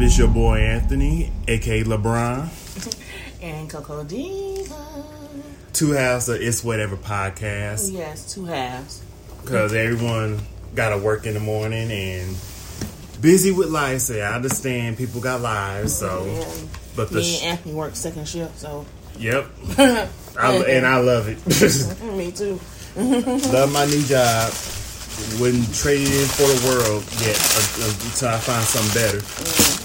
up? 0.00 0.06
It's 0.06 0.18
your 0.18 0.28
boy 0.28 0.58
Anthony, 0.58 1.30
aka 1.46 1.84
LeBron. 1.84 2.48
and 3.42 3.68
Coco 3.68 4.04
Diva. 4.04 5.04
Two 5.72 5.92
halves 5.92 6.28
of 6.28 6.40
It's 6.40 6.64
Whatever 6.64 6.96
podcast. 6.96 7.92
Yes, 7.92 8.34
two 8.34 8.46
halves. 8.46 9.02
Because 9.42 9.72
everyone 9.72 10.40
got 10.74 10.90
to 10.90 10.98
work 10.98 11.26
in 11.26 11.34
the 11.34 11.40
morning 11.40 11.90
and 11.90 12.36
busy 13.20 13.52
with 13.52 13.68
life. 13.68 14.00
So 14.00 14.18
I 14.18 14.34
understand 14.34 14.98
people 14.98 15.20
got 15.20 15.40
lives. 15.40 15.96
So, 15.96 16.24
And 16.24 16.68
but 16.96 17.10
the 17.10 17.20
me 17.20 17.38
and 17.40 17.52
Anthony 17.52 17.74
work 17.74 17.94
second 17.94 18.26
shift, 18.26 18.58
so 18.58 18.86
yep, 19.18 19.46
I, 19.78 20.56
and 20.68 20.86
I 20.86 20.98
love 20.98 21.28
it. 21.28 21.38
me 22.16 22.32
too. 22.32 22.58
love 22.96 23.72
my 23.72 23.86
new 23.86 24.02
job. 24.04 24.52
Wouldn't 25.38 25.74
trade 25.74 26.00
it 26.00 26.14
in 26.14 26.28
for 26.28 26.48
the 26.48 26.66
world 26.66 27.04
yet 27.20 27.36
uh, 27.36 27.84
uh, 27.84 28.08
until 28.08 28.28
I 28.28 28.38
find 28.38 28.64
something 28.64 28.94
better. 28.94 29.18
Right, 29.18 29.79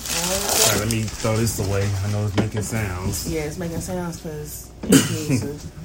let 0.85 0.93
me 0.93 1.01
throw 1.01 1.35
this 1.35 1.57
away. 1.67 1.89
I 2.03 2.11
know 2.11 2.25
it's 2.27 2.35
making 2.35 2.61
sounds. 2.61 3.31
Yeah, 3.31 3.41
it's 3.45 3.57
making 3.57 3.81
sounds 3.81 4.19
because. 4.21 5.71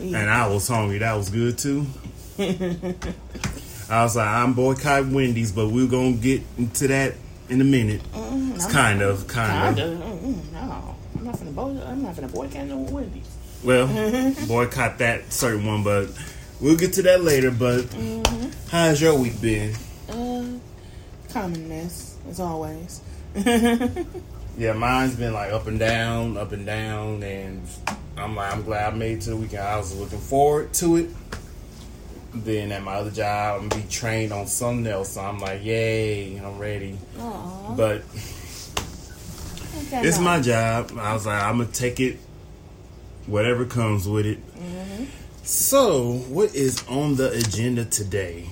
And 0.00 0.16
I 0.28 0.48
was 0.48 0.66
hungry. 0.68 0.98
That 0.98 1.14
was 1.14 1.30
good 1.30 1.56
too. 1.56 1.86
I 2.38 4.02
was 4.02 4.16
like, 4.16 4.26
I'm 4.26 4.52
boycott 4.52 5.06
Wendy's, 5.06 5.52
but 5.52 5.68
we're 5.68 5.86
gonna 5.86 6.12
get 6.14 6.42
into 6.58 6.88
that 6.88 7.14
in 7.48 7.60
a 7.60 7.64
minute. 7.64 8.02
It's 8.12 8.66
kind 8.66 9.02
of, 9.02 9.28
kind 9.28 9.76
Kinda. 9.76 9.92
of. 9.92 9.98
Mm, 10.20 10.52
No, 10.52 10.96
I'm 11.16 11.24
not 11.24 11.36
finna 11.36 11.54
boy. 11.54 11.80
I'm 11.86 12.02
not 12.02 12.16
finna 12.16 12.32
boycott 12.32 12.66
no 12.66 12.78
Wendy's. 12.78 13.36
Well, 13.62 13.86
boycott 14.48 14.98
that 14.98 15.32
certain 15.32 15.64
one, 15.64 15.84
but 15.84 16.08
we'll 16.60 16.76
get 16.76 16.92
to 16.94 17.02
that 17.02 17.22
later. 17.22 17.52
But 17.52 17.86
how's 18.70 19.00
your 19.00 19.16
week 19.18 19.40
been? 19.40 19.74
Uh, 20.08 20.44
common 21.32 21.68
mess 21.68 22.16
as 22.28 22.40
always. 22.40 23.00
Yeah, 24.56 24.72
mine's 24.72 25.16
been 25.16 25.32
like 25.32 25.52
up 25.52 25.66
and 25.66 25.78
down, 25.78 26.36
up 26.36 26.52
and 26.52 26.64
down, 26.64 27.22
and 27.24 27.66
I'm 28.16 28.36
like, 28.36 28.52
I'm 28.52 28.62
glad 28.62 28.92
I 28.92 28.96
made 28.96 29.18
it 29.18 29.20
to 29.22 29.30
the 29.30 29.36
weekend. 29.36 29.62
I 29.62 29.76
was 29.76 29.98
looking 29.98 30.20
forward 30.20 30.72
to 30.74 30.96
it. 30.96 31.10
Then 32.32 32.70
at 32.70 32.82
my 32.82 32.94
other 32.94 33.10
job, 33.10 33.62
I'm 33.62 33.68
gonna 33.68 33.82
be 33.82 33.88
trained 33.88 34.32
on 34.32 34.46
something 34.46 34.86
else, 34.86 35.14
so 35.14 35.22
I'm 35.22 35.40
like, 35.40 35.64
yay, 35.64 36.36
I'm 36.36 36.58
ready. 36.58 36.98
Aw, 37.18 37.74
But 37.74 38.02
it's 39.92 40.20
my 40.20 40.40
job. 40.40 40.92
I 40.98 41.14
was 41.14 41.26
like, 41.26 41.42
I'm 41.42 41.58
gonna 41.58 41.70
take 41.70 41.98
it, 41.98 42.18
whatever 43.26 43.64
comes 43.64 44.08
with 44.08 44.26
it. 44.26 44.38
Mm-hmm. 44.56 45.04
So, 45.42 46.12
what 46.28 46.54
is 46.54 46.84
on 46.88 47.16
the 47.16 47.32
agenda 47.32 47.84
today? 47.84 48.48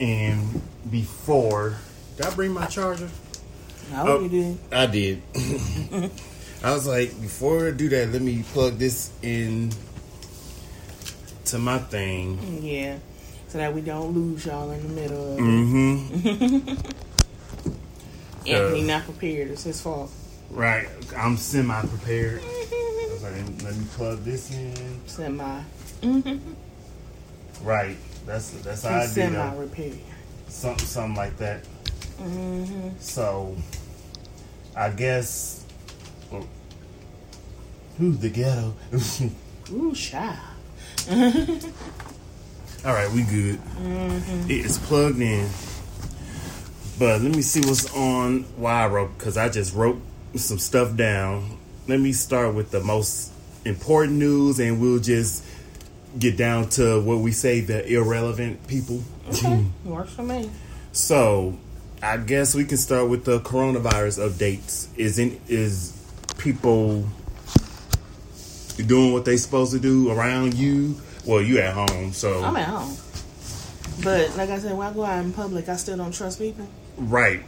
And 0.00 0.60
before, 0.90 1.76
did 2.16 2.26
I 2.26 2.34
bring 2.34 2.52
my 2.52 2.66
charger? 2.66 3.08
I 3.92 3.94
hope 3.96 4.08
Oh. 4.08 4.20
you 4.22 4.28
did. 4.28 4.58
I 4.72 4.86
did. 4.86 5.22
I 6.62 6.72
was 6.72 6.86
like, 6.86 7.10
before 7.20 7.68
I 7.68 7.70
do 7.72 7.88
that, 7.90 8.10
let 8.12 8.22
me 8.22 8.42
plug 8.52 8.78
this 8.78 9.10
in 9.22 9.70
to 11.46 11.58
my 11.58 11.78
thing. 11.78 12.60
Yeah, 12.62 12.96
so 13.48 13.58
that 13.58 13.74
we 13.74 13.82
don't 13.82 14.12
lose 14.14 14.46
y'all 14.46 14.70
in 14.70 14.82
the 14.82 14.88
middle. 15.00 15.32
Of 15.34 15.38
it. 15.38 15.42
Mm-hmm. 15.42 16.68
Anthony 18.46 18.82
Uh, 18.82 18.86
not 18.86 19.04
prepared. 19.04 19.50
It's 19.50 19.64
his 19.64 19.80
fault. 19.80 20.10
Right. 20.50 20.88
I'm 21.16 21.36
semi 21.36 21.80
prepared. 21.82 22.40
I 22.42 23.08
was 23.10 23.22
like, 23.22 23.34
let 23.62 23.74
me 23.76 23.84
plug 23.96 24.22
this 24.24 24.50
in. 24.52 25.00
Semi. 25.06 25.62
Right. 27.62 27.96
That's 28.26 28.50
that's 28.62 28.82
how 28.84 28.96
I 28.96 29.00
did 29.02 29.08
semi 29.10 29.54
repair. 29.56 29.92
Something 30.48 30.86
something 30.86 31.16
like 31.16 31.36
that. 31.38 31.64
Mm-hmm. 32.18 32.88
So, 32.98 33.56
I 34.76 34.90
guess. 34.90 35.64
well, 36.30 36.46
Who's 37.98 38.18
the 38.18 38.30
ghetto? 38.30 38.74
Ooh, 39.72 39.94
shy. 39.94 40.36
All 42.84 42.92
right, 42.92 43.10
we 43.12 43.22
good. 43.22 43.58
Mm-hmm. 43.58 44.50
It 44.50 44.66
is 44.66 44.78
plugged 44.78 45.20
in. 45.20 45.48
But 46.98 47.22
let 47.22 47.34
me 47.34 47.42
see 47.42 47.60
what's 47.60 47.92
on 47.94 48.42
why 48.56 48.84
I 48.84 48.88
wrote 48.88 49.16
because 49.18 49.36
I 49.36 49.48
just 49.48 49.74
wrote 49.74 50.00
some 50.36 50.58
stuff 50.58 50.96
down. 50.96 51.58
Let 51.88 52.00
me 52.00 52.12
start 52.12 52.54
with 52.54 52.70
the 52.70 52.80
most 52.80 53.32
important 53.64 54.18
news, 54.18 54.60
and 54.60 54.80
we'll 54.80 55.00
just 55.00 55.44
get 56.18 56.36
down 56.36 56.68
to 56.70 57.00
what 57.00 57.18
we 57.18 57.32
say 57.32 57.60
the 57.60 57.86
irrelevant 57.86 58.66
people. 58.66 59.02
Okay, 59.30 59.64
works 59.84 60.12
for 60.12 60.22
me. 60.22 60.50
So, 60.92 61.58
I 62.04 62.18
guess 62.18 62.54
we 62.54 62.66
can 62.66 62.76
start 62.76 63.08
with 63.08 63.24
the 63.24 63.40
coronavirus 63.40 64.28
updates. 64.28 64.88
Is 64.96 65.18
in 65.18 65.40
is 65.48 65.98
people 66.36 67.06
doing 68.76 69.12
what 69.14 69.24
they 69.24 69.38
supposed 69.38 69.72
to 69.72 69.80
do 69.80 70.10
around 70.10 70.52
you? 70.52 70.96
Well, 71.24 71.40
you 71.40 71.58
at 71.60 71.72
home, 71.72 72.12
so 72.12 72.44
I'm 72.44 72.56
at 72.56 72.68
home. 72.68 72.94
But 74.02 74.36
like 74.36 74.50
I 74.50 74.58
said, 74.58 74.76
when 74.76 74.86
I 74.86 74.92
go 74.92 75.04
out 75.04 75.24
in 75.24 75.32
public, 75.32 75.68
I 75.68 75.76
still 75.76 75.96
don't 75.96 76.12
trust 76.12 76.38
people. 76.38 76.66
Right. 76.98 77.42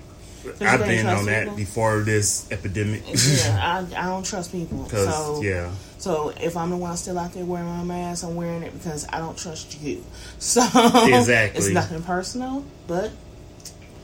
I've 0.61 0.81
been 0.81 1.07
on 1.07 1.27
that 1.27 1.43
people? 1.43 1.57
before 1.57 2.01
this 2.01 2.51
epidemic. 2.51 3.03
Yeah, 3.07 3.87
I, 3.97 4.05
I 4.05 4.07
don't 4.07 4.25
trust 4.25 4.53
people. 4.53 4.89
So 4.89 5.43
yeah. 5.43 5.71
So 5.99 6.33
if 6.41 6.57
I'm 6.57 6.71
the 6.71 6.77
one 6.77 6.97
still 6.97 7.19
out 7.19 7.35
there 7.35 7.45
wearing 7.45 7.69
my 7.69 7.85
mask, 7.85 8.25
I'm 8.25 8.37
wearing 8.37 8.63
it 8.63 8.73
because 8.73 9.07
I 9.13 9.19
don't 9.19 9.37
trust 9.37 9.81
you. 9.83 10.03
So 10.39 10.63
Exactly. 10.63 11.59
it's 11.59 11.71
nothing 11.71 12.03
personal, 12.03 12.65
but 12.87 13.11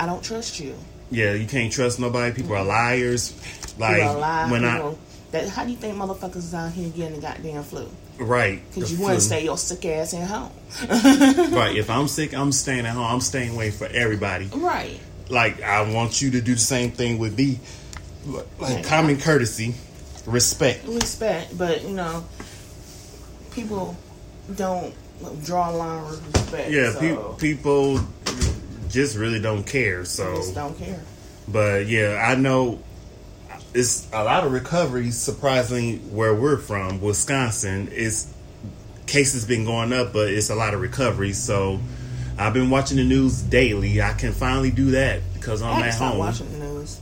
I 0.02 0.06
don't 0.06 0.22
trust 0.24 0.58
you. 0.58 0.74
Yeah, 1.12 1.34
you 1.34 1.46
can't 1.46 1.72
trust 1.72 2.00
nobody. 2.00 2.34
People 2.34 2.56
are 2.56 2.64
liars. 2.64 3.32
Like, 3.78 3.96
People 4.02 4.08
are 4.16 4.18
lying. 4.18 4.50
when 4.50 4.62
people, 4.62 4.98
that, 5.30 5.48
how 5.48 5.64
do 5.64 5.70
you 5.70 5.76
think 5.76 5.96
motherfuckers 5.96 6.36
is 6.38 6.54
out 6.54 6.72
here 6.72 6.88
getting 6.88 7.20
the 7.20 7.22
goddamn 7.22 7.62
flu? 7.62 7.88
Right. 8.18 8.60
Because 8.74 8.92
you 8.92 9.00
want 9.00 9.14
to 9.14 9.20
stay 9.20 9.44
your 9.44 9.56
sick 9.56 9.84
ass 9.86 10.12
at 10.12 10.26
home. 10.26 10.50
Right. 11.54 11.76
If 11.76 11.88
I'm 11.88 12.08
sick, 12.08 12.34
I'm 12.34 12.50
staying 12.50 12.84
at 12.84 12.94
home. 12.94 13.06
I'm 13.06 13.20
staying 13.20 13.54
away 13.54 13.70
for 13.70 13.86
everybody. 13.86 14.46
Right. 14.52 14.98
Like, 15.28 15.62
I 15.62 15.88
want 15.94 16.20
you 16.20 16.32
to 16.32 16.40
do 16.40 16.54
the 16.54 16.60
same 16.60 16.90
thing 16.90 17.18
with 17.18 17.38
me. 17.38 17.60
Like, 18.26 18.44
Right. 18.58 18.84
common 18.84 19.20
courtesy, 19.20 19.74
respect. 20.26 20.84
Respect, 20.88 21.56
but 21.56 21.82
you 21.84 21.90
know, 21.94 22.24
people 23.52 23.96
don't 24.56 24.92
draw 25.44 25.70
a 25.70 25.74
line 25.76 26.04
with 26.10 26.26
respect. 26.34 26.70
Yeah, 26.72 26.92
so 26.92 27.34
pe- 27.38 27.54
people 27.54 28.00
just 28.92 29.16
really 29.16 29.40
don't 29.40 29.64
care. 29.64 30.04
So, 30.04 30.36
just 30.36 30.54
don't 30.54 30.78
care. 30.78 31.00
But 31.48 31.86
yeah, 31.86 32.24
I 32.24 32.36
know 32.36 32.78
it's 33.74 34.08
a 34.12 34.22
lot 34.22 34.44
of 34.44 34.52
recovery. 34.52 35.10
Surprisingly, 35.10 35.98
where 35.98 36.34
we're 36.34 36.58
from, 36.58 37.00
Wisconsin, 37.00 37.88
is 37.88 38.32
cases 39.06 39.44
been 39.44 39.64
going 39.64 39.92
up, 39.92 40.12
but 40.12 40.28
it's 40.28 40.50
a 40.50 40.54
lot 40.54 40.74
of 40.74 40.80
recovery. 40.80 41.32
So 41.32 41.80
I've 42.38 42.54
been 42.54 42.70
watching 42.70 42.96
the 42.98 43.04
news 43.04 43.42
daily. 43.42 44.00
I 44.00 44.12
can 44.12 44.32
finally 44.32 44.70
do 44.70 44.92
that 44.92 45.20
because 45.34 45.62
I'm 45.62 45.82
I 45.82 45.88
at 45.88 45.94
home. 45.94 46.18
watching 46.18 46.50
the 46.52 46.58
news. 46.58 47.00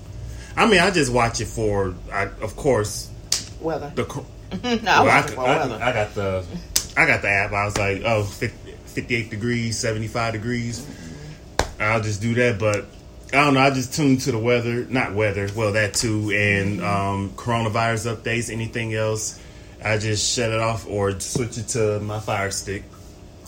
I 0.56 0.66
mean, 0.66 0.80
I 0.80 0.90
just 0.90 1.12
watch 1.12 1.40
it 1.40 1.46
for, 1.46 1.94
I, 2.12 2.24
of 2.40 2.56
course, 2.56 3.10
Weather. 3.60 3.92
the. 3.94 4.04
no, 4.82 4.90
I 4.92 5.24
well, 5.36 5.40
I, 5.40 5.76
I- 5.76 5.90
I 5.90 5.92
got 5.92 6.14
the, 6.14 6.44
I 6.96 7.06
got 7.06 7.22
the 7.22 7.28
app. 7.28 7.52
I 7.52 7.64
was 7.66 7.78
like, 7.78 8.02
oh, 8.04 8.24
50, 8.24 8.72
58 8.86 9.30
degrees, 9.30 9.78
75 9.78 10.32
degrees. 10.32 10.84
I'll 11.80 12.02
just 12.02 12.20
do 12.20 12.34
that, 12.34 12.58
but 12.58 12.86
I 13.32 13.44
don't 13.44 13.54
know. 13.54 13.60
I 13.60 13.70
just 13.70 13.94
tune 13.94 14.18
to 14.18 14.32
the 14.32 14.38
weather, 14.38 14.84
not 14.86 15.14
weather, 15.14 15.48
well 15.54 15.72
that 15.72 15.94
too, 15.94 16.30
and 16.30 16.80
mm-hmm. 16.80 16.84
um, 16.84 17.30
coronavirus 17.30 18.16
updates. 18.16 18.50
Anything 18.50 18.94
else, 18.94 19.40
I 19.84 19.98
just 19.98 20.34
shut 20.34 20.50
it 20.50 20.60
off 20.60 20.86
or 20.88 21.18
switch 21.20 21.56
it 21.56 21.68
to 21.68 22.00
my 22.00 22.20
Fire 22.20 22.50
Stick, 22.50 22.84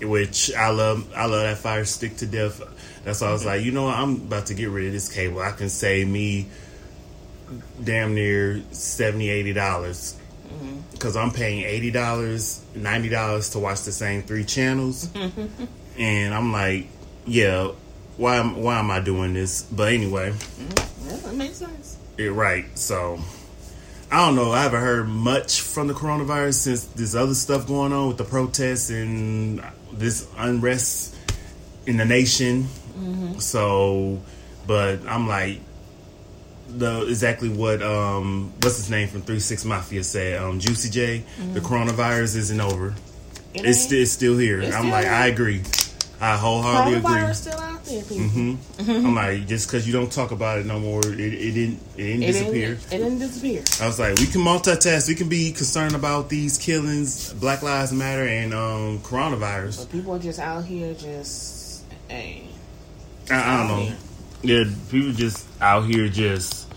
which 0.00 0.54
I 0.54 0.70
love. 0.70 1.12
I 1.14 1.26
love 1.26 1.42
that 1.42 1.58
Fire 1.58 1.84
Stick 1.84 2.16
to 2.18 2.26
death. 2.26 2.62
That's 3.04 3.20
why 3.20 3.28
I 3.28 3.32
was 3.32 3.40
mm-hmm. 3.40 3.48
like, 3.50 3.62
you 3.62 3.72
know, 3.72 3.84
what? 3.84 3.96
I'm 3.96 4.14
about 4.14 4.46
to 4.46 4.54
get 4.54 4.70
rid 4.70 4.86
of 4.86 4.92
this 4.92 5.12
cable. 5.12 5.40
I 5.40 5.50
can 5.50 5.68
save 5.68 6.08
me 6.08 6.48
damn 7.82 8.14
near 8.14 8.62
70 8.70 9.52
dollars 9.52 10.16
mm-hmm. 10.46 10.80
because 10.92 11.16
I'm 11.16 11.32
paying 11.32 11.64
eighty 11.64 11.90
dollars, 11.90 12.64
ninety 12.74 13.08
dollars 13.08 13.50
to 13.50 13.58
watch 13.58 13.82
the 13.82 13.92
same 13.92 14.22
three 14.22 14.44
channels, 14.44 15.10
and 15.98 16.34
I'm 16.34 16.52
like, 16.52 16.86
yeah, 17.26 17.72
why 18.16 18.36
am 18.36 18.56
why 18.62 18.78
am 18.78 18.90
I 18.90 19.00
doing 19.00 19.34
this? 19.34 19.62
But 19.62 19.92
anyway, 19.92 20.32
Yeah, 21.06 21.16
that 21.16 21.34
makes 21.34 21.56
sense. 21.56 21.96
it 22.18 22.30
right. 22.32 22.66
So 22.78 23.18
I 24.10 24.26
don't 24.26 24.36
know. 24.36 24.52
I 24.52 24.62
haven't 24.62 24.80
heard 24.82 25.08
much 25.08 25.60
from 25.62 25.88
the 25.88 25.94
coronavirus 25.94 26.54
since 26.54 26.84
this 26.84 27.14
other 27.14 27.34
stuff 27.34 27.66
going 27.66 27.92
on 27.92 28.08
with 28.08 28.18
the 28.18 28.24
protests 28.24 28.90
and 28.90 29.62
this 29.92 30.28
unrest 30.36 31.16
in 31.86 31.96
the 31.96 32.04
nation. 32.04 32.68
So, 33.38 34.20
but 34.66 35.00
I'm 35.06 35.26
like. 35.28 35.60
The 36.74 37.06
exactly 37.06 37.50
what 37.50 37.82
um 37.82 38.50
what's 38.62 38.78
his 38.78 38.88
name 38.88 39.06
from 39.06 39.20
Three 39.20 39.40
Six 39.40 39.62
Mafia 39.66 40.02
said 40.02 40.40
um 40.42 40.58
Juicy 40.58 40.88
J 40.88 41.22
the 41.52 41.60
coronavirus 41.60 42.34
isn't 42.36 42.60
over 42.62 42.94
It 43.52 43.66
it's, 43.66 43.80
sti- 43.80 43.96
it's 43.96 44.10
still 44.12 44.38
here. 44.38 44.58
It's 44.62 44.74
I'm 44.74 44.82
still 44.84 44.90
like, 44.92 45.04
here. 45.04 45.12
I 45.12 45.26
agree. 45.26 45.60
I 46.24 46.36
wholeheartedly 46.36 46.98
agree. 46.98 47.10
Coronavirus 47.10 47.34
still 47.34 47.58
out 47.58 47.84
there, 47.84 48.02
people. 48.04 48.16
hmm 48.28 49.06
I'm 49.06 49.14
like, 49.16 49.48
just 49.48 49.66
because 49.66 49.88
you 49.88 49.92
don't 49.92 50.10
talk 50.12 50.30
about 50.30 50.58
it 50.58 50.66
no 50.66 50.78
more, 50.78 51.00
it, 51.04 51.18
it 51.18 51.52
didn't 51.52 51.80
it 51.96 52.02
didn't 52.04 52.22
It 52.22 52.26
disappear. 52.26 52.68
didn't, 52.76 52.92
it 52.92 52.98
didn't 52.98 53.18
disappear. 53.18 53.64
I 53.80 53.86
was 53.88 53.98
like, 53.98 54.16
we 54.18 54.26
can 54.26 54.40
multitask. 54.40 55.08
We 55.08 55.16
can 55.16 55.28
be 55.28 55.50
concerned 55.50 55.96
about 55.96 56.28
these 56.28 56.58
killings, 56.58 57.32
Black 57.34 57.62
Lives 57.62 57.92
Matter, 57.92 58.24
and 58.24 58.54
um, 58.54 59.00
coronavirus. 59.00 59.80
But 59.80 59.90
people 59.90 60.14
are 60.14 60.20
just 60.20 60.38
out 60.38 60.64
here 60.64 60.94
just, 60.94 61.84
hey. 62.08 62.44
I, 63.28 63.34
I 63.54 63.56
don't 63.66 63.66
know. 63.88 63.96
Yeah, 64.44 64.64
people 64.92 65.10
just 65.12 65.44
out 65.60 65.86
here 65.86 66.08
just 66.08 66.68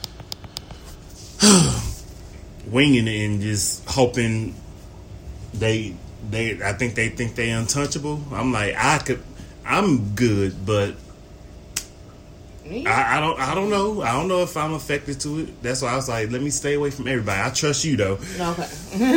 winging 2.67 3.07
it 3.07 3.25
and 3.25 3.41
just 3.41 3.87
hoping 3.87 4.55
they 5.53 5.95
they. 6.31 6.61
I 6.63 6.73
think 6.73 6.95
they 6.95 7.09
think 7.09 7.35
they 7.35 7.51
untouchable. 7.51 8.21
I'm 8.31 8.51
like, 8.51 8.73
I 8.75 8.97
could. 8.97 9.21
I'm 9.65 10.13
good, 10.15 10.65
but 10.65 10.95
I, 12.67 13.17
I 13.17 13.19
don't. 13.19 13.39
I 13.39 13.53
don't 13.53 13.69
know. 13.69 14.01
I 14.01 14.13
don't 14.13 14.27
know 14.27 14.41
if 14.41 14.57
I'm 14.57 14.73
affected 14.73 15.19
to 15.21 15.39
it. 15.41 15.61
That's 15.61 15.81
why 15.83 15.89
I 15.93 15.95
was 15.95 16.09
like, 16.09 16.31
let 16.31 16.41
me 16.41 16.49
stay 16.49 16.73
away 16.73 16.89
from 16.89 17.07
everybody. 17.07 17.39
I 17.41 17.51
trust 17.51 17.85
you 17.85 17.95
though. 17.95 18.13
Okay. 18.39 18.67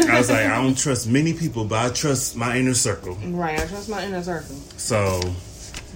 I 0.08 0.18
was 0.18 0.28
like, 0.28 0.46
I 0.46 0.60
don't 0.62 0.76
trust 0.76 1.08
many 1.08 1.32
people, 1.32 1.64
but 1.64 1.90
I 1.90 1.94
trust 1.94 2.36
my 2.36 2.58
inner 2.58 2.74
circle. 2.74 3.14
right, 3.14 3.58
I 3.58 3.66
trust 3.66 3.88
my 3.88 4.04
inner 4.04 4.22
circle. 4.22 4.54
So 4.76 5.20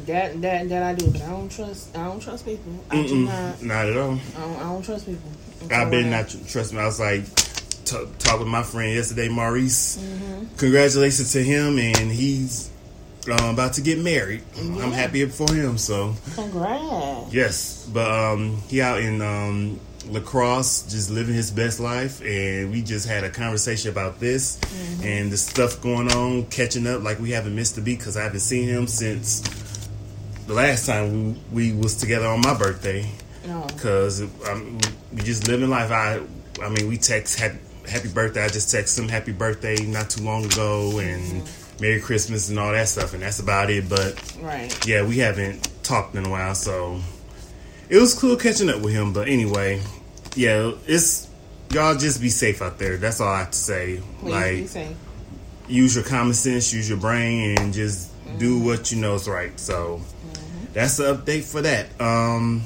That 0.07 0.41
that 0.41 0.69
that 0.71 0.83
I 0.83 0.95
do, 0.95 1.11
but 1.11 1.21
I 1.23 1.27
don't 1.31 1.51
trust. 1.51 1.95
I 1.97 2.05
don't 2.05 2.21
trust 2.21 2.47
people. 2.47 2.73
I 2.91 3.07
do 3.07 3.27
not. 3.27 3.63
not 3.63 3.87
at 3.87 3.97
all. 3.99 4.13
I 4.37 4.41
don't, 4.41 4.57
I 4.57 4.63
don't 4.73 4.83
trust 4.83 5.07
people. 5.07 5.31
I 5.71 5.85
better 5.85 6.09
not 6.09 6.29
tr- 6.31 6.39
trust 6.49 6.73
me. 6.73 6.81
I 6.81 6.87
was 6.87 6.99
like, 6.99 7.23
t- 7.85 8.09
talk 8.19 8.39
with 8.39 8.49
my 8.49 8.63
friend 8.63 8.95
yesterday, 8.95 9.29
Maurice. 9.29 9.99
Mm-hmm. 9.99 10.57
Congratulations 10.57 11.33
to 11.33 11.43
him, 11.45 11.79
and 11.79 12.11
he's 12.11 12.71
um, 13.31 13.55
about 13.55 13.75
to 13.75 13.81
get 13.83 13.99
married. 13.99 14.43
I'm 14.59 14.91
happy 14.93 15.25
for 15.27 15.53
him. 15.55 15.79
So 15.79 16.15
Congrats. 16.35 17.33
yes, 17.33 17.89
but 17.93 18.11
um, 18.11 18.59
he 18.69 18.81
out 18.83 19.01
in 19.01 19.21
um, 19.23 19.79
La 20.09 20.21
Crosse, 20.21 20.83
just 20.91 21.11
living 21.11 21.35
his 21.35 21.51
best 21.51 21.79
life, 21.81 22.21
and 22.23 22.71
we 22.73 22.83
just 22.83 23.07
had 23.07 23.23
a 23.25 23.31
conversation 23.31 23.91
about 23.91 24.19
this 24.21 24.59
Mm-hmm. 24.59 25.05
and 25.05 25.31
the 25.33 25.37
stuff 25.37 25.81
going 25.81 26.11
on, 26.13 26.47
catching 26.47 26.87
up 26.87 27.03
like 27.03 27.19
we 27.21 27.31
haven't 27.31 27.55
missed 27.55 27.79
a 27.79 27.81
beat 27.81 27.99
because 27.99 28.17
I 28.17 28.23
haven't 28.25 28.41
seen 28.41 28.69
him 28.69 28.87
since 28.87 29.41
the 30.47 30.55
last 30.55 30.87
time 30.87 31.35
we, 31.53 31.73
we 31.73 31.79
was 31.79 31.97
together 31.97 32.27
on 32.27 32.41
my 32.41 32.57
birthday 32.57 33.09
No. 33.47 33.63
because 33.69 34.21
um, 34.49 34.79
we 35.13 35.23
just 35.23 35.47
living 35.49 35.71
life. 35.71 35.91
I 35.93 36.21
I 36.63 36.69
mean, 36.69 36.89
we 36.89 36.99
text 36.99 37.39
happy, 37.39 37.59
happy 37.89 38.09
birthday. 38.09 38.45
I 38.45 38.49
just 38.49 38.71
text 38.71 38.99
him 38.99 39.09
happy 39.09 39.33
birthday 39.33 39.77
not 39.87 40.11
too 40.11 40.23
long 40.25 40.45
ago 40.45 40.99
and 40.99 41.43
Merry 41.83 42.01
Christmas 42.01 42.49
and 42.49 42.61
all 42.61 42.71
that 42.71 42.89
stuff, 42.89 43.13
and 43.13 43.23
that's 43.25 43.41
about 43.41 43.69
it. 43.69 43.89
But 43.89 44.15
Right. 44.41 44.73
yeah, 44.87 45.03
we 45.05 45.19
haven't 45.19 45.69
talked 45.83 46.15
in 46.15 46.25
a 46.25 46.31
while, 46.31 46.55
so 46.55 47.01
it 47.89 47.99
was 47.99 48.15
cool 48.15 48.37
catching 48.37 48.71
up 48.71 48.81
with 48.81 48.95
him. 48.95 49.13
But 49.13 49.27
anyway, 49.29 49.83
yeah, 50.37 50.71
it's 50.87 51.27
y'all 51.73 51.97
just 51.97 52.21
be 52.21 52.29
safe 52.31 52.63
out 52.63 52.79
there. 52.79 52.97
That's 52.99 53.21
all 53.21 53.29
I 53.29 53.41
have 53.41 53.51
to 53.51 53.59
say. 53.59 54.01
Please 54.21 54.77
like, 54.77 54.87
use 55.67 55.97
your 55.97 56.05
common 56.05 56.35
sense, 56.35 56.73
use 56.73 56.89
your 56.89 56.99
brain, 56.99 57.59
and 57.59 57.75
just 57.75 58.11
do 58.39 58.61
what 58.61 58.93
you 58.93 58.99
know 58.99 59.17
is 59.17 59.29
right. 59.29 59.59
So 59.59 60.01
that's 60.73 60.99
the 60.99 61.17
update 61.17 61.43
for 61.43 61.63
that. 61.63 62.01
Um, 62.01 62.63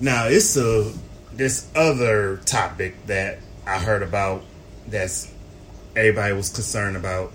now 0.00 0.26
it's 0.26 0.56
a 0.56 0.90
this 1.34 1.68
other 1.76 2.38
topic 2.46 2.94
that 3.08 3.40
I 3.66 3.78
heard 3.78 4.02
about 4.02 4.42
that's 4.88 5.30
everybody 5.94 6.32
was 6.32 6.48
concerned 6.48 6.96
about 6.96 7.34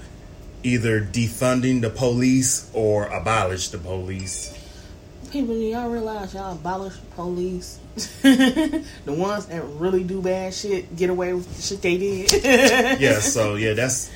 either 0.63 1.02
defunding 1.02 1.81
the 1.81 1.90
police 1.90 2.69
or 2.74 3.08
abolish 3.08 3.69
the 3.69 3.78
police. 3.78 4.58
People, 5.31 5.56
do 5.56 5.62
y'all 5.62 5.90
realize 5.90 6.34
y'all 6.34 6.54
abolish 6.54 6.96
the 6.96 7.06
police? 7.16 7.80
the 8.22 8.84
ones 9.08 9.46
that 9.48 9.63
really 9.63 10.04
do 10.04 10.22
bad 10.22 10.54
shit 10.54 10.96
get 10.96 11.10
away 11.10 11.34
with 11.34 11.54
the 11.56 11.62
shit 11.62 11.81
they 11.81 11.98
did. 11.98 13.00
Yeah, 13.00 13.19
so 13.19 13.56
yeah, 13.56 13.74
that's 13.74 14.12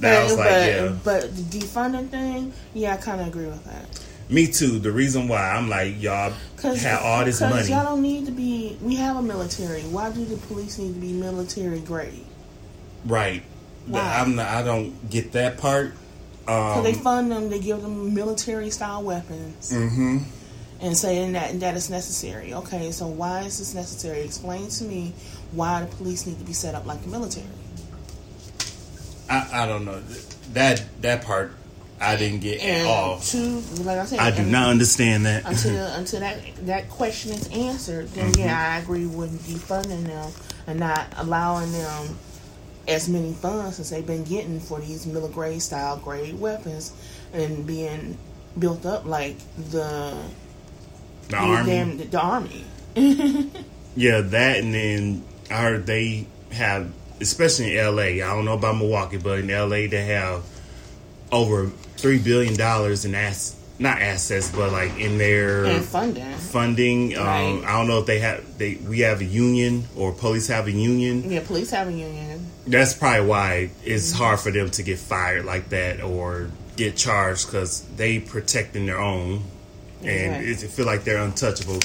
that 0.00 0.24
was 0.24 0.36
like 0.36 0.48
but, 0.48 0.66
yeah. 0.66 0.96
but 1.04 1.36
the 1.36 1.58
defunding 1.58 2.08
thing, 2.08 2.52
yeah, 2.74 2.94
I 2.94 2.96
kind 2.96 3.20
of 3.20 3.28
agree 3.28 3.46
with 3.46 3.64
that. 3.64 3.86
Me 4.30 4.46
too. 4.46 4.78
The 4.78 4.92
reason 4.92 5.26
why 5.26 5.50
I'm 5.50 5.68
like 5.68 6.00
y'all 6.00 6.34
Cause, 6.58 6.82
have 6.82 7.02
all 7.02 7.24
this 7.24 7.40
money. 7.40 7.68
y'all 7.68 7.84
don't 7.84 8.02
need 8.02 8.26
to 8.26 8.32
be. 8.32 8.76
We 8.82 8.96
have 8.96 9.16
a 9.16 9.22
military. 9.22 9.82
Why 9.82 10.10
do 10.10 10.24
the 10.24 10.36
police 10.36 10.78
need 10.78 10.94
to 10.94 11.00
be 11.00 11.12
military 11.12 11.80
grade? 11.80 12.24
Right. 13.04 13.42
Why? 13.88 14.00
I'm 14.20 14.36
not, 14.36 14.46
I 14.48 14.62
don't 14.62 15.08
get 15.10 15.32
that 15.32 15.58
part. 15.58 15.94
Because 16.40 16.78
Um, 16.78 16.84
they 16.84 16.94
fund 16.94 17.30
them, 17.30 17.50
they 17.50 17.58
give 17.60 17.82
them 17.82 18.14
military 18.14 18.70
style 18.70 19.02
weapons, 19.02 19.70
hmm 19.72 20.18
and 20.80 20.96
saying 20.96 21.32
that 21.32 21.58
that 21.60 21.76
is 21.76 21.90
necessary. 21.90 22.54
Okay, 22.54 22.92
so 22.92 23.06
why 23.08 23.40
is 23.42 23.58
this 23.58 23.74
necessary? 23.74 24.20
Explain 24.20 24.68
to 24.68 24.84
me 24.84 25.12
why 25.50 25.80
the 25.80 25.86
police 25.96 26.24
need 26.24 26.38
to 26.38 26.44
be 26.44 26.52
set 26.52 26.74
up 26.76 26.86
like 26.86 27.02
the 27.02 27.08
military. 27.08 27.44
I, 29.28 29.48
I 29.64 29.66
don't 29.66 29.84
know 29.84 30.00
that 30.54 30.82
that 31.02 31.24
part. 31.24 31.52
I 32.00 32.14
didn't 32.14 32.40
get 32.40 32.62
at 32.62 32.86
all. 32.86 33.18
two, 33.18 33.58
like 33.82 33.98
I 33.98 34.04
said, 34.04 34.20
I 34.20 34.30
do 34.30 34.44
not 34.44 34.68
understand 34.70 35.26
that. 35.26 35.44
until 35.44 35.84
until 35.94 36.20
that 36.20 36.38
that 36.66 36.88
question 36.90 37.32
is 37.32 37.48
answered. 37.48 38.08
Then 38.10 38.30
Mm-hmm. 38.32 38.40
yeah, 38.40 38.74
I 38.76 38.78
agree 38.78 39.06
with 39.06 39.42
defunding 39.48 40.04
them 40.06 40.30
and 40.68 40.78
not 40.78 41.06
allowing 41.16 41.72
them 41.72 42.16
as 42.88 43.08
many 43.08 43.32
funds 43.34 43.78
as 43.78 43.90
they've 43.90 44.06
been 44.06 44.24
getting 44.24 44.58
for 44.60 44.80
these 44.80 45.06
military 45.06 45.58
style 45.58 45.98
grade 45.98 46.38
weapons 46.40 46.92
and 47.32 47.66
being 47.66 48.16
built 48.58 48.84
up 48.86 49.04
like 49.04 49.36
the 49.70 50.16
the 51.28 51.36
army. 51.36 51.70
damn- 51.70 51.98
the, 51.98 52.04
the 52.04 52.20
army. 52.20 52.64
Yeah, 53.96 54.20
that 54.20 54.58
and 54.58 54.72
then 54.72 55.24
I 55.50 55.54
heard 55.62 55.86
they 55.86 56.26
have, 56.52 56.92
especially 57.20 57.72
in 57.76 57.84
L.A. 57.84 58.22
I 58.22 58.32
don't 58.32 58.44
know 58.44 58.52
about 58.54 58.76
Milwaukee, 58.76 59.16
but 59.16 59.40
in 59.40 59.50
L.A. 59.50 59.88
they 59.88 60.04
have 60.04 60.44
over 61.32 61.66
three 61.96 62.18
billion 62.18 62.54
dollars 62.56 63.04
in 63.04 63.16
assets. 63.16 63.56
not 63.80 64.00
assets, 64.00 64.52
but 64.52 64.70
like 64.70 64.96
in 65.00 65.18
their 65.18 65.64
and 65.64 65.84
funding. 65.84 66.32
funding. 66.36 67.16
Um, 67.18 67.24
Right. 67.26 67.62
I 67.66 67.72
don't 67.72 67.88
know 67.88 67.98
if 67.98 68.06
they 68.06 68.20
have 68.20 68.56
they 68.58 68.76
we 68.76 69.00
have 69.00 69.20
a 69.20 69.24
union 69.24 69.84
or 69.96 70.12
police 70.12 70.46
have 70.46 70.68
a 70.68 70.72
union. 70.72 71.28
Yeah, 71.28 71.42
police 71.44 71.70
have 71.72 71.88
a 71.88 71.92
union. 71.92 72.46
That's 72.70 72.94
probably 72.94 73.26
why 73.26 73.70
it's 73.84 74.12
hard 74.12 74.40
for 74.40 74.50
them 74.50 74.70
to 74.70 74.82
get 74.82 74.98
fired 74.98 75.44
like 75.44 75.70
that 75.70 76.02
or 76.02 76.50
get 76.76 76.96
charged 76.96 77.46
because 77.46 77.82
they 77.96 78.20
protecting 78.20 78.86
their 78.86 79.00
own 79.00 79.42
and 80.04 80.32
Right. 80.32 80.48
it, 80.48 80.62
it 80.62 80.70
feel 80.70 80.86
like 80.86 81.02
they're 81.04 81.18
untouchable. 81.22 81.80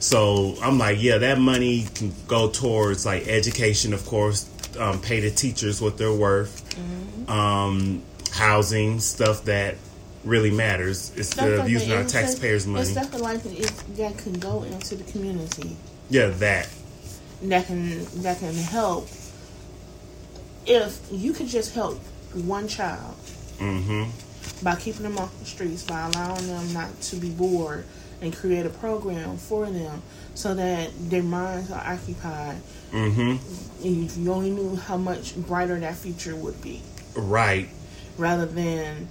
So 0.00 0.54
I'm 0.62 0.78
like, 0.78 1.02
yeah, 1.02 1.18
that 1.18 1.38
money 1.38 1.86
can 1.94 2.14
go 2.28 2.48
towards 2.50 3.04
like 3.04 3.26
education, 3.26 3.92
of 3.92 4.06
course, 4.06 4.48
um, 4.78 5.00
pay 5.00 5.20
the 5.20 5.30
teachers 5.30 5.80
what 5.80 5.98
they're 5.98 6.12
worth, 6.14 6.64
Mm-hmm. 6.78 7.30
um, 7.32 8.02
housing, 8.32 9.00
stuff 9.00 9.44
that 9.44 9.74
really 10.24 10.50
matters 10.50 11.10
instead 11.16 11.52
of 11.52 11.58
like 11.60 11.70
using 11.70 11.92
our 11.92 12.04
taxpayers' 12.04 12.66
money. 12.66 12.84
Stuff 12.84 13.10
that 13.10 13.20
that 13.96 14.18
can 14.18 14.34
go 14.34 14.62
into 14.62 14.94
the 14.94 15.10
community. 15.10 15.76
Yeah, 16.10 16.28
that. 16.28 16.68
that 17.42 17.66
can 17.66 18.04
that 18.22 18.38
can 18.38 18.54
help 18.54 19.08
if 20.68 21.00
you 21.10 21.32
could 21.32 21.48
just 21.48 21.74
help 21.74 21.98
one 22.34 22.68
child 22.68 23.14
hmm 23.58 24.04
by 24.62 24.74
keeping 24.76 25.02
them 25.02 25.18
off 25.18 25.36
the 25.40 25.44
streets 25.44 25.82
by 25.84 26.06
allowing 26.08 26.46
them 26.46 26.72
not 26.72 27.00
to 27.00 27.16
be 27.16 27.30
bored 27.30 27.84
and 28.20 28.34
create 28.34 28.66
a 28.66 28.70
program 28.70 29.36
for 29.36 29.66
them 29.66 30.02
so 30.34 30.54
that 30.54 30.90
their 31.10 31.22
minds 31.22 31.70
are 31.70 31.82
occupied 31.86 32.56
hmm 32.90 33.36
if 33.82 34.16
you 34.16 34.32
only 34.32 34.50
knew 34.50 34.74
how 34.76 34.96
much 34.96 35.36
brighter 35.36 35.78
that 35.78 35.94
future 35.96 36.34
would 36.36 36.60
be 36.62 36.82
Right. 37.14 37.68
rather 38.16 38.46
than 38.46 39.08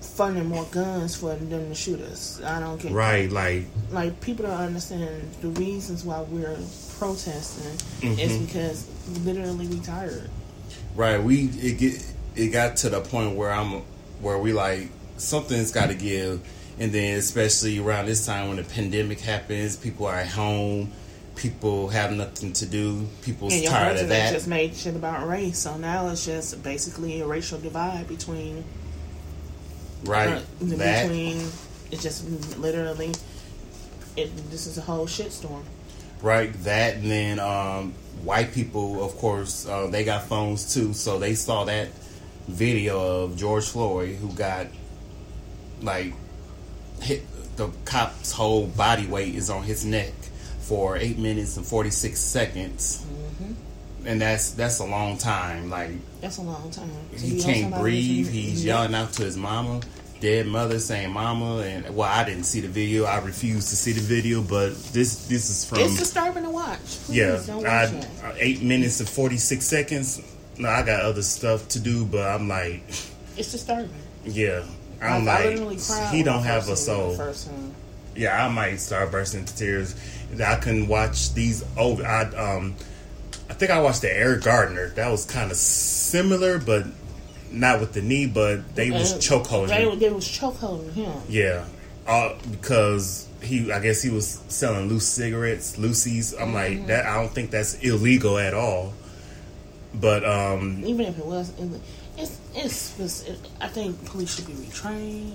funding 0.00 0.46
more 0.46 0.64
guns 0.70 1.14
for 1.16 1.34
them 1.34 1.68
to 1.68 1.74
shoot 1.74 2.00
us 2.00 2.40
i 2.44 2.60
don't 2.60 2.80
get 2.80 2.92
Right. 2.92 3.30
Like, 3.30 3.64
like 3.90 4.20
people 4.20 4.44
don't 4.46 4.54
understand 4.60 5.30
the 5.40 5.48
reasons 5.48 6.04
why 6.04 6.20
we're 6.22 6.58
protesting 6.98 7.72
is 8.18 8.32
Mhm. 8.32 8.46
because 8.46 8.86
literally 9.24 9.66
we 9.66 9.80
tired 9.80 10.28
Right. 10.94 11.22
We 11.22 11.46
it 11.46 11.78
get 11.78 12.14
it 12.36 12.48
got 12.48 12.76
to 12.78 12.90
the 12.90 13.00
point 13.00 13.36
where 13.36 13.50
I'm 13.50 13.82
where 14.20 14.38
we 14.38 14.52
like 14.52 14.88
something's 15.16 15.72
got 15.72 15.88
to 15.88 15.94
give, 15.94 16.40
and 16.78 16.92
then 16.92 17.18
especially 17.18 17.78
around 17.78 18.06
this 18.06 18.24
time 18.26 18.48
when 18.48 18.56
the 18.56 18.64
pandemic 18.64 19.20
happens, 19.20 19.76
people 19.76 20.06
are 20.06 20.16
at 20.16 20.28
home, 20.28 20.92
people 21.36 21.88
have 21.88 22.12
nothing 22.12 22.52
to 22.54 22.66
do, 22.66 23.06
people's 23.22 23.54
And 23.54 23.64
tired 23.64 23.98
of 23.98 24.08
that. 24.08 24.32
just 24.32 24.48
made 24.48 24.74
shit 24.74 24.96
about 24.96 25.26
race, 25.28 25.58
so 25.58 25.76
now 25.76 26.08
it's 26.08 26.24
just 26.24 26.62
basically 26.62 27.20
a 27.20 27.26
racial 27.26 27.58
divide 27.58 28.08
between 28.08 28.64
right. 30.04 30.28
uh, 30.28 30.40
that. 30.60 31.02
between 31.04 31.48
it's 31.90 32.02
just 32.02 32.58
literally 32.58 33.12
it. 34.16 34.50
This 34.50 34.66
is 34.66 34.78
a 34.78 34.82
whole 34.82 35.06
shitstorm. 35.06 35.62
Right. 36.24 36.50
That 36.64 36.94
and 36.94 37.10
then 37.10 37.38
um, 37.38 37.92
white 38.22 38.54
people, 38.54 39.04
of 39.04 39.14
course, 39.18 39.66
uh, 39.68 39.88
they 39.88 40.04
got 40.04 40.24
phones 40.24 40.72
too, 40.72 40.94
so 40.94 41.18
they 41.18 41.34
saw 41.34 41.64
that 41.64 41.88
video 42.48 43.24
of 43.24 43.36
George 43.36 43.68
Floyd 43.68 44.16
who 44.16 44.32
got 44.32 44.68
like 45.82 46.14
hit, 47.02 47.24
the 47.56 47.68
cop's 47.84 48.32
whole 48.32 48.66
body 48.66 49.06
weight 49.06 49.34
is 49.34 49.50
on 49.50 49.64
his 49.64 49.84
neck 49.84 50.14
for 50.60 50.96
eight 50.96 51.18
minutes 51.18 51.58
and 51.58 51.66
forty 51.66 51.90
six 51.90 52.20
seconds, 52.20 53.04
and 54.06 54.18
that's 54.18 54.52
that's 54.52 54.78
a 54.78 54.86
long 54.86 55.18
time. 55.18 55.68
Like 55.68 55.90
That's 56.22 56.38
a 56.38 56.42
long 56.42 56.70
time. 56.70 56.90
To 57.12 57.18
he 57.18 57.42
can't 57.42 57.74
breathe. 57.74 58.30
He's 58.30 58.64
yelling 58.64 58.94
out 58.94 59.12
to 59.14 59.24
his 59.24 59.36
mama, 59.36 59.82
dead 60.24 60.46
mother, 60.46 60.78
saying 60.78 61.12
"mama." 61.12 61.58
And 61.58 61.94
well, 61.94 62.08
I 62.08 62.24
didn't 62.24 62.44
see 62.44 62.60
the 62.60 62.68
video. 62.68 63.04
I 63.04 63.18
refused 63.18 63.68
to 63.68 63.76
see 63.76 63.92
the 63.92 64.00
video. 64.00 64.42
But 64.42 64.74
this 64.92 65.26
this 65.28 65.50
is 65.50 65.64
from 65.64 65.80
It's 65.80 65.98
disturbing 65.98 66.44
to 66.44 66.50
watch. 66.50 66.78
Please 66.78 67.10
yeah, 67.10 67.42
don't 67.46 67.66
I, 67.66 67.84
uh, 68.24 68.34
eight 68.38 68.62
minutes 68.62 69.00
and 69.00 69.08
forty 69.08 69.36
six 69.36 69.66
seconds. 69.66 70.20
No, 70.56 70.68
I 70.68 70.82
got 70.82 71.02
other 71.02 71.22
stuff 71.22 71.68
to 71.68 71.80
do, 71.80 72.04
but 72.06 72.26
I'm 72.28 72.48
like, 72.48 72.82
It's 73.36 73.52
disturbing. 73.52 73.90
yeah, 74.24 74.64
I'm 75.02 75.24
Like, 75.24 75.58
like, 75.58 76.10
he 76.14 76.22
don't 76.22 76.42
have 76.44 76.68
a 76.68 76.76
first 76.76 76.86
seen 76.86 76.94
it 76.94 77.16
the 77.16 77.34
soul. 77.34 77.74
Yeah, 78.16 78.46
I 78.46 78.48
might 78.48 78.76
start 78.76 79.10
bursting 79.10 79.40
into 79.40 79.56
tears. 79.56 79.94
I 80.40 80.56
couldn't 80.56 80.86
watch 80.88 81.34
these 81.34 81.64
over. 81.76 82.06
I 82.06 82.22
um, 82.36 82.76
I 83.50 83.54
think 83.54 83.70
I 83.70 83.80
watched 83.80 84.02
the 84.02 84.16
Eric 84.16 84.44
Gardner. 84.44 84.88
That 84.90 85.10
was 85.10 85.26
kind 85.26 85.50
of 85.50 85.56
similar, 85.56 86.58
but 86.58 86.86
not 87.54 87.80
with 87.80 87.92
the 87.92 88.02
knee. 88.02 88.26
But 88.26 88.74
they 88.74 88.90
was 88.90 89.18
choke 89.18 89.46
holding. 89.46 89.68
They, 89.76 89.94
they 89.96 90.10
was 90.10 90.28
choke 90.28 90.56
holding 90.56 90.92
him. 90.92 91.12
Yeah, 91.28 91.64
uh, 92.06 92.34
because 92.50 93.28
he, 93.42 93.70
I 93.72 93.80
guess 93.80 94.02
he 94.02 94.10
was 94.10 94.40
selling 94.48 94.88
loose 94.88 95.06
cigarettes, 95.06 95.76
loosies. 95.76 96.34
I'm 96.34 96.48
Mm-hmm. 96.48 96.54
like 96.54 96.86
that. 96.88 97.06
I 97.06 97.14
don't 97.20 97.32
think 97.32 97.50
that's 97.50 97.74
illegal 97.80 98.38
at 98.38 98.54
all. 98.54 98.92
But 99.94 100.24
um, 100.24 100.82
Even 100.84 101.06
if 101.06 101.18
it 101.18 101.24
was, 101.26 101.50
it, 101.58 101.68
it's 102.18 102.38
it's. 102.54 102.74
specific. 102.74 103.48
I 103.60 103.68
think 103.68 104.04
police 104.06 104.34
should 104.34 104.46
be 104.46 104.52
retrained 104.54 105.34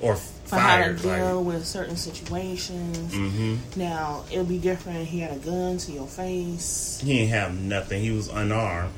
or 0.00 0.14
for 0.16 0.56
how 0.56 0.84
to 0.86 0.92
deal 0.94 1.42
Like, 1.42 1.46
with 1.54 1.64
certain 1.66 1.96
situations. 1.96 3.14
hmm 3.14 3.56
Now 3.76 4.24
it'll 4.30 4.44
be 4.44 4.58
different. 4.58 5.06
He 5.08 5.18
had 5.20 5.32
a 5.32 5.38
gun 5.40 5.78
to 5.78 5.92
your 5.92 6.06
face. 6.06 7.00
He 7.02 7.14
didn't 7.18 7.30
have 7.30 7.58
nothing. 7.60 8.02
He 8.02 8.10
was 8.12 8.28
unarmed. 8.28 8.92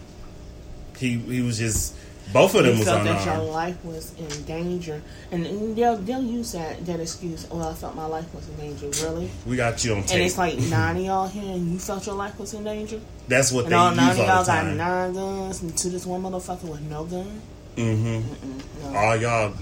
He 0.99 1.19
he 1.19 1.41
was 1.43 1.57
just 1.59 1.95
both 2.33 2.55
of 2.55 2.65
them 2.65 2.73
You 2.73 2.79
was 2.81 2.89
felt 2.89 3.05
that 3.05 3.25
your 3.25 3.45
life 3.45 3.85
was 3.85 4.13
in 4.19 4.45
danger, 4.45 5.01
and, 5.31 5.77
they'll 5.77 5.97
they'll 5.97 6.23
use 6.23 6.53
that 6.53 6.85
that 6.87 7.01
excuse. 7.01 7.49
Well, 7.51 7.69
I 7.69 7.75
felt 7.75 7.95
my 7.95 8.07
life 8.07 8.33
was 8.35 8.49
in 8.49 8.57
danger. 8.57 8.89
Really, 9.07 9.31
We 9.47 9.57
got 9.57 9.85
you 9.85 9.95
on 9.95 10.03
tape. 10.03 10.13
and 10.13 10.23
it's 10.23 10.37
like 10.39 10.59
nine 10.71 10.97
of 10.97 11.03
y'all 11.05 11.29
here, 11.29 11.55
and 11.55 11.73
you 11.73 11.79
felt 11.79 12.07
your 12.07 12.17
life 12.17 12.39
was 12.39 12.55
in 12.55 12.65
danger, 12.65 13.01
That's 13.29 13.53
what 13.53 13.65
and 13.65 13.73
they 13.73 13.77
all 13.77 13.89
use 13.91 13.97
nine 13.97 14.11
of 14.11 14.21
all 14.21 14.27
y'all 14.27 14.45
got 14.45 14.67
nine 14.67 15.13
guns, 15.15 15.63
and 15.63 15.77
to 15.79 15.89
this 15.89 16.05
one 16.07 16.23
motherfucker 16.23 16.65
with 16.65 16.81
no 16.83 17.05
gun. 17.05 17.41
Mm-hmm. 17.77 18.93
No. 18.93 18.99
All 18.99 19.17
y'all, 19.17 19.55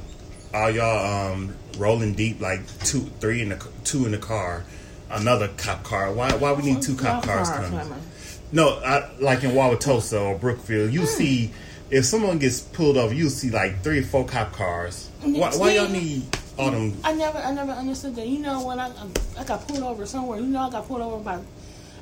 all 0.55 0.71
y'all, 0.71 1.33
um, 1.33 1.55
rolling 1.79 2.15
deep 2.15 2.41
like 2.41 2.61
two, 2.81 3.01
three 3.21 3.43
in 3.43 3.51
the 3.51 3.67
two 3.85 4.07
in 4.07 4.13
the 4.13 4.19
car. 4.19 4.65
Another 5.11 5.49
cop 5.59 5.83
car. 5.85 6.13
Why? 6.13 6.33
Why 6.35 6.53
we 6.53 6.63
need 6.63 6.81
two 6.83 6.97
cop 6.97 7.25
cars 7.25 7.49
Car, 7.49 7.69
coming? 7.69 7.95
No, 8.53 8.79
I, 8.85 9.11
like 9.21 9.43
in 9.45 9.51
Wauwatosa 9.51 10.21
or 10.21 10.39
Brookfield, 10.39 10.93
you 10.93 11.07
see 11.07 11.51
if 11.95 12.05
someone 12.05 12.41
gets 12.41 12.61
pulled 12.61 12.97
over, 12.97 13.15
you 13.15 13.29
see 13.29 13.51
like 13.51 13.81
three 13.85 14.01
or 14.01 14.03
four 14.03 14.27
cop 14.27 14.53
cars. 14.53 15.11
Why, 15.23 15.51
why 15.57 15.75
y'all 15.75 15.89
need 15.89 16.25
all 16.59 16.73
them? 16.73 16.97
I 17.05 17.13
never, 17.13 17.39
I 17.39 17.53
never 17.53 17.71
understood 17.71 18.17
that. 18.17 18.27
You 18.27 18.41
know, 18.41 18.67
when 18.67 18.81
I, 18.81 18.91
I 19.39 19.45
got 19.45 19.69
pulled 19.69 19.85
over 19.85 20.05
somewhere, 20.05 20.41
you 20.41 20.47
know, 20.47 20.63
I 20.63 20.71
got 20.71 20.89
pulled 20.89 21.01
over 21.01 21.23
by, 21.23 21.39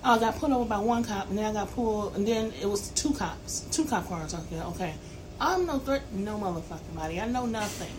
I 0.02 0.18
got 0.18 0.36
pulled 0.36 0.52
over 0.52 0.64
by 0.64 0.78
one 0.78 1.04
cop, 1.04 1.28
and 1.28 1.36
then 1.36 1.44
I 1.44 1.52
got 1.52 1.70
pulled, 1.72 2.16
and 2.16 2.26
then 2.26 2.54
it 2.58 2.66
was 2.66 2.88
two 2.90 3.12
cops, 3.12 3.66
two 3.70 3.84
cop 3.84 4.08
cars 4.08 4.34
there. 4.50 4.64
Okay, 4.64 4.94
I'm 5.38 5.66
no 5.66 5.78
threat, 5.78 6.10
no 6.10 6.38
motherfucking 6.38 6.96
body. 6.96 7.20
I 7.20 7.26
know 7.26 7.44
nothing, 7.44 7.92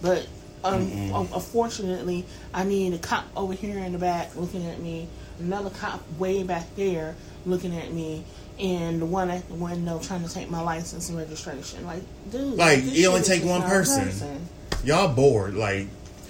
but 0.00 0.28
um, 0.62 1.12
un- 1.12 1.28
unfortunately, 1.34 2.24
I 2.54 2.62
need 2.62 2.94
a 2.94 2.98
cop 2.98 3.24
over 3.36 3.52
here 3.52 3.78
in 3.78 3.90
the 3.90 3.98
back 3.98 4.36
looking 4.36 4.64
at 4.64 4.78
me, 4.78 5.08
another 5.40 5.70
cop 5.70 6.04
way 6.18 6.44
back 6.44 6.66
there 6.76 7.16
looking 7.44 7.76
at 7.76 7.92
me. 7.92 8.24
And 8.58 9.02
the 9.02 9.06
one 9.06 9.28
at 9.30 9.46
the 9.48 9.54
window 9.54 9.98
trying 9.98 10.24
to 10.26 10.32
take 10.32 10.50
my 10.50 10.60
license 10.62 11.08
and 11.10 11.18
registration. 11.18 11.84
Like, 11.84 12.02
dude. 12.30 12.54
Like, 12.54 12.78
it 12.84 13.04
only 13.06 13.22
take 13.22 13.44
one 13.44 13.60
not 13.60 13.68
person. 13.68 14.48
Y'all 14.84 15.12
bored? 15.14 15.54
Like 15.54 15.88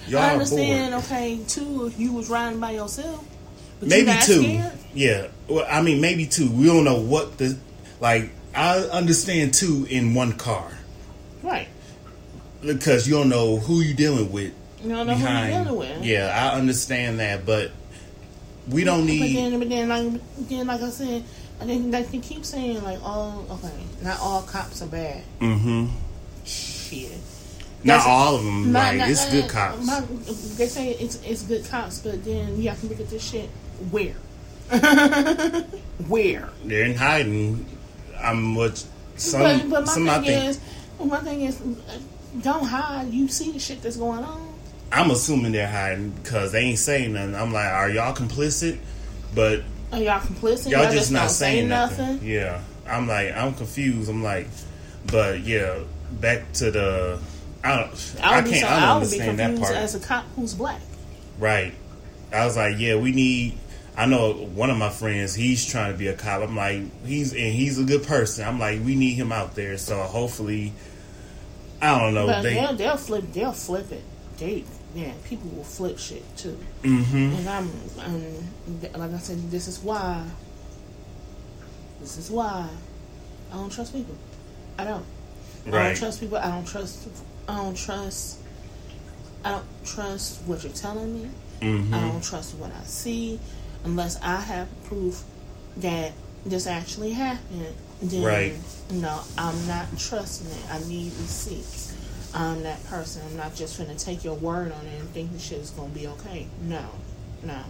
y'all 0.09 0.23
I 0.23 0.31
understand, 0.33 0.93
bored? 0.93 1.05
okay, 1.05 1.39
two, 1.47 1.87
if 1.87 1.99
you 2.01 2.13
was 2.13 2.29
riding 2.29 2.59
by 2.59 2.73
yourself. 2.73 3.25
But 3.79 3.89
Maybe 3.91 4.11
you 4.11 4.19
two. 4.23 4.43
Scared? 4.43 4.73
Yeah. 4.95 5.27
Well, 5.49 5.67
I 5.71 5.83
mean, 5.83 6.01
maybe 6.01 6.27
two. 6.27 6.51
We 6.51 6.67
don't 6.67 6.85
know 6.85 7.01
what 7.01 7.39
the 7.39 7.57
like. 8.01 8.31
I 8.55 8.79
understand 8.79 9.53
two 9.55 9.87
in 9.91 10.15
one 10.15 10.33
car 10.33 10.67
Right. 11.43 11.69
because 12.63 13.07
you 13.07 13.15
don't 13.15 13.29
know 13.29 13.59
who 13.59 13.81
you 13.83 13.93
dealing 13.95 14.33
with 14.33 14.53
You 14.83 14.89
don't 14.89 15.07
know 15.07 15.13
behind. 15.15 15.49
who 15.53 15.55
you're 15.55 15.65
dealing 15.65 15.79
with. 15.99 16.05
Yeah, 16.05 16.51
I 16.53 16.57
understand 16.59 17.21
that, 17.21 17.45
but 17.45 17.71
we 18.69 18.83
don't 18.85 19.01
But 19.03 19.07
need. 19.07 19.37
then, 19.37 19.59
but 19.59 19.69
then, 19.69 19.89
like, 19.91 20.49
then, 20.49 20.67
like 20.67 20.81
I 20.81 20.89
said, 20.89 21.23
I 21.61 21.65
think 21.65 21.93
like 21.93 22.11
they 22.11 22.19
keep 22.19 22.45
saying, 22.45 22.83
like, 22.85 23.03
all, 23.03 23.47
okay, 23.51 23.73
not 24.03 24.21
all 24.21 24.43
cops 24.43 24.83
are 24.83 24.87
bad. 24.87 25.23
Mm-hmm. 25.41 25.87
Shit. 26.45 27.13
Not 27.83 27.99
That's- 27.99 28.07
all 28.07 28.37
of 28.37 28.45
them. 28.45 28.73
Not- 28.73 28.83
like 28.89 28.99
not- 28.99 29.11
it's 29.11 29.27
uh, 29.27 29.31
good 29.31 29.49
cops. 29.51 29.87
my- 29.87 30.01
they 30.57 30.67
say 30.67 30.91
it's 30.93 31.17
it's 31.23 31.43
good 31.43 31.65
cops, 31.67 31.99
but 32.01 32.25
then 32.25 32.61
you 32.61 32.69
have 32.69 32.81
to 32.81 32.87
look 32.87 33.01
at 33.01 33.09
this 33.09 33.23
shit. 33.29 33.49
Where? 33.91 34.15
Where? 36.09 36.49
They're 36.65 36.85
in 36.85 36.95
hiding. 36.97 37.65
I'm 38.19 38.55
what 38.55 38.85
some 39.17 39.41
but 39.41 39.71
but 39.71 39.87
my 39.87 39.93
some 39.93 40.09
I 40.09 40.15
thing 40.15 40.25
think. 40.25 40.45
is, 40.51 40.61
my 41.05 41.19
thing 41.21 41.41
is, 41.43 41.61
uh, 41.61 41.99
don't 42.43 42.65
hide. 42.65 43.11
You 43.13 43.29
see 43.29 43.53
the 43.53 43.59
shit 43.59 43.83
that's 43.83 43.97
going 43.97 44.25
on. 44.25 44.55
I'm 44.93 45.11
assuming 45.11 45.53
they're 45.53 45.69
hiding 45.71 46.11
because 46.11 46.53
they 46.53 46.61
ain't 46.61 46.79
saying 46.79 47.13
nothing. 47.13 47.35
I'm 47.35 47.53
like, 47.53 47.67
are 47.67 47.91
y'all 47.91 48.15
complicit? 48.15 48.79
But 49.35 49.63
Are 49.97 50.03
y'all 50.03 50.21
complicit? 50.21 50.71
y'all 50.71 50.93
just 50.93 51.11
not 51.11 51.21
don't 51.21 51.29
say 51.31 51.55
saying 51.57 51.69
nothing. 51.69 52.21
Yeah, 52.23 52.63
I'm 52.87 53.09
like, 53.09 53.35
I'm 53.35 53.55
confused. 53.55 54.11
I'm 54.11 54.23
like, 54.23 54.49
but 55.11 55.41
yeah, 55.41 55.81
back 56.13 56.53
to 56.55 56.71
the. 56.71 57.19
I 57.65 57.77
don't. 57.79 58.17
I, 58.23 58.39
I 58.39 58.43
can't. 58.43 58.57
so, 58.57 58.67
I 58.67 58.81
don't 58.81 58.89
I 58.89 58.99
would 58.99 59.01
be 59.01 59.21
understand 59.21 59.39
that 59.39 59.47
confused 59.47 59.73
part. 59.73 59.83
as 59.83 59.95
a 59.95 60.01
cop 60.01 60.25
who's 60.37 60.55
black. 60.55 60.81
Right. 61.39 61.75
I 62.33 62.45
was 62.45 62.57
like, 62.57 62.79
yeah, 62.79 62.97
we 62.97 63.13
need. 63.13 63.59
I 63.97 64.05
know 64.05 64.35
one 64.35 64.69
of 64.69 64.77
my 64.77 64.91
friends. 64.91 65.35
He's 65.35 65.65
trying 65.65 65.93
to 65.93 65.99
be 65.99 66.09
a 66.09 66.15
cop. 66.15 66.43
I'm 66.43 66.55
like, 66.55 66.83
he's 67.07 67.33
and 67.33 67.55
he's 67.55 67.79
a 67.79 67.85
good 67.85 68.03
person. 68.03 68.47
I'm 68.47 68.59
like, 68.59 68.85
we 68.85 68.95
need 68.97 69.15
him 69.15 69.33
out 69.33 69.55
there. 69.55 69.79
So 69.79 69.97
hopefully, 70.03 70.75
I 71.81 71.99
don't 71.99 72.13
know. 72.13 72.27
But 72.27 72.43
they. 72.43 72.55
they'll 72.55 72.75
they'll 72.75 72.97
flip 72.99 73.33
they'll 73.33 73.53
flip 73.53 73.91
it. 73.93 74.05
They 74.37 74.65
yeah, 74.97 75.13
people 75.25 75.49
will 75.51 75.65
flip 75.65 75.99
shit 75.99 76.25
too. 76.37 76.59
hmm 76.83 77.33
And 77.37 77.49
I'm, 77.49 77.71
I'm 78.01 78.35
like 79.01 79.13
I 79.13 79.19
said, 79.19 79.51
this 79.51 79.69
is 79.69 79.79
why. 79.81 80.25
This 82.01 82.17
is 82.17 82.31
why 82.31 82.69
I 83.53 83.55
don't 83.55 83.71
trust 83.73 83.93
people. 83.93 84.15
I 84.79 84.85
don't. 84.85 85.05
I 85.67 85.71
don't 85.71 85.73
Right. 85.75 85.97
trust 85.97 86.21
people. 86.21 86.39
I 86.39 86.49
don't 86.49 86.67
trust. 86.67 87.09
I 87.49 87.57
don't 87.57 87.77
trust. 87.77 88.39
I 89.45 89.51
don't 89.53 89.65
trust 89.85 90.41
what 90.47 90.65
you're 90.65 90.73
telling 90.73 91.13
me. 91.23 91.29
hmm 91.63 91.95
I 91.95 92.01
don't 92.01 92.23
trust 92.25 92.55
what 92.57 92.71
I 92.73 92.85
see 92.85 93.39
unless 93.85 94.21
I 94.23 94.41
have 94.41 94.69
proof 94.85 95.23
that 95.79 96.13
this 96.45 96.67
actually 96.67 97.13
happened. 97.13 97.75
Then, 98.03 98.23
Right. 98.25 98.55
No, 98.91 99.21
I'm 99.39 99.67
not 99.67 99.87
trusting 99.99 100.49
it. 100.51 100.65
I 100.71 100.79
need 100.89 101.13
receipts. 101.21 101.86
I'm 102.37 102.63
that 102.65 102.85
person. 102.85 103.23
I'm 103.27 103.37
not 103.37 103.55
just 103.55 103.79
gonna 103.79 103.95
take 103.95 104.23
your 104.23 104.35
word 104.35 104.71
on 104.71 104.87
it 104.87 105.01
and 105.01 105.09
think 105.11 105.33
the 105.33 105.39
shit 105.39 105.59
is 105.59 105.71
gonna 105.71 105.89
be 105.89 106.07
okay. 106.07 106.47
No, 106.61 106.85
no, 107.43 107.63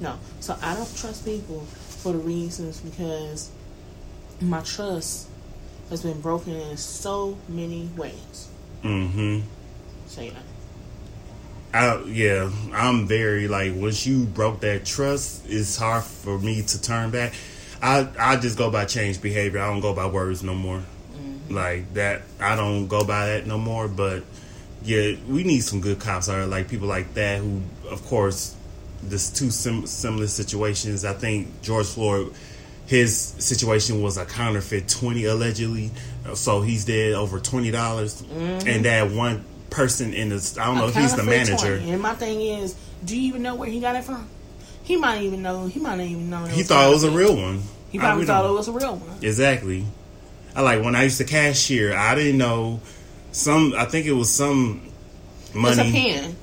no. 0.00 0.18
So 0.40 0.58
I 0.60 0.74
don't 0.74 0.96
trust 0.96 1.24
people 1.24 1.60
for 1.60 2.12
the 2.12 2.18
reasons 2.18 2.80
because 2.80 3.52
my 4.40 4.62
trust 4.62 5.28
has 5.90 6.02
been 6.02 6.20
broken 6.20 6.54
in 6.56 6.76
so 6.76 7.38
many 7.48 7.88
ways. 7.96 8.48
Mm-hmm. 8.82 9.40
So 10.08 10.22
yeah. 10.22 10.32
I, 11.72 12.02
yeah, 12.02 12.50
I'm 12.72 13.06
very 13.06 13.46
like 13.46 13.74
once 13.76 14.04
you 14.04 14.24
broke 14.24 14.60
that 14.60 14.84
trust, 14.84 15.44
it's 15.48 15.76
hard 15.76 16.02
for 16.02 16.36
me 16.36 16.62
to 16.62 16.82
turn 16.82 17.10
back. 17.10 17.32
I 17.80 18.08
I 18.18 18.36
just 18.36 18.58
go 18.58 18.72
by 18.72 18.86
change 18.86 19.22
behavior. 19.22 19.60
I 19.60 19.68
don't 19.68 19.80
go 19.80 19.94
by 19.94 20.06
words 20.06 20.42
no 20.42 20.54
more. 20.54 20.82
Like 21.50 21.92
that, 21.94 22.22
I 22.40 22.56
don't 22.56 22.86
go 22.88 23.04
by 23.04 23.26
that 23.26 23.46
no 23.46 23.58
more. 23.58 23.88
But 23.88 24.22
yeah, 24.84 25.14
we 25.28 25.44
need 25.44 25.60
some 25.60 25.80
good 25.80 25.98
cops 26.00 26.28
out 26.28 26.36
there, 26.36 26.46
like 26.46 26.68
people 26.68 26.88
like 26.88 27.14
that. 27.14 27.38
Who, 27.38 27.60
of 27.90 28.04
course, 28.06 28.54
there's 29.02 29.30
two 29.30 29.50
sim- 29.50 29.86
similar 29.86 30.26
situations. 30.26 31.04
I 31.04 31.12
think 31.12 31.62
George 31.62 31.86
Floyd, 31.86 32.32
his 32.86 33.16
situation 33.16 34.02
was 34.02 34.16
a 34.16 34.24
counterfeit 34.24 34.88
twenty 34.88 35.24
allegedly, 35.24 35.90
uh, 36.26 36.34
so 36.34 36.62
he's 36.62 36.84
dead 36.84 37.14
over 37.14 37.40
twenty 37.40 37.70
dollars, 37.70 38.22
mm-hmm. 38.22 38.68
and 38.68 38.84
that 38.84 39.10
one 39.10 39.44
person 39.70 40.12
in 40.14 40.28
the 40.30 40.58
I 40.60 40.66
don't 40.66 40.76
know 40.76 40.88
if 40.88 40.96
he's 40.96 41.14
the 41.14 41.22
manager. 41.22 41.78
20. 41.78 41.90
And 41.92 42.02
my 42.02 42.14
thing 42.14 42.40
is, 42.40 42.76
do 43.04 43.16
you 43.16 43.28
even 43.28 43.42
know 43.42 43.54
where 43.54 43.68
he 43.68 43.80
got 43.80 43.96
it 43.96 44.04
from? 44.04 44.28
He 44.82 44.96
might 44.96 45.22
even 45.22 45.42
know. 45.42 45.66
He 45.66 45.78
might 45.78 45.96
not 45.96 46.06
even 46.06 46.28
know. 46.30 46.44
He 46.46 46.62
thought 46.62 46.88
it 46.88 46.92
was 46.92 47.04
a 47.04 47.10
real 47.10 47.36
one. 47.36 47.62
He 47.90 47.98
probably 47.98 48.24
thought 48.26 48.42
don't- 48.42 48.52
it 48.52 48.54
was 48.54 48.68
a 48.68 48.72
real 48.72 48.96
one. 48.96 49.18
Exactly. 49.22 49.84
I 50.54 50.62
like 50.62 50.82
when 50.84 50.94
I 50.96 51.04
used 51.04 51.18
to 51.18 51.24
cashier. 51.24 51.94
I 51.96 52.14
didn't 52.14 52.38
know 52.38 52.80
some. 53.32 53.74
I 53.76 53.84
think 53.84 54.06
it 54.06 54.12
was 54.12 54.30
some 54.30 54.82
It's 55.46 55.54
a 55.54 55.58
money. 55.58 55.92
pen. 55.92 56.36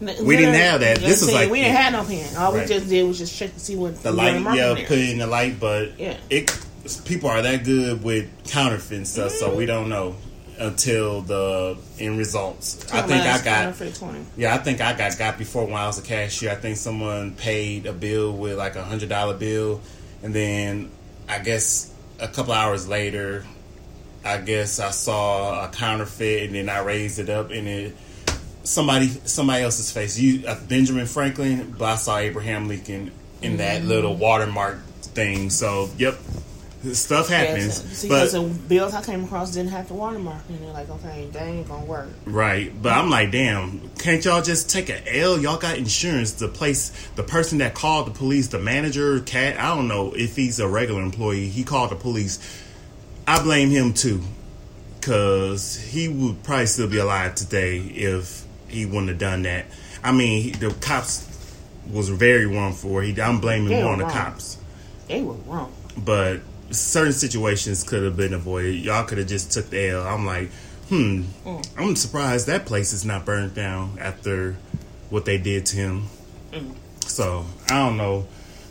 We 0.00 0.36
didn't 0.36 0.54
have 0.54 0.80
that. 0.80 0.98
This 0.98 1.22
is 1.22 1.32
like 1.32 1.50
we 1.50 1.60
didn't 1.60 1.76
have 1.76 1.92
no 1.92 2.04
pen. 2.04 2.36
All 2.36 2.52
Right. 2.52 2.68
we 2.68 2.74
just 2.74 2.88
did 2.88 3.02
was 3.06 3.18
just 3.18 3.36
check 3.36 3.52
to 3.54 3.60
see 3.60 3.74
what 3.74 4.00
the 4.02 4.12
light, 4.12 4.40
yeah, 4.54 4.74
there. 4.74 4.86
put 4.86 4.98
in 4.98 5.18
the 5.18 5.26
light, 5.26 5.58
but 5.58 5.98
Yeah. 5.98 6.16
it 6.30 6.56
people 7.04 7.28
are 7.30 7.42
that 7.42 7.64
good 7.64 8.02
with 8.02 8.28
counterfeit 8.46 9.06
stuff, 9.06 9.32
so 9.32 9.48
mm-hmm. 9.48 9.56
we 9.58 9.66
don't 9.66 9.88
know 9.88 10.14
until 10.58 11.20
the 11.22 11.76
end 11.98 12.18
results. 12.18 12.84
I 12.92 13.02
think 13.02 13.22
I 13.22 13.42
got 13.44 13.74
yeah, 14.36 14.54
I 14.54 14.58
think 14.58 14.80
I 14.80 14.92
got 14.96 15.18
got 15.18 15.38
before 15.38 15.64
when 15.64 15.74
I 15.74 15.86
was 15.86 15.98
a 15.98 16.02
cashier. 16.02 16.50
I 16.50 16.54
think 16.54 16.76
someone 16.76 17.32
paid 17.34 17.86
a 17.86 17.92
bill 17.92 18.32
with 18.36 18.56
like 18.58 18.76
a 18.76 18.84
hundred 18.84 19.08
dollar 19.08 19.34
bill, 19.34 19.80
and 20.22 20.34
then 20.34 20.90
I 21.28 21.38
guess 21.40 21.92
a 22.18 22.28
couple 22.28 22.52
hours 22.52 22.88
later, 22.88 23.44
I 24.24 24.38
guess 24.38 24.80
I 24.80 24.90
saw 24.90 25.64
a 25.64 25.68
counterfeit, 25.68 26.46
and 26.46 26.54
then 26.54 26.68
I 26.68 26.80
raised 26.80 27.18
it 27.18 27.30
up, 27.30 27.50
and 27.50 27.68
it 27.68 27.96
somebody 28.64 29.08
somebody 29.24 29.62
else's 29.62 29.90
face. 29.90 30.18
You 30.18 30.46
uh, 30.46 30.58
Benjamin 30.68 31.06
Franklin, 31.06 31.74
but 31.78 31.84
I 31.86 31.96
saw 31.96 32.18
Abraham 32.18 32.68
Lincoln 32.68 33.10
in 33.40 33.58
that 33.58 33.84
little 33.84 34.14
watermark 34.16 34.82
thing. 35.00 35.50
So 35.50 35.90
yep, 35.96 36.18
stuff 36.92 37.28
happens. 37.28 37.66
Yes, 37.82 37.98
see, 37.98 38.08
but 38.08 38.68
bills 38.68 38.94
I 38.94 39.02
came 39.02 39.24
across 39.24 39.52
didn't 39.52 39.70
have 39.70 39.88
the 39.88 39.94
watermark, 39.94 40.42
and 40.48 40.60
they're 40.60 40.72
like, 40.72 40.88
okay, 40.88 41.28
that 41.32 41.42
ain't 41.42 41.66
gonna 41.68 41.84
work. 41.84 42.08
Right, 42.24 42.72
but 42.80 42.92
I'm 42.92 43.10
like, 43.10 43.30
damn, 43.32 43.88
can't 43.98 44.24
y'all 44.24 44.42
just 44.42 44.70
take 44.70 44.88
a 44.88 45.18
L? 45.18 45.38
Y'all 45.38 45.58
got 45.58 45.76
insurance. 45.78 46.32
The 46.32 46.48
place, 46.48 46.90
the 47.16 47.22
person 47.22 47.58
that 47.58 47.74
called 47.74 48.06
the 48.06 48.12
police, 48.12 48.48
the 48.48 48.58
manager, 48.60 49.20
cat, 49.20 49.58
I 49.58 49.74
don't 49.74 49.88
know 49.88 50.12
if 50.14 50.36
he's 50.36 50.60
a 50.60 50.68
regular 50.68 51.02
employee. 51.02 51.48
He 51.48 51.64
called 51.64 51.90
the 51.90 51.96
police. 51.96 52.38
I 53.26 53.42
blame 53.42 53.70
him 53.70 53.92
too, 53.92 54.22
cause 55.00 55.76
he 55.76 56.08
would 56.08 56.42
probably 56.42 56.66
still 56.66 56.88
be 56.88 56.98
alive 56.98 57.34
today 57.34 57.78
if 57.78 58.44
he 58.68 58.86
wouldn't 58.86 59.08
have 59.08 59.18
done 59.18 59.42
that. 59.42 59.66
I 60.02 60.12
mean, 60.12 60.52
the 60.58 60.70
cops 60.80 61.26
was 61.90 62.08
very 62.08 62.46
wrong 62.46 62.72
for. 62.72 63.02
He, 63.02 63.20
I'm 63.20 63.40
blaming 63.40 63.70
more 63.80 63.92
on 63.92 63.98
the 63.98 64.04
wrong. 64.04 64.12
cops, 64.12 64.58
They 65.08 65.22
were 65.22 65.34
wrong. 65.34 65.72
but 65.96 66.40
certain 66.70 67.12
situations 67.12 67.82
could 67.84 68.02
have 68.02 68.16
been 68.16 68.34
avoided. 68.34 68.76
Y'all 68.76 69.04
could 69.04 69.18
have 69.18 69.26
just 69.28 69.52
took 69.52 69.70
the 69.70 69.88
L. 69.90 70.02
I'm 70.06 70.26
like, 70.26 70.50
hmm, 70.88 71.22
I'm 71.76 71.96
surprised 71.96 72.46
that 72.46 72.66
place 72.66 72.92
is 72.92 73.04
not 73.04 73.24
burned 73.24 73.54
down 73.54 73.98
after 74.00 74.56
what 75.10 75.24
they 75.24 75.38
did 75.38 75.66
to 75.66 75.76
him. 75.76 76.04
So 77.06 77.44
I 77.70 77.74
don't 77.86 77.96
know, 77.96 78.26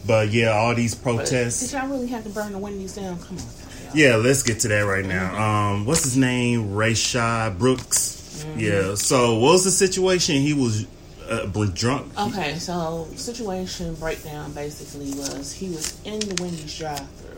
but 0.06 0.30
yeah, 0.30 0.50
all 0.50 0.74
these 0.76 0.96
But 0.96 1.04
protests. 1.16 1.60
did 1.62 1.72
y'all 1.72 1.88
really 1.88 2.08
have 2.08 2.24
to 2.24 2.30
burn 2.30 2.52
the 2.52 2.60
Wendy's 2.60 2.96
down? 2.96 3.18
Come 3.20 3.38
on, 3.38 3.44
y'all. 3.44 3.96
Yeah, 3.96 4.16
let's 4.18 4.44
get 4.44 4.60
to 4.62 4.68
that 4.70 4.82
right 4.82 5.06
now. 5.06 5.72
Um, 5.72 5.86
what's 5.86 6.04
his 6.04 6.18
name? 6.18 6.70
Rayshard 6.72 7.58
Brooks. 7.58 8.46
Yeah. 8.56 8.96
So 8.96 9.36
what 9.40 9.54
was 9.54 9.64
the 9.64 9.72
situation? 9.72 10.36
He 10.36 10.54
was 10.54 10.86
uh, 11.28 11.46
drunk. 11.74 12.12
Okay, 12.20 12.56
so 12.56 13.08
situation 13.16 13.96
breakdown 13.96 14.52
basically 14.54 15.12
was 15.14 15.52
he 15.54 15.70
was 15.70 16.00
in 16.06 16.20
the 16.20 16.42
Wendy's 16.42 16.78
drive-through, 16.78 17.37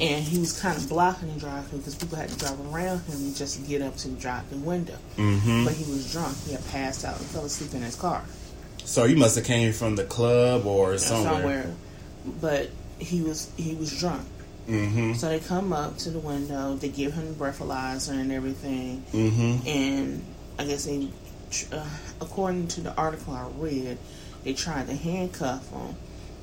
and 0.00 0.24
he 0.24 0.38
was 0.38 0.58
kind 0.58 0.76
of 0.76 0.88
blocking 0.88 1.32
the 1.34 1.40
drive-through 1.40 1.78
because 1.78 1.94
people 1.94 2.16
had 2.16 2.28
to 2.30 2.36
drive 2.38 2.58
around 2.74 3.00
him 3.04 3.34
just 3.34 3.56
to 3.60 3.62
get 3.68 3.82
up 3.82 3.96
to 3.98 4.08
the 4.08 4.16
drive-through 4.20 4.58
window. 4.60 4.96
hmm 5.16 5.64
But 5.64 5.74
he 5.74 5.90
was 5.90 6.10
drunk. 6.12 6.36
He 6.46 6.52
had 6.52 6.66
passed 6.68 7.04
out 7.04 7.18
and 7.18 7.26
fell 7.26 7.44
asleep 7.44 7.74
in 7.74 7.82
his 7.82 7.96
car 7.96 8.24
So 8.84 9.04
you 9.04 9.16
must 9.16 9.36
have 9.36 9.44
came 9.44 9.72
from 9.72 9.96
the 9.96 10.04
club 10.04 10.66
or 10.66 10.98
somewhere. 10.98 11.32
somewhere. 11.34 11.74
But 12.40 12.70
he 12.98 13.20
was 13.20 13.50
he 13.56 13.74
was 13.74 13.96
drunk. 13.98 14.22
hmm 14.66 15.12
So 15.14 15.28
they 15.28 15.40
come 15.40 15.72
up 15.72 15.98
to 15.98 16.10
the 16.10 16.20
window. 16.20 16.74
They 16.76 16.88
give 16.88 17.12
him 17.14 17.26
the 17.28 17.34
breathalyzer 17.34 18.12
and 18.12 18.30
everything. 18.32 18.98
hmm 19.10 19.56
and 19.66 20.24
I 20.58 20.64
guess 20.66 20.84
they, 20.84 21.08
uh, 21.72 21.84
according 22.20 22.68
to 22.68 22.80
the 22.82 22.94
article 22.94 23.34
I 23.34 23.46
read, 23.58 23.98
they 24.44 24.52
tried 24.52 24.86
to 24.88 24.94
handcuff 24.94 25.68
him, 25.70 25.94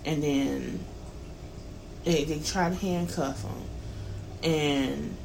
and 0.06 0.22
then 0.24 0.80
they, 2.10 2.24
they 2.24 2.40
tried 2.40 2.70
to 2.70 2.76
handcuff 2.76 3.44
him, 3.44 4.52
and 4.52 5.16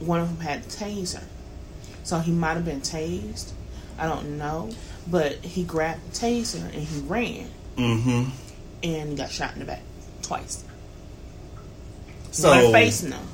one 0.00 0.20
of 0.20 0.28
them 0.28 0.40
had 0.40 0.58
a 0.58 0.62
taser, 0.62 1.22
so 2.02 2.18
he 2.18 2.32
might 2.32 2.54
have 2.54 2.64
been 2.64 2.80
tased. 2.80 3.52
I 3.96 4.08
don't 4.08 4.38
know, 4.38 4.70
but 5.06 5.36
he 5.36 5.62
grabbed 5.62 6.12
the 6.12 6.26
taser 6.26 6.62
and 6.62 6.74
he 6.74 7.00
ran 7.02 7.48
hmm 7.76 8.24
and 8.82 9.16
got 9.16 9.30
shot 9.30 9.54
in 9.54 9.60
the 9.60 9.64
back 9.64 9.82
twice. 10.22 10.64
So 12.30 12.50
One 12.50 12.72
facing 12.72 13.12
him. 13.12 13.26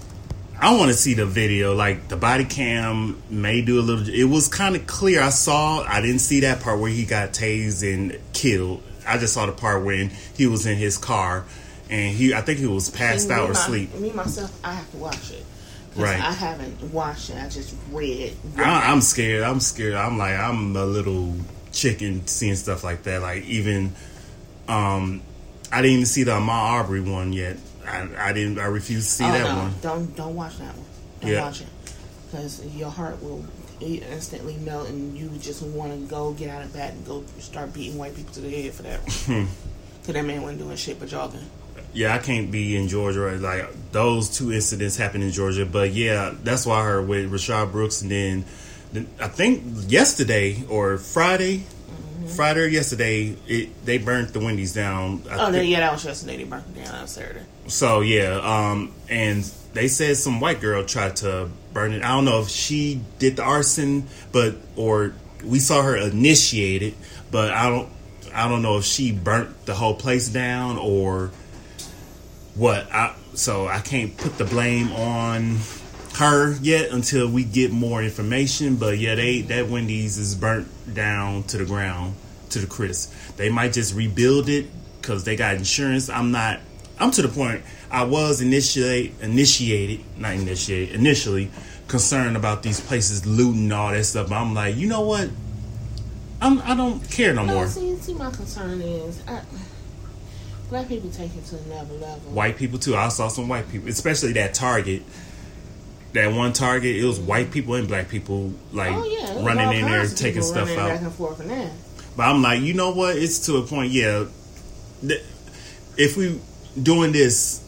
I 0.60 0.76
want 0.76 0.90
to 0.92 0.96
see 0.96 1.14
the 1.14 1.26
video. 1.26 1.74
Like 1.74 2.08
the 2.08 2.16
body 2.16 2.44
cam 2.44 3.20
may 3.28 3.62
do 3.62 3.80
a 3.80 3.82
little. 3.82 4.08
It 4.08 4.24
was 4.24 4.48
kind 4.48 4.76
of 4.76 4.86
clear. 4.86 5.20
I 5.20 5.30
saw. 5.30 5.82
I 5.82 6.00
didn't 6.00 6.20
see 6.20 6.40
that 6.40 6.60
part 6.60 6.78
where 6.78 6.90
he 6.90 7.04
got 7.04 7.30
tased 7.30 7.82
and 7.82 8.18
killed. 8.32 8.82
I 9.04 9.18
just 9.18 9.34
saw 9.34 9.46
the 9.46 9.52
part 9.52 9.84
when 9.84 10.10
he 10.36 10.46
was 10.46 10.66
in 10.66 10.76
his 10.76 10.96
car 10.96 11.44
and 11.92 12.14
he. 12.16 12.34
I 12.34 12.40
think 12.40 12.58
he 12.58 12.66
was 12.66 12.90
passed 12.90 13.30
out 13.30 13.50
or 13.50 13.52
my- 13.52 13.60
asleep. 13.60 13.94
Me 13.94 14.10
myself, 14.12 14.58
I 14.64 14.72
have 14.72 14.90
to 14.92 14.96
watch 14.96 15.30
it. 15.30 15.44
Right. 15.94 16.18
I 16.18 16.32
haven't 16.32 16.82
watched 16.90 17.28
it. 17.30 17.36
I 17.36 17.48
just 17.50 17.74
read. 17.90 18.34
I, 18.56 18.90
I'm 18.90 19.02
scared. 19.02 19.42
I'm 19.42 19.60
scared. 19.60 19.94
I'm 19.94 20.16
like 20.16 20.38
I'm 20.38 20.74
a 20.74 20.86
little 20.86 21.34
chicken 21.72 22.26
seeing 22.26 22.54
stuff 22.56 22.82
like 22.82 23.02
that. 23.02 23.20
Like 23.20 23.44
even, 23.44 23.92
um, 24.68 25.20
I 25.70 25.82
didn't 25.82 25.92
even 25.94 26.06
see 26.06 26.22
the 26.22 26.32
Ahmaud 26.32 26.48
Arbery 26.48 27.02
one 27.02 27.32
yet. 27.34 27.58
I, 27.86 28.08
I 28.18 28.32
didn't. 28.32 28.58
I 28.58 28.66
refuse 28.66 29.04
to 29.04 29.10
see 29.10 29.24
oh, 29.24 29.32
that 29.32 29.44
no. 29.44 29.56
one. 29.58 29.74
Don't 29.82 30.16
don't 30.16 30.34
watch 30.34 30.56
that 30.58 30.74
one. 30.74 30.86
Don't 31.20 31.30
Yeah. 31.30 31.42
watch 31.42 31.60
it 31.60 31.68
because 32.30 32.64
your 32.74 32.88
heart 32.88 33.22
will 33.22 33.44
instantly 33.80 34.56
melt, 34.58 34.88
and 34.88 35.18
you 35.18 35.28
just 35.40 35.60
want 35.62 35.92
to 35.92 35.98
go 36.08 36.32
get 36.32 36.48
out 36.48 36.62
of 36.62 36.72
bed 36.72 36.94
and 36.94 37.04
go 37.04 37.22
start 37.38 37.74
beating 37.74 37.98
white 37.98 38.14
people 38.16 38.32
to 38.32 38.40
the 38.40 38.48
head 38.62 38.72
for 38.72 38.82
that 38.84 39.00
Hmm. 39.26 39.44
Because 40.00 40.14
that 40.14 40.24
man 40.24 40.42
wasn't 40.42 40.60
doing 40.60 40.76
shit 40.76 40.98
but 40.98 41.08
jogging. 41.08 41.40
Yeah, 41.92 42.14
I 42.14 42.18
can't 42.18 42.50
be 42.50 42.76
in 42.76 42.88
Georgia. 42.88 43.20
Right? 43.20 43.40
Like 43.40 43.92
those 43.92 44.30
two 44.30 44.52
incidents 44.52 44.96
happened 44.96 45.24
in 45.24 45.30
Georgia, 45.30 45.66
but 45.66 45.92
yeah, 45.92 46.34
that's 46.42 46.66
why 46.66 46.80
I 46.80 46.84
heard 46.84 47.08
with 47.08 47.30
Rashad 47.30 47.72
Brooks, 47.72 48.02
and 48.02 48.10
then, 48.10 48.44
then 48.92 49.08
I 49.20 49.28
think 49.28 49.62
yesterday 49.90 50.64
or 50.68 50.96
Friday, 50.98 51.64
Friday 52.34 52.60
or 52.60 52.66
yesterday, 52.66 53.36
it 53.46 53.84
they 53.84 53.98
burnt 53.98 54.32
the 54.32 54.40
Wendy's 54.40 54.74
down. 54.74 55.22
I 55.30 55.46
Oh, 55.46 55.50
no, 55.50 55.60
yeah, 55.60 55.80
that 55.80 55.92
was 55.92 56.04
yesterday. 56.04 56.38
They 56.38 56.44
burnt 56.44 56.64
it 56.74 56.84
down 56.84 56.94
on 56.94 57.06
Saturday. 57.06 57.44
So 57.66 58.00
yeah, 58.00 58.40
um, 58.42 58.92
and 59.08 59.44
they 59.74 59.88
said 59.88 60.16
some 60.16 60.40
white 60.40 60.60
girl 60.60 60.84
tried 60.84 61.16
to 61.16 61.48
burn 61.72 61.92
it. 61.92 62.02
I 62.02 62.08
don't 62.08 62.24
know 62.24 62.40
if 62.40 62.48
she 62.48 63.00
did 63.18 63.36
the 63.36 63.42
arson, 63.42 64.06
but 64.32 64.56
or 64.76 65.14
we 65.44 65.58
saw 65.58 65.82
her 65.82 65.96
initiate 65.96 66.82
it, 66.82 66.94
but 67.30 67.50
I 67.50 67.68
don't. 67.68 67.88
I 68.34 68.48
don't 68.48 68.62
know 68.62 68.78
if 68.78 68.84
she 68.84 69.12
burnt 69.12 69.66
the 69.66 69.74
whole 69.74 69.94
place 69.94 70.28
down 70.28 70.78
or 70.78 71.30
what. 72.54 72.90
I, 72.92 73.14
so 73.34 73.66
I 73.66 73.80
can't 73.80 74.16
put 74.16 74.36
the 74.38 74.44
blame 74.44 74.92
on 74.92 75.56
her 76.16 76.54
yet 76.60 76.90
until 76.90 77.28
we 77.30 77.44
get 77.44 77.70
more 77.72 78.02
information. 78.02 78.76
But 78.76 78.98
yeah, 78.98 79.14
they 79.14 79.40
that 79.42 79.68
Wendy's 79.68 80.18
is 80.18 80.34
burnt 80.34 80.68
down 80.94 81.44
to 81.44 81.58
the 81.58 81.64
ground 81.64 82.14
to 82.50 82.58
the 82.58 82.66
crisp. 82.66 83.12
They 83.36 83.48
might 83.48 83.72
just 83.72 83.94
rebuild 83.94 84.48
it 84.48 84.66
because 85.00 85.24
they 85.24 85.36
got 85.36 85.54
insurance. 85.56 86.08
I'm 86.10 86.30
not. 86.30 86.60
I'm 86.98 87.10
to 87.12 87.22
the 87.22 87.28
point. 87.28 87.62
I 87.90 88.04
was 88.04 88.40
initiate 88.40 89.14
initiated, 89.20 90.00
not 90.18 90.34
initiate 90.34 90.92
initially 90.92 91.50
concerned 91.88 92.36
about 92.36 92.62
these 92.62 92.80
places 92.80 93.26
looting 93.26 93.72
all 93.72 93.90
that 93.90 94.04
stuff. 94.04 94.28
But 94.28 94.36
I'm 94.36 94.54
like, 94.54 94.76
you 94.76 94.88
know 94.88 95.00
what? 95.02 95.28
I'm. 96.40 96.60
I 96.62 96.74
don't 96.76 97.08
care 97.10 97.32
no 97.34 97.44
No, 97.44 97.54
more. 97.54 97.66
see, 97.66 97.96
see, 97.96 98.14
my 98.14 98.30
concern 98.30 98.80
is 98.82 99.22
I, 99.26 99.40
black 100.72 100.88
people 100.88 101.10
take 101.10 101.34
it 101.36 101.44
to 101.46 101.56
another 101.58 101.94
level. 101.94 102.32
white 102.32 102.56
people 102.56 102.78
too. 102.78 102.96
I 102.96 103.08
saw 103.08 103.28
some 103.28 103.48
white 103.48 103.70
people, 103.70 103.88
especially 103.88 104.32
that 104.32 104.54
Target. 104.54 105.02
That 106.14 106.32
one 106.32 106.52
Target, 106.52 106.96
it 106.96 107.04
was 107.04 107.18
white 107.20 107.50
people 107.50 107.74
and 107.74 107.88
black 107.88 108.08
people 108.08 108.52
like 108.72 108.92
Oh 108.92 109.04
yeah, 109.04 109.44
running 109.44 109.78
in 109.78 109.84
there 109.90 110.06
taking 110.06 110.42
stuff 110.42 110.68
out. 110.70 110.88
back 110.88 111.00
and 111.02 111.12
forth 111.12 111.40
and 111.40 111.50
that. 111.50 111.72
But 112.16 112.24
I'm 112.24 112.42
like, 112.42 112.60
you 112.60 112.74
know 112.74 112.90
what? 112.92 113.16
It's 113.16 113.46
to 113.46 113.56
a 113.56 113.62
point. 113.62 113.92
Yeah, 113.92 114.26
th- 115.00 115.22
if 115.96 116.16
we 116.16 116.38
doing 116.82 117.12
this, 117.12 117.60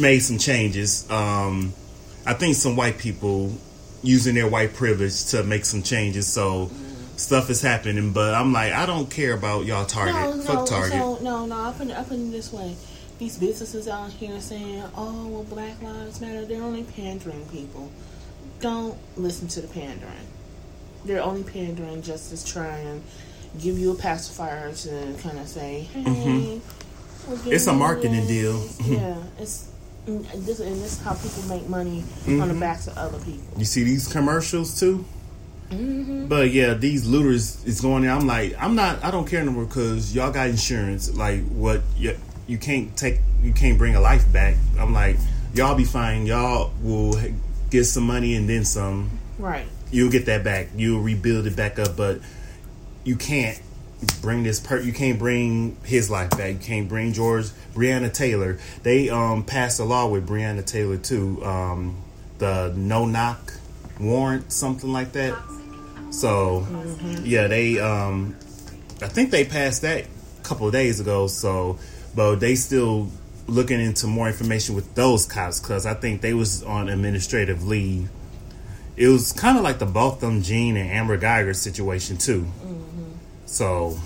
made 0.00 0.18
some 0.20 0.38
changes. 0.38 1.10
Um, 1.10 1.72
I 2.26 2.34
think 2.34 2.54
some 2.56 2.76
white 2.76 2.98
people 2.98 3.52
using 4.02 4.34
their 4.34 4.48
white 4.48 4.74
privilege 4.74 5.26
to 5.26 5.42
make 5.44 5.64
some 5.64 5.82
changes. 5.82 6.26
So 6.26 6.70
stuff 7.22 7.48
is 7.50 7.62
happening. 7.62 8.12
But 8.12 8.34
I'm 8.34 8.52
like, 8.52 8.72
I 8.72 8.84
don't 8.86 9.10
care 9.10 9.32
about 9.34 9.64
y'all 9.64 9.86
Target. 9.86 10.14
No, 10.14 10.34
no, 10.34 10.42
Fuck 10.42 10.66
Target. 10.66 10.92
So, 10.92 11.18
no, 11.22 11.46
no. 11.46 11.56
I 11.56 11.72
put 11.72 11.88
it, 11.88 11.96
I 11.96 12.02
put 12.02 12.18
it 12.18 12.30
this 12.32 12.52
way: 12.52 12.76
these 13.18 13.38
businesses 13.38 13.88
out 13.88 14.10
here 14.10 14.40
saying, 14.40 14.82
"Oh, 14.96 15.26
well, 15.28 15.44
Black 15.44 15.80
Lives 15.82 16.20
Matter," 16.20 16.44
they're 16.44 16.62
only 16.62 16.82
pandering 16.84 17.46
people. 17.46 17.90
Don't 18.60 18.96
listen 19.16 19.48
to 19.48 19.60
the 19.60 19.68
pandering. 19.68 20.26
They're 21.04 21.22
only 21.22 21.42
pandering 21.42 22.02
just 22.02 22.30
to 22.36 22.52
try 22.52 22.76
and 22.76 23.02
give 23.60 23.76
you 23.78 23.90
a 23.92 23.94
pacifier 23.94 24.72
to 24.72 25.14
kind 25.22 25.38
of 25.38 25.48
say, 25.48 25.80
"Hey, 25.92 26.02
Mm-hmm. 26.02 27.52
It's 27.52 27.66
a 27.68 27.72
marketing 27.72 28.26
this." 28.26 28.76
deal. 28.78 28.98
yeah, 28.98 29.16
it's 29.38 29.68
and 30.06 30.24
this 30.26 30.58
and 30.58 30.74
this 30.82 30.98
is 30.98 31.02
how 31.02 31.14
people 31.14 31.42
make 31.48 31.68
money 31.68 31.98
on 32.00 32.04
Mm-hmm. 32.32 32.48
the 32.48 32.54
backs 32.60 32.88
of 32.88 32.96
other 32.98 33.18
people. 33.18 33.44
you 33.56 33.64
see 33.64 33.84
these 33.84 34.08
commercials 34.12 34.78
too. 34.80 35.04
But 36.28 36.50
yeah, 36.50 36.74
these 36.74 37.06
looters 37.06 37.64
is 37.64 37.80
going 37.80 38.02
there. 38.02 38.12
I'm 38.12 38.26
like, 38.26 38.54
I'm 38.58 38.74
not. 38.74 39.04
I 39.04 39.10
don't 39.10 39.26
care 39.26 39.44
no 39.44 39.52
more 39.52 39.64
because 39.64 40.14
y'all 40.14 40.32
got 40.32 40.48
insurance. 40.48 41.14
Like, 41.14 41.44
what? 41.48 41.82
You, 41.96 42.16
you 42.46 42.58
can't 42.58 42.96
take. 42.96 43.20
You 43.42 43.52
can't 43.52 43.78
bring 43.78 43.94
a 43.96 44.00
life 44.00 44.30
back. 44.32 44.56
I'm 44.78 44.92
like, 44.92 45.16
y'all 45.54 45.74
be 45.74 45.84
fine. 45.84 46.26
Y'all 46.26 46.72
will 46.82 47.18
get 47.70 47.84
some 47.84 48.04
money 48.04 48.34
and 48.34 48.48
then 48.48 48.64
some. 48.64 49.10
Right. 49.38 49.66
You'll 49.90 50.10
get 50.10 50.26
that 50.26 50.44
back. 50.44 50.68
You'll 50.76 51.00
rebuild 51.00 51.46
it 51.46 51.56
back 51.56 51.78
up. 51.78 51.96
But 51.96 52.20
you 53.04 53.16
can't 53.16 53.60
bring 54.20 54.42
this 54.42 54.60
per. 54.60 54.78
You 54.80 54.92
can't 54.92 55.18
bring 55.18 55.76
his 55.84 56.10
life 56.10 56.30
back. 56.30 56.52
You 56.52 56.58
can't 56.58 56.88
bring 56.88 57.12
George 57.12 57.46
Breonna 57.74 58.12
Taylor. 58.12 58.58
They 58.82 59.08
um 59.08 59.44
passed 59.44 59.80
a 59.80 59.84
law 59.84 60.08
with 60.08 60.28
Breonna 60.28 60.64
Taylor 60.64 60.96
too. 60.96 61.44
Um, 61.44 61.96
the 62.38 62.72
no 62.76 63.06
knock 63.06 63.54
warrant, 64.00 64.52
something 64.52 64.92
like 64.92 65.12
that. 65.12 65.38
So 66.12 66.66
yeah, 67.24 67.48
they 67.48 67.80
um 67.80 68.36
I 69.02 69.08
think 69.08 69.30
they 69.30 69.44
passed 69.44 69.82
that 69.82 70.04
a 70.04 70.42
couple 70.44 70.66
of 70.66 70.72
days 70.72 71.00
ago. 71.00 71.26
So, 71.26 71.78
but 72.14 72.36
they 72.36 72.54
still 72.54 73.10
looking 73.48 73.80
into 73.80 74.06
more 74.06 74.28
information 74.28 74.74
with 74.74 74.94
those 74.94 75.26
cops 75.26 75.58
because 75.58 75.84
I 75.86 75.94
think 75.94 76.20
they 76.20 76.34
was 76.34 76.62
on 76.62 76.88
administrative 76.88 77.66
leave. 77.66 78.08
It 78.96 79.08
was 79.08 79.32
kind 79.32 79.56
of 79.56 79.64
like 79.64 79.78
the 79.78 79.86
Botham 79.86 80.42
Jean 80.42 80.76
and 80.76 80.88
Amber 80.90 81.18
Guyger 81.18 81.56
situation 81.56 82.18
too. 82.18 82.46
So 83.46 83.98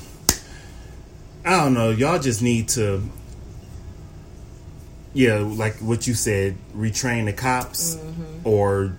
I 1.44 1.50
don't 1.62 1.74
know. 1.74 1.90
Y'all 1.90 2.18
just 2.18 2.42
need 2.42 2.68
to, 2.70 3.02
yeah, 5.12 5.38
like 5.38 5.76
what 5.78 6.06
you 6.06 6.14
said, 6.14 6.56
retrain 6.74 7.26
the 7.26 7.32
cops, 7.32 7.98
or 8.42 8.96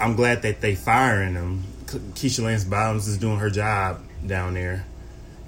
I'm 0.00 0.16
glad 0.16 0.42
that 0.42 0.60
they 0.60 0.74
firing 0.74 1.34
them. 1.34 1.64
Keisha 1.98 2.42
Lance 2.44 2.64
Bottoms 2.64 3.08
is 3.08 3.18
doing 3.18 3.38
her 3.38 3.50
job 3.50 4.00
down 4.26 4.54
there 4.54 4.84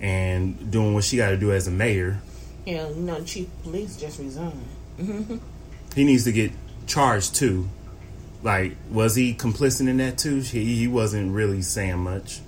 and 0.01 0.71
doing 0.71 0.95
what 0.95 1.05
she 1.05 1.17
got 1.17 1.31
to 1.31 1.37
do 1.37 1.53
as 1.53 1.67
a 1.67 1.71
mayor. 1.71 2.21
Yeah, 2.67 2.89
you 2.89 2.97
know, 2.97 3.23
chief 3.25 3.49
police 3.63 3.97
just 3.97 4.19
resigned. 4.19 5.41
He 5.95 6.05
needs 6.05 6.25
to 6.25 6.33
get 6.33 6.53
charged 6.87 7.35
too. 7.35 7.69
Like, 8.43 8.77
was 8.91 9.15
he 9.15 9.35
complicit 9.35 9.89
in 9.89 9.97
that 9.99 10.19
too? 10.19 10.41
He, 10.41 10.77
he 10.77 10.89
wasn't 10.89 11.35
really 11.35 11.63
saying 11.63 11.99
much, 11.99 12.41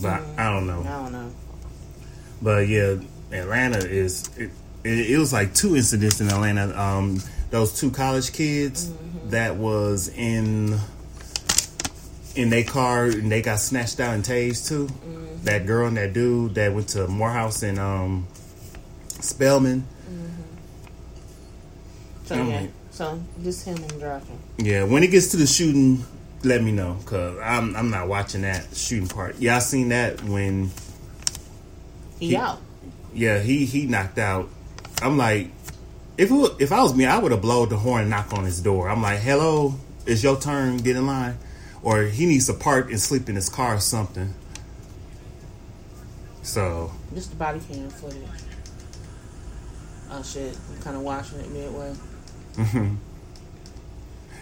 but 0.00 0.22
I 0.36 0.50
don't 0.50 0.66
know. 0.66 0.80
I 0.80 1.02
don't 1.02 1.12
know. 1.12 1.32
But 2.42 2.68
yeah, 2.68 2.96
Atlanta 3.32 3.78
is. 3.78 4.28
It, 4.36 4.50
it, 4.84 5.10
it 5.10 5.18
was 5.18 5.32
like 5.32 5.54
two 5.54 5.76
incidents 5.76 6.20
in 6.20 6.28
Atlanta. 6.28 6.76
Um, 6.80 7.20
those 7.50 7.78
two 7.78 7.90
college 7.90 8.32
kids 8.32 8.92
that 9.26 9.56
was 9.56 10.08
in 10.08 10.78
in 12.36 12.50
their 12.50 12.64
car 12.64 13.04
and 13.06 13.30
they 13.30 13.42
got 13.42 13.58
snatched 13.60 14.00
out 14.00 14.14
and 14.14 14.24
tased 14.24 14.68
too. 14.68 14.88
That 15.44 15.66
girl 15.66 15.86
and 15.88 15.96
that 15.96 16.12
dude 16.12 16.54
that 16.56 16.72
went 16.74 16.88
to 16.90 17.06
Morehouse 17.08 17.62
and 17.62 17.78
um, 17.78 18.26
Spelman. 19.20 19.86
So 22.24 22.34
I'm 22.34 22.48
yeah, 22.50 22.60
like- 22.62 22.70
so 22.90 23.20
just 23.42 23.64
him 23.66 23.76
and 23.76 24.00
driving. 24.00 24.38
Yeah, 24.58 24.84
when 24.84 25.02
it 25.02 25.10
gets 25.10 25.28
to 25.28 25.36
the 25.36 25.46
shooting, 25.46 26.04
let 26.42 26.62
me 26.62 26.72
know 26.72 26.94
because 27.00 27.38
I'm 27.42 27.76
I'm 27.76 27.90
not 27.90 28.08
watching 28.08 28.42
that 28.42 28.66
shooting 28.74 29.08
part. 29.08 29.36
Yeah, 29.38 29.56
I 29.56 29.58
seen 29.60 29.90
that 29.90 30.22
when 30.24 30.70
He, 32.18 32.28
He- 32.30 32.36
out. 32.36 32.58
yeah 33.14 33.38
he 33.38 33.64
he 33.66 33.86
knocked 33.86 34.18
out. 34.18 34.48
I'm 35.02 35.18
like, 35.18 35.50
if 36.18 36.30
it, 36.30 36.52
if 36.58 36.72
I 36.72 36.82
was 36.82 36.94
me, 36.94 37.04
I 37.04 37.18
would 37.18 37.30
have 37.32 37.42
blowed 37.42 37.70
the 37.70 37.76
horn 37.76 38.02
and 38.02 38.10
knock 38.10 38.32
on 38.32 38.44
his 38.44 38.60
door. 38.60 38.88
I'm 38.88 39.02
like, 39.02 39.20
hello, 39.20 39.74
it's 40.06 40.22
your 40.22 40.40
turn, 40.40 40.78
get 40.78 40.96
in 40.96 41.06
line, 41.06 41.36
or 41.86 42.02
he 42.02 42.26
needs 42.26 42.46
to 42.46 42.52
park 42.52 42.90
and 42.90 43.00
sleep 43.00 43.28
in 43.28 43.36
his 43.36 43.48
car 43.48 43.76
or 43.76 43.78
something. 43.78 44.34
So 46.42 46.90
Just 47.14 47.30
the 47.30 47.36
body 47.36 47.60
cam 47.60 47.88
footage. 47.90 48.18
Oh 50.10 50.20
shit! 50.20 50.58
I'm 50.68 50.82
kind 50.82 50.96
of 50.96 51.02
watching 51.02 51.38
it 51.38 51.48
midway. 51.48 51.94
Mhm. 52.54 52.96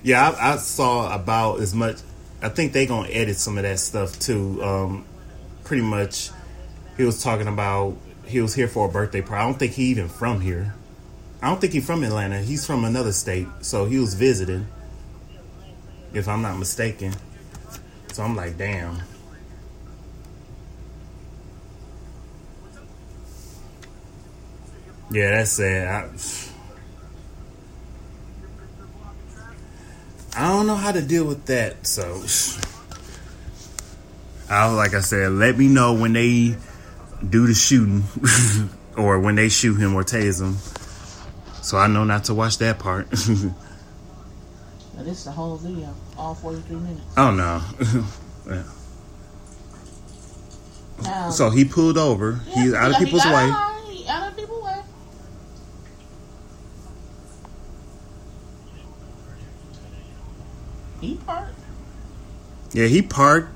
yeah, 0.03 0.31
I, 0.31 0.55
I 0.55 0.57
saw 0.57 1.15
about 1.15 1.61
as 1.61 1.75
much. 1.75 1.99
I 2.41 2.49
think 2.49 2.73
they 2.73 2.87
gonna 2.87 3.11
edit 3.11 3.37
some 3.37 3.59
of 3.59 3.65
that 3.65 3.79
stuff 3.79 4.19
too. 4.19 4.65
Um, 4.65 5.05
pretty 5.65 5.83
much, 5.83 6.31
he 6.97 7.05
was 7.05 7.23
talking 7.23 7.47
about 7.47 7.99
he 8.25 8.41
was 8.41 8.55
here 8.55 8.69
for 8.69 8.89
a 8.89 8.91
birthday 8.91 9.21
party. 9.21 9.43
I 9.43 9.47
don't 9.47 9.59
think 9.59 9.73
he 9.73 9.85
even 9.85 10.09
from 10.09 10.41
here. 10.41 10.75
I 11.43 11.49
don't 11.49 11.61
think 11.61 11.75
he's 11.75 11.85
from 11.85 12.05
Atlanta. 12.05 12.41
He's 12.41 12.65
from 12.67 12.87
another 12.87 13.13
state, 13.13 13.49
so 13.61 13.85
he 13.85 13.99
was 13.99 14.15
visiting. 14.15 14.67
If 16.15 16.27
I'm 16.27 16.41
not 16.41 16.57
mistaken. 16.59 17.13
So 18.15 18.23
I'm 18.23 18.37
like, 18.37 18.57
damn. 18.57 19.03
Yeah, 25.11 25.33
that's 25.33 25.51
sad. 25.51 26.09
I, 30.37 30.45
I 30.45 30.49
don't 30.49 30.69
know 30.69 30.77
how 30.77 30.93
to 30.93 31.03
deal 31.03 31.25
with 31.25 31.45
that. 31.47 31.89
So, 31.89 32.05
I 34.49 34.73
like 34.73 34.95
I 34.95 35.01
said, 35.01 35.33
let 35.33 35.59
me 35.59 35.67
know 35.67 35.95
when 35.95 36.13
they 36.13 36.55
do 37.29 37.49
the 37.49 37.55
shooting, 37.55 38.05
or 38.97 39.19
when 39.19 39.35
they 39.35 39.49
shoot 39.49 39.75
him 39.75 39.97
or 39.97 40.05
tase 40.05 40.41
him, 40.41 40.55
so 41.65 41.79
I 41.79 41.89
know 41.89 42.05
not 42.05 42.23
to 42.27 42.35
watch 42.35 42.59
that 42.59 42.79
part. 42.79 43.09
Now 44.97 45.03
this 45.03 45.19
is 45.19 45.25
the 45.25 45.33
whole 45.33 45.57
video, 45.57 45.93
all 46.17 46.35
43 46.35 46.77
minutes. 46.77 47.01
oh 47.17 47.31
no. 47.31 47.63
Yeah. 48.47 48.63
Now, 51.03 51.31
So 51.31 51.49
he 51.51 51.65
pulled 51.65 51.97
over. 51.97 52.41
yeah, 52.47 52.55
He's 52.63 52.75
out 52.75 52.91
of 52.91 52.97
he 52.99 53.05
people's 53.07 53.25
way. 53.25 53.33
out, 53.33 53.81
he 53.89 54.07
out 54.07 54.29
of 54.31 54.37
people's 54.37 54.63
way. 54.63 54.83
He 61.01 61.17
parked. 61.17 61.59
Yeah, 62.73 62.87
he 62.87 63.03
parked, 63.03 63.49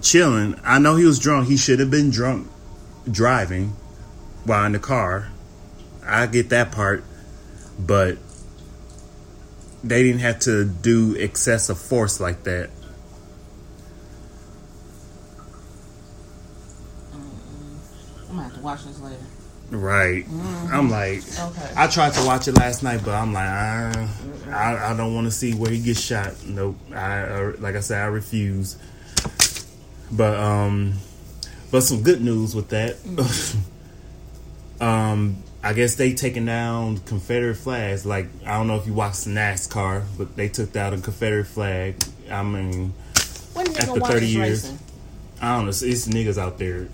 chilling. 0.00 0.54
I 0.64 0.78
know 0.78 0.96
he 0.96 1.04
was 1.04 1.18
drunk. 1.18 1.48
He 1.48 1.56
should 1.56 1.80
have 1.80 1.90
been 1.90 2.10
drunk 2.10 2.48
driving 3.10 3.70
while 4.44 4.64
in 4.64 4.72
the 4.72 4.78
car. 4.78 5.28
I 6.06 6.26
get 6.26 6.50
that 6.50 6.70
part, 6.72 7.04
but 7.78 8.18
they 9.84 10.02
didn't 10.02 10.20
have 10.20 10.40
to 10.40 10.64
do 10.64 11.14
excessive 11.14 11.78
force 11.78 12.18
like 12.20 12.44
that. 12.44 12.70
I'm 17.12 18.36
gonna 18.36 18.42
have 18.44 18.54
to 18.54 18.60
watch 18.60 18.84
this 18.84 19.00
later. 19.00 19.18
Right. 19.70 20.24
I'm 20.72 20.90
like, 20.90 21.22
Okay. 21.38 21.72
I 21.76 21.86
tried 21.86 22.12
to 22.14 22.24
watch 22.24 22.48
it 22.48 22.52
last 22.52 22.82
night, 22.82 23.00
but 23.04 23.14
I'm 23.14 23.32
like, 23.32 23.46
I, 23.48 24.08
I, 24.50 24.90
I 24.92 24.96
don't 24.96 25.14
want 25.14 25.26
to 25.26 25.30
see 25.30 25.54
where 25.54 25.70
he 25.70 25.80
gets 25.80 26.00
shot. 26.00 26.32
Nope. 26.46 26.76
I, 26.92 27.22
I 27.22 27.40
like 27.58 27.74
I 27.76 27.80
said, 27.80 28.02
I 28.02 28.06
refuse. 28.06 28.76
But 30.12 30.38
um, 30.38 30.94
but 31.70 31.82
some 31.82 32.02
good 32.02 32.22
news 32.22 32.54
with 32.54 32.68
that. 32.70 32.96
um, 34.80 35.36
I 35.64 35.72
guess 35.72 35.94
they 35.94 36.12
taking 36.12 36.44
down 36.44 36.98
Confederate 36.98 37.54
flags. 37.54 38.04
Like 38.04 38.26
I 38.44 38.58
don't 38.58 38.66
know 38.66 38.76
if 38.76 38.86
you 38.86 38.92
watched 38.92 39.26
NASCAR, 39.26 40.04
but 40.18 40.36
they 40.36 40.48
took 40.48 40.72
down 40.72 40.92
a 40.92 41.00
Confederate 41.00 41.46
flag. 41.46 41.96
I 42.30 42.42
mean, 42.42 42.92
When 43.54 43.68
after 43.68 43.98
30 43.98 44.26
years. 44.26 44.62
racing? 44.64 44.78
I 45.40 45.56
don't 45.56 45.64
know. 45.64 45.68
It's, 45.70 45.82
it's 45.82 46.06
niggas 46.06 46.36
out 46.36 46.58
there. 46.58 46.88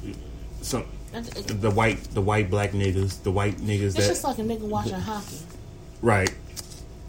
Some 0.63 0.85
It's 1.13 1.53
the 1.53 1.71
white, 1.71 2.01
the 2.15 2.21
white 2.21 2.49
black 2.49 2.71
niggas, 2.71 3.23
the 3.25 3.33
white 3.33 3.57
niggas 3.57 3.97
that 3.97 4.07
just 4.07 4.23
like 4.23 4.39
a 4.39 4.43
nigga 4.43 4.61
watching 4.61 4.95
hockey. 4.95 5.39
Right. 6.01 6.33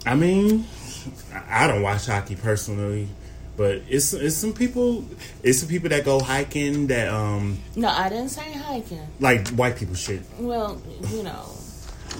I 0.04 0.16
mean, 0.16 0.66
I 1.48 1.68
don't 1.68 1.82
watch 1.82 2.06
hockey 2.06 2.34
personally, 2.34 3.08
but 3.56 3.82
it's 3.88 4.12
it's 4.14 4.36
some 4.36 4.52
people 4.52 5.04
it's 5.42 5.58
some 5.60 5.68
people 5.68 5.88
that 5.90 6.04
go 6.04 6.20
hiking 6.20 6.86
that 6.88 7.08
um 7.08 7.58
No, 7.76 7.88
I 7.88 8.08
didn't 8.08 8.30
say 8.30 8.52
hiking. 8.52 9.06
like 9.20 9.48
white 9.50 9.76
people 9.76 9.94
shit. 9.94 10.22
Well, 10.38 10.80
you 11.10 11.22
know, 11.22 11.50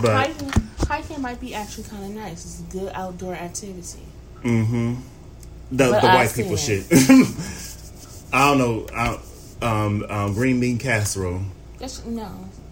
But 0.01 0.12
hiking, 0.12 0.53
hiking 0.81 1.23
might 1.23 1.40
be 1.40 1.55
actually 1.55 1.85
kind 1.85 2.05
of 2.05 2.11
nice. 2.11 2.45
It's 2.45 2.61
a 2.61 2.79
good 2.79 2.92
outdoor 2.95 3.35
activity. 3.35 4.03
mm-hmm. 4.42 4.95
The 5.71 5.88
But 5.90 6.01
the 6.03 6.09
I 6.09 6.14
white 6.16 6.35
people 6.35 6.57
said- 6.59 6.85
shit. 6.85 8.29
I 8.35 8.49
don't 8.55 8.59
know. 8.59 8.87
I, 8.95 9.18
um, 9.62 10.05
um, 10.09 10.35
green 10.35 10.59
bean 10.61 10.79
casserole. 10.79 11.42
Just 11.79 12.07
no, 12.07 12.29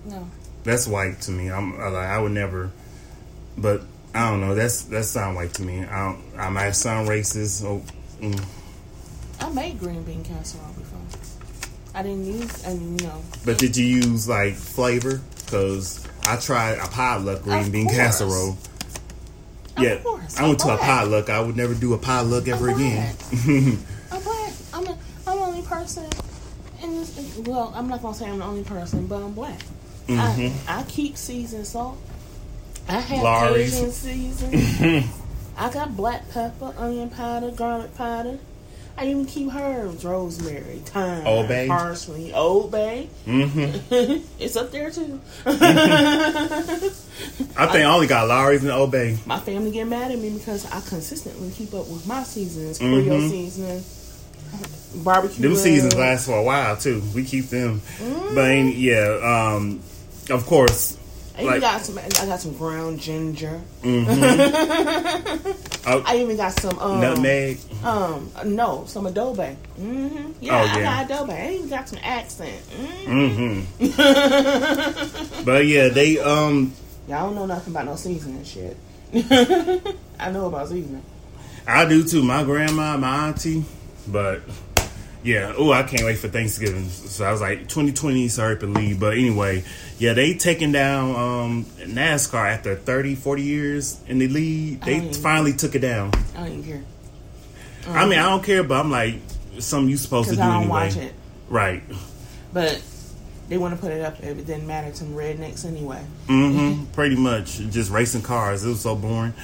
no. 0.07 0.27
That's 0.65 0.87
white 0.87 1.21
to 1.23 1.31
me. 1.31 1.51
I'm 1.51 1.79
like 1.79 1.95
I 1.95 2.19
would 2.19 2.33
never. 2.33 2.71
But 3.59 3.83
I 4.15 4.31
don't 4.31 4.41
know. 4.41 4.55
That's 4.55 4.83
that 4.85 5.05
sound 5.05 5.37
white 5.37 5.53
to 5.55 5.63
me. 5.63 5.85
I 5.85 6.07
don't, 6.13 6.23
I 6.39 6.49
might 6.51 6.73
sound 6.73 7.09
racist. 7.09 7.65
Oh, 7.65 7.83
mm. 8.21 8.45
I 9.41 9.49
made 9.51 9.79
green 9.79 10.03
bean 10.03 10.23
casserole 10.25 10.73
before. 10.77 10.99
I 11.95 12.03
didn't 12.03 12.27
use, 12.27 12.65
and 12.65 13.01
you 13.01 13.07
know, 13.07 13.21
But 13.45 13.59
did 13.59 13.77
you 13.77 13.85
use 13.85 14.29
like 14.29 14.55
flavor? 14.55 15.21
Because 15.45 16.07
I 16.25 16.37
tried 16.37 16.79
a 16.79 16.87
potluck 16.87 17.43
green 17.43 17.59
Of 17.67 17.73
bean 17.73 17.87
course. 17.87 17.97
casserole. 17.97 18.57
Of 19.77 19.83
yeah, 19.83 19.97
course, 19.99 20.37
I 20.39 20.47
went 20.47 20.61
I'm 20.65 20.69
to 20.69 20.75
a 20.75 20.79
potluck. 20.79 21.31
I 21.31 21.41
would 21.41 21.57
never 21.57 21.75
do 21.75 21.95
a 21.95 21.99
potluck 21.99 22.47
ever 22.49 22.71
I'm 22.71 22.77
again. 22.77 23.17
I'm 24.13 24.23
black. 24.23 24.53
I'm 24.75 24.85
seasons. 25.67 26.09
Well, 27.47 27.73
I'm 27.75 27.89
not 27.89 28.03
gonna 28.03 28.15
say 28.15 28.27
I'm 28.27 28.39
the 28.39 28.45
only 28.45 28.65
person, 28.65 29.07
but 29.07 29.23
I'm 29.23 29.33
black. 29.33 29.59
Mhm. 30.07 30.53
I, 30.69 30.81
I 30.81 30.83
keep 30.85 31.17
seasoned 31.17 31.67
salt. 31.67 31.99
I 32.89 33.01
have 33.01 33.23
Lawry's. 33.23 33.75
Cajun 33.75 33.93
season. 33.93 35.05
I 35.61 35.71
got 35.71 35.95
black 35.97 36.29
pepper, 36.31 36.73
onion 36.79 37.11
powder, 37.11 37.51
garlic 37.51 37.95
powder. 37.95 38.39
I 38.99 39.07
even 39.07 39.25
keep 39.27 39.55
herbs, 39.55 40.05
rosemary, 40.05 40.79
thyme, 40.85 41.27
Old 41.27 41.49
Bay? 41.49 41.69
parsley, 41.69 42.33
Old 42.35 42.71
Bay. 42.71 43.09
Mm-hmm. 43.27 44.25
it's 44.43 44.57
up 44.57 44.71
there 44.73 44.91
too. 44.91 45.21
I 45.47 45.57
think 47.67 47.77
I 47.77 47.83
only 47.85 48.07
got 48.07 48.27
Lawry's 48.29 48.63
and 48.63 48.73
Obey. 48.73 49.19
my 49.27 49.39
family 49.41 49.71
get 49.71 49.87
mad 49.87 50.11
at 50.11 50.19
me 50.19 50.31
because 50.31 50.65
I 50.67 50.81
consistently 50.81 51.51
keep 51.51 51.73
up 51.75 51.89
with 51.89 52.07
my 52.07 52.23
seasons, 52.25 52.79
Creole 52.79 53.03
Mhm. 53.21 53.31
season, 53.31 53.85
barbecue. 55.03 55.43
Them 55.49 55.57
seasons 55.57 55.95
last 55.95 56.27
for 56.27 56.37
a 56.39 56.43
while 56.43 56.77
too. 56.77 57.03
We 57.15 57.25
keep 57.25 57.49
them, 57.49 57.81
Mm. 58.01 58.35
but 58.35 58.77
yeah, 58.77 59.53
um, 59.55 59.81
of 60.31 60.47
course. 60.47 60.97
I 61.37 61.41
even 61.43 61.53
like- 61.53 61.61
got 61.61 61.81
some. 61.83 61.99
I 61.99 62.09
got 62.27 62.41
some 62.41 62.53
ground 62.57 63.01
ginger. 63.01 63.61
mhm. 63.83 65.57
Oh, 65.87 66.03
I 66.07 66.17
even 66.19 66.37
got 66.37 66.53
some 66.61 66.79
um, 66.79 67.01
nutmeg. 67.01 67.59
Um, 67.83 68.31
no, 68.45 68.85
some 68.87 69.07
adobo. 69.07 69.57
Mm-hmm. 69.81 70.33
Yeah, 70.41 70.61
Oh, 70.61 70.67
I 70.67 70.83
got 70.83 71.09
adobo. 71.09 71.31
I 71.31 71.55
even 71.55 71.69
got 71.71 71.89
some 71.89 71.99
accent. 72.03 72.63
Mm. 73.07 73.65
hmm 73.79 75.45
but 75.45 75.67
yeah, 75.67 75.89
they 75.89 76.19
um, 76.19 76.73
Y'all 77.09 77.27
don't 77.27 77.35
know 77.35 77.47
nothing 77.47 77.73
about 77.73 77.87
no 77.87 77.97
seasoning 77.97 78.45
shit. 78.45 78.77
I 80.21 80.31
know 80.31 80.47
about 80.47 80.69
seasoning. 80.69 81.03
I 81.67 81.85
do 81.87 82.05
too. 82.05 82.23
My 82.23 82.45
grandma, 82.45 82.97
my 82.99 83.29
auntie, 83.29 83.65
but 84.07 84.43
yeah. 85.23 85.53
Oh, 85.57 85.73
I 85.73 85.83
can't 85.83 86.05
wait 86.05 86.19
for 86.19 86.29
Thanksgiving. 86.29 86.89
So 86.89 87.25
I 87.25 87.33
was 87.33 87.41
like, 87.41 87.61
2020, 87.69 88.29
sorry 88.29 88.59
to 88.59 88.67
leave. 88.67 89.01
But 89.01 89.15
anyway, 89.15 89.65
yeah, 89.99 90.13
they 90.15 90.35
taking 90.35 90.73
down 90.73 91.15
um, 91.17 91.65
NASCAR 91.79 92.53
after 92.55 92.77
30, 92.77 93.15
40 93.15 93.43
years 93.43 94.01
in 94.07 94.19
the 94.19 94.29
lead. 94.29 94.83
They 94.83 95.13
finally 95.13 95.53
took 95.53 95.75
it 95.75 95.81
down. 95.81 96.13
I 96.37 96.45
don't 96.45 96.59
even 96.59 96.65
care 96.65 96.83
I 97.89 98.07
mean, 98.07 98.19
I 98.19 98.29
don't 98.29 98.45
care, 98.45 98.63
but 98.63 98.79
I'm 98.79 98.91
like, 98.91 99.17
something 99.59 99.89
you 99.89 99.97
supposed 99.97 100.31
to 100.31 100.37
do 100.37 100.43
I 100.43 100.47
don't 100.47 100.57
anyway. 100.63 100.69
watch 100.69 100.97
it. 100.97 101.15
Right. 101.49 101.83
But 102.53 102.83
they 103.49 103.59
want 103.59 103.75
to 103.75 103.81
put 103.81 103.93
it 103.93 104.03
up. 104.03 104.21
If 104.21 104.39
it 104.39 104.47
didn't 104.47 104.67
matter 104.67 104.93
to 104.93 105.05
rednecks 105.05 105.65
anyway. 105.65 106.03
hmm 106.27 106.85
Pretty 106.93 107.17
much 107.17 107.59
just 107.71 107.91
racing 107.91 108.23
cars. 108.23 108.65
It 108.65 108.69
was 108.69 108.81
so 108.81 108.95
boring. 108.95 109.35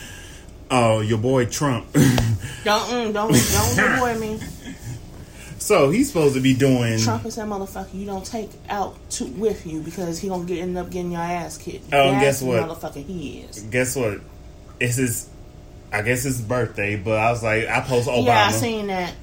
Oh, 0.71 1.01
your 1.01 1.19
boy 1.19 1.47
Trump. 1.47 1.93
Don't 2.65 2.89
mm, 2.89 3.13
don't 3.13 3.31
don't 3.33 3.95
avoid 3.95 4.19
me. 4.21 4.41
So 5.67 5.91
he's 5.91 6.07
supposed 6.09 6.35
to 6.35 6.41
be 6.41 6.55
doing. 6.55 6.99
Trump 7.01 7.27
is 7.27 7.37
that 7.37 7.47
motherfucker 7.47 7.93
you 7.95 8.07
don't 8.07 8.25
take 8.25 8.51
out 8.69 8.97
to 9.11 9.25
with 9.27 9.67
you 9.67 9.81
because 9.81 10.19
he 10.21 10.29
gonna 10.29 10.45
get 10.45 10.59
end 10.61 10.79
up 10.79 10.91
getting 10.91 11.13
your 11.13 11.21
ass 11.21 11.59
kicked. 11.59 11.87
Oh, 11.93 12.11
That's 12.13 12.41
guess 12.41 12.43
what? 12.43 12.63
Motherfucker, 12.69 13.05
he 13.05 13.41
is. 13.41 13.61
Guess 13.63 13.97
what? 13.97 14.21
It's 14.81 14.97
his. 14.97 15.29
I 15.93 16.03
guess 16.03 16.25
his 16.25 16.41
birthday, 16.41 16.97
but 16.97 17.19
I 17.19 17.31
was 17.31 17.43
like, 17.43 17.69
I 17.69 17.81
post 17.81 18.09
Obama. 18.09 18.27
Yeah, 18.27 18.45
I 18.47 18.51
seen 18.53 18.87
that. 18.89 19.15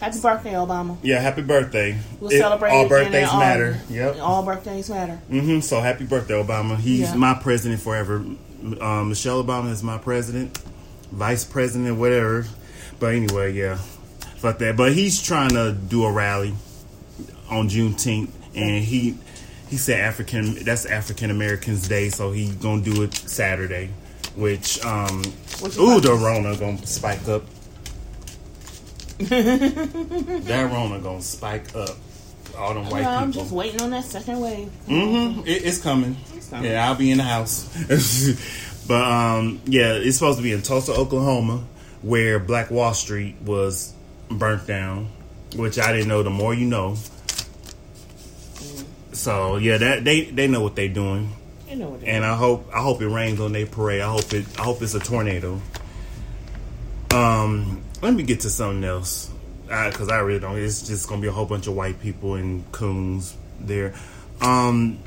Happy 0.00 0.20
birthday, 0.20 0.52
Obama. 0.52 0.96
Yeah, 1.02 1.18
happy 1.20 1.42
birthday. 1.42 1.98
We'll 2.20 2.30
It- 2.30 2.38
celebrate 2.38 2.70
all 2.70 2.88
birthdays 2.88 3.28
all- 3.28 3.38
matter. 3.40 3.78
Yep. 3.90 4.16
All 4.20 4.42
birthdays 4.42 4.88
matter. 4.88 5.18
Mm-hmm. 5.30 5.60
So 5.60 5.80
happy 5.80 6.04
birthday, 6.04 6.34
Obama. 6.42 6.78
He's 6.78 7.00
Yeah. 7.00 7.14
my 7.16 7.34
president 7.34 7.80
forever. 7.82 8.24
Um, 8.80 9.08
Michelle 9.10 9.42
Obama 9.44 9.70
is 9.72 9.82
my 9.82 9.98
president, 9.98 10.58
vice 11.12 11.44
president, 11.44 11.98
whatever. 11.98 12.46
But 12.98 13.14
anyway, 13.14 13.52
yeah, 13.54 13.78
fuck 14.40 14.58
that. 14.58 14.76
But 14.76 14.92
he's 14.92 15.22
trying 15.22 15.50
to 15.50 15.72
do 15.72 16.04
a 16.04 16.12
rally 16.12 16.54
on 17.48 17.68
Juneteenth, 17.68 18.30
and 18.54 18.82
he 18.84 19.16
he 19.68 19.76
said 19.76 20.00
African 20.00 20.54
that's 20.64 20.86
African 20.86 21.30
Americans 21.30 21.86
Day, 21.88 22.08
so 22.08 22.32
he 22.32 22.50
gonna 22.50 22.82
do 22.82 23.02
it 23.02 23.14
Saturday. 23.14 23.90
Which 24.36 24.84
um, 24.84 25.22
ooh, 25.78 26.00
the 26.00 26.18
Rona 26.20 26.56
gonna 26.56 26.84
spike 26.86 27.26
up. 27.28 27.42
that 29.18 30.70
Rona 30.72 30.98
gonna 31.00 31.22
spike 31.22 31.74
up. 31.76 31.96
All 32.56 32.74
them 32.74 32.88
white 32.90 33.02
No, 33.02 33.10
I'm 33.10 33.28
people. 33.28 33.42
just 33.42 33.52
waiting 33.54 33.80
on 33.80 33.90
that 33.90 34.04
second 34.04 34.40
wave. 34.40 34.70
Mm-hmm. 34.88 35.40
It, 35.46 35.64
it's 35.64 35.78
coming. 35.80 36.16
It's 36.34 36.48
coming. 36.48 36.70
Yeah, 36.70 36.88
I'll 36.88 36.96
be 36.96 37.10
in 37.10 37.18
the 37.18 37.24
house. 37.24 37.64
but 38.88 39.02
um, 39.02 39.60
yeah, 39.66 39.92
it's 39.94 40.16
supposed 40.16 40.38
to 40.38 40.42
be 40.42 40.52
in 40.52 40.62
Tulsa, 40.62 40.92
Oklahoma, 40.92 41.64
where 42.02 42.38
Black 42.38 42.70
Wall 42.70 42.92
Street 42.94 43.36
was 43.42 43.92
burnt 44.30 44.66
down, 44.66 45.08
which 45.56 45.78
I 45.78 45.92
didn't 45.92 46.08
know. 46.08 46.22
The 46.22 46.30
more 46.30 46.54
you 46.54 46.66
know. 46.66 46.96
So 49.12 49.56
yeah, 49.56 49.76
that 49.78 50.04
they 50.04 50.22
they 50.24 50.46
know 50.48 50.62
what 50.62 50.76
they're 50.76 50.88
doing, 50.88 51.32
You 51.68 51.76
know 51.76 51.90
what? 51.90 52.02
it 52.02 52.06
and 52.08 52.24
is. 52.24 52.30
I 52.30 52.36
hope 52.36 52.70
I 52.74 52.80
hope 52.80 53.02
it 53.02 53.08
rains 53.08 53.40
on 53.40 53.52
their 53.52 53.66
parade. 53.66 54.00
I 54.00 54.10
hope 54.10 54.32
it 54.32 54.46
I 54.58 54.62
hope 54.62 54.80
it's 54.82 54.94
a 54.94 55.00
tornado. 55.00 55.60
Um, 57.12 57.82
let 58.02 58.14
me 58.14 58.22
get 58.22 58.40
to 58.40 58.50
something 58.50 58.84
else 58.84 59.30
because 59.66 60.08
I 60.08 60.18
really 60.20 60.38
don't. 60.40 60.56
It's 60.58 60.86
just 60.86 61.08
gonna 61.08 61.20
be 61.20 61.28
a 61.28 61.32
whole 61.32 61.44
bunch 61.46 61.66
of 61.66 61.74
white 61.74 62.00
people 62.00 62.34
and 62.36 62.70
coons 62.72 63.36
there. 63.58 63.94
Um, 64.40 65.00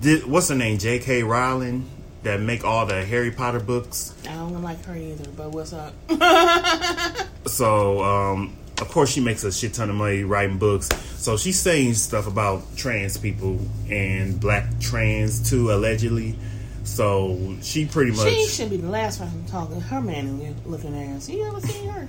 did, 0.00 0.26
what's 0.26 0.48
her 0.50 0.54
name? 0.54 0.76
J.K. 0.78 1.22
Rowling 1.22 1.88
that 2.22 2.40
make 2.40 2.64
all 2.64 2.84
the 2.86 3.04
Harry 3.04 3.30
Potter 3.30 3.60
books. 3.60 4.14
I 4.24 4.34
don't 4.34 4.62
like 4.62 4.84
her 4.86 4.96
either. 4.96 5.30
But 5.30 5.50
what's 5.52 5.72
up? 5.72 5.94
So, 7.46 8.02
um, 8.02 8.56
of 8.80 8.88
course, 8.88 9.10
she 9.10 9.20
makes 9.20 9.42
a 9.42 9.50
shit 9.50 9.72
ton 9.72 9.88
of 9.88 9.96
money 9.96 10.22
writing 10.22 10.58
books. 10.58 10.88
So 11.16 11.36
she's 11.38 11.58
saying 11.58 11.94
stuff 11.94 12.26
about 12.26 12.62
trans 12.76 13.16
people 13.16 13.58
and 13.90 14.38
black 14.38 14.66
trans 14.80 15.48
too, 15.48 15.72
allegedly. 15.72 16.36
So 16.84 17.56
she 17.62 17.86
pretty 17.86 18.10
much. 18.12 18.28
She 18.28 18.46
should 18.46 18.70
be 18.70 18.76
the 18.76 18.88
last 18.88 19.18
person 19.18 19.44
talking. 19.46 19.80
Her 19.80 20.00
man 20.00 20.54
looking 20.66 20.94
ass. 20.96 21.28
You 21.28 21.44
ever 21.46 21.60
seen 21.60 21.88
her? 21.88 22.06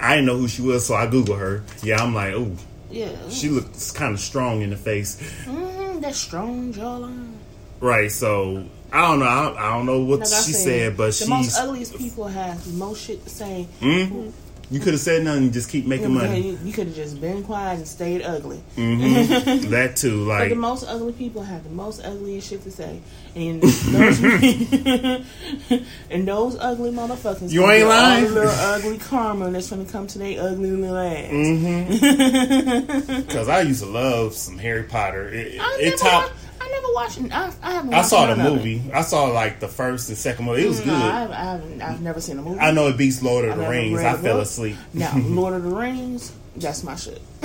I 0.00 0.16
didn't 0.16 0.26
know 0.26 0.36
who 0.36 0.48
she 0.48 0.62
was, 0.62 0.84
so 0.86 0.94
I 0.94 1.06
Google 1.06 1.36
her. 1.36 1.62
Yeah, 1.82 2.02
I'm 2.02 2.12
like, 2.14 2.34
oh, 2.34 2.56
Yeah. 2.90 3.08
she 3.30 3.48
looks 3.48 3.90
kind 3.92 4.12
of 4.14 4.20
strong 4.20 4.62
in 4.62 4.70
the 4.70 4.76
face. 4.76 5.16
Mm, 5.44 6.00
that 6.02 6.14
strong 6.14 6.72
jawline. 6.74 7.32
Right. 7.80 8.10
So 8.10 8.64
I 8.92 9.08
don't 9.08 9.18
know. 9.18 9.26
I 9.26 9.44
don't, 9.44 9.56
I 9.58 9.70
don't 9.76 9.86
know 9.86 10.00
what 10.00 10.20
Like 10.20 10.28
she 10.28 10.52
said, 10.52 10.96
but 10.96 11.12
she 11.14 11.24
the 11.24 11.30
most 11.30 11.58
ugliest 11.58 11.96
people 11.98 12.26
have 12.28 12.64
the 12.64 12.72
most 12.72 13.04
shit 13.04 13.22
to 13.24 13.30
say. 13.30 13.66
Mhm. 13.80 14.32
You 14.68 14.80
could 14.80 14.94
have 14.94 15.00
said 15.00 15.22
nothing. 15.22 15.52
Just 15.52 15.70
keep 15.70 15.86
making 15.86 16.12
money. 16.12 16.40
You, 16.40 16.58
you 16.64 16.72
could 16.72 16.88
have 16.88 16.96
just 16.96 17.20
been 17.20 17.44
quiet 17.44 17.76
and 17.78 17.86
stayed 17.86 18.22
ugly. 18.22 18.56
hmm 18.74 19.12
that 19.70 19.94
too. 19.94 20.26
But 20.26 20.40
Like 20.40 20.48
the 20.48 20.56
most 20.56 20.82
ugly 20.88 21.12
people 21.12 21.42
have 21.42 21.62
the 21.62 21.70
most 21.70 22.02
ugliest 22.04 22.48
shit 22.50 22.64
to 22.64 22.72
say, 22.72 23.00
and 23.36 23.62
those 23.62 24.20
and 26.10 26.26
those 26.26 26.56
ugly 26.58 26.90
motherfuckers. 26.90 27.52
You 27.52 27.70
ain't 27.70 27.86
lying. 27.88 28.24
All 28.24 28.28
the 28.30 28.34
little 28.34 28.50
ugly 28.50 28.98
karma 28.98 29.50
that's 29.52 29.70
gonna 29.70 29.84
come 29.84 30.08
to 30.08 30.18
their 30.18 30.42
ugly 30.42 30.72
little 30.72 30.96
ass. 30.96 31.30
Mm-hmm. 31.30 33.22
because 33.26 33.48
I 33.48 33.60
used 33.60 33.82
to 33.84 33.88
love 33.88 34.34
some 34.34 34.58
Harry 34.58 34.82
Potter. 34.82 35.28
It, 35.28 35.54
it 35.54 35.60
never, 35.80 35.96
top. 35.96 36.30
wa- 36.30 36.36
I 36.66 36.70
never 36.70 36.92
watched. 36.94 37.20
I, 37.32 37.52
I 37.68 37.72
haven't. 37.74 37.94
I 37.94 38.02
saw 38.02 38.26
the 38.34 38.36
movie. 38.42 38.82
I 38.92 39.02
saw 39.02 39.24
like 39.26 39.60
the 39.60 39.68
first 39.68 40.08
and 40.08 40.18
second 40.18 40.46
movie. 40.46 40.64
It 40.64 40.68
was 40.68 40.78
No, 40.80 40.86
good. 40.86 40.92
I, 40.92 41.22
I 41.30 41.44
haven't. 41.52 41.82
I've 41.82 42.00
never 42.02 42.20
seen 42.20 42.38
a 42.38 42.42
movie. 42.42 42.58
I 42.60 42.70
know 42.72 42.88
it 42.88 42.96
beats 42.96 43.22
Lord 43.22 43.44
of 43.44 43.52
I 43.58 43.64
the 43.64 43.70
Rings. 43.70 44.00
I 44.00 44.16
fell 44.16 44.40
asleep. 44.40 44.76
Now, 44.92 45.12
Lord 45.16 45.54
of 45.54 45.62
the 45.62 45.70
Rings, 45.74 46.32
that's 46.56 46.82
my 46.82 46.96
shit. 46.96 47.20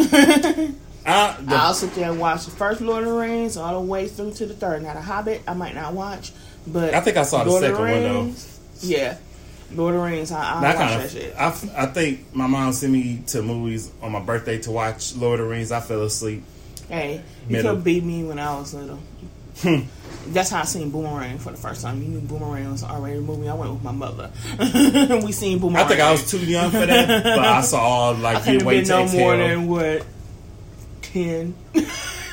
I, 1.03 1.35
the, 1.41 1.55
I'll 1.55 1.73
sit 1.73 1.93
there 1.95 2.11
and 2.11 2.19
watch 2.19 2.45
the 2.45 2.51
first 2.51 2.79
Lord 2.81 3.03
of 3.03 3.09
the 3.09 3.15
Rings 3.15 3.57
all 3.57 3.79
the 3.79 3.85
way 3.85 4.07
through 4.07 4.33
to 4.33 4.45
the 4.45 4.53
third. 4.53 4.83
Now, 4.83 4.93
the 4.93 5.01
Hobbit, 5.01 5.41
I 5.47 5.53
might 5.53 5.73
not 5.75 5.93
watch, 5.93 6.31
but 6.67 6.93
I 6.93 7.01
think 7.01 7.17
I 7.17 7.23
saw 7.23 7.43
the 7.43 7.49
Lord 7.49 7.63
second 7.63 7.79
one, 7.79 7.89
though. 8.03 8.21
Rings, 8.21 8.59
Yeah, 8.81 9.17
Lord 9.73 9.95
of 9.95 10.01
the 10.01 10.07
Rings, 10.07 10.31
I, 10.31 10.53
I'll 10.55 10.61
watch 10.61 10.75
kind 10.75 11.01
that 11.01 11.11
shit. 11.11 11.33
of. 11.33 11.69
I, 11.75 11.83
I 11.83 11.85
think 11.87 12.35
my 12.35 12.45
mom 12.45 12.71
sent 12.73 12.93
me 12.93 13.23
to 13.27 13.41
movies 13.41 13.91
on 14.03 14.11
my 14.11 14.19
birthday 14.19 14.59
to 14.59 14.71
watch 14.71 15.15
Lord 15.15 15.39
of 15.39 15.47
the 15.47 15.51
Rings. 15.51 15.71
I 15.71 15.79
fell 15.79 16.03
asleep. 16.03 16.43
Hey, 16.91 17.21
you 17.47 17.57
Middle. 17.57 17.75
could 17.75 17.83
beat 17.85 18.03
me 18.03 18.23
when 18.23 18.37
I 18.37 18.53
was 18.59 18.73
little. 18.73 18.99
Hmm. 19.59 19.79
That's 20.27 20.49
how 20.49 20.61
I 20.61 20.65
seen 20.65 20.91
Boomerang 20.91 21.37
for 21.39 21.51
the 21.51 21.57
first 21.57 21.81
time. 21.81 22.01
You 22.01 22.09
knew 22.09 22.19
Boomerang 22.19 22.71
was 22.71 22.83
already 22.83 23.17
a 23.17 23.21
movie. 23.21 23.47
I 23.49 23.53
went 23.53 23.71
with 23.71 23.83
my 23.83 23.91
mother. 23.91 24.29
we 25.23 25.31
seen 25.31 25.59
Boomerang. 25.59 25.85
I 25.85 25.87
think 25.87 25.99
I 26.01 26.11
was 26.11 26.29
too 26.29 26.39
young 26.39 26.69
for 26.69 26.85
that, 26.85 27.23
but 27.23 27.39
I 27.39 27.61
saw 27.61 27.79
all 27.79 28.15
I 28.15 28.19
like 28.19 28.43
couldn't 28.43 28.57
Midway 28.57 28.77
have 28.85 28.87
been 28.87 29.17
no 29.17 29.19
more 29.19 29.37
than 29.37 29.67
what 29.67 30.05
ten. 31.01 31.55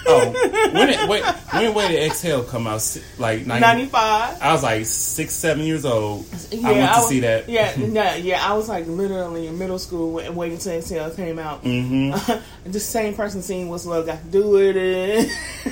Oh, 0.08 0.70
when 0.72 0.88
it, 0.88 1.08
wait, 1.08 1.24
when 1.24 1.74
Way 1.74 1.88
to 1.88 2.06
Exhale 2.06 2.42
come 2.44 2.66
out? 2.66 2.78
Like 3.18 3.46
95. 3.46 4.40
I 4.42 4.52
was 4.52 4.62
like 4.62 4.86
six, 4.86 5.34
seven 5.34 5.64
years 5.64 5.84
old. 5.84 6.26
Yeah, 6.50 6.68
I 6.68 6.72
went 6.72 6.92
to 6.92 6.98
was- 7.00 7.08
see 7.08 7.20
that. 7.20 7.48
Yeah, 7.48 7.74
yeah, 7.78 8.14
yeah. 8.16 8.50
I 8.50 8.54
was 8.54 8.68
like 8.68 8.86
literally 8.86 9.46
in 9.46 9.58
middle 9.58 9.78
school 9.78 10.12
when 10.14 10.34
Waiting 10.34 10.58
to 10.58 10.76
Exhale 10.76 11.10
came 11.10 11.38
out. 11.38 11.62
Mm-hmm. 11.64 12.38
the 12.70 12.80
same 12.80 13.14
person 13.14 13.42
seen 13.42 13.68
What's 13.68 13.86
Love 13.86 14.06
Got 14.06 14.22
to 14.22 14.28
Do 14.28 14.48
with 14.50 14.76
it. 14.76 15.30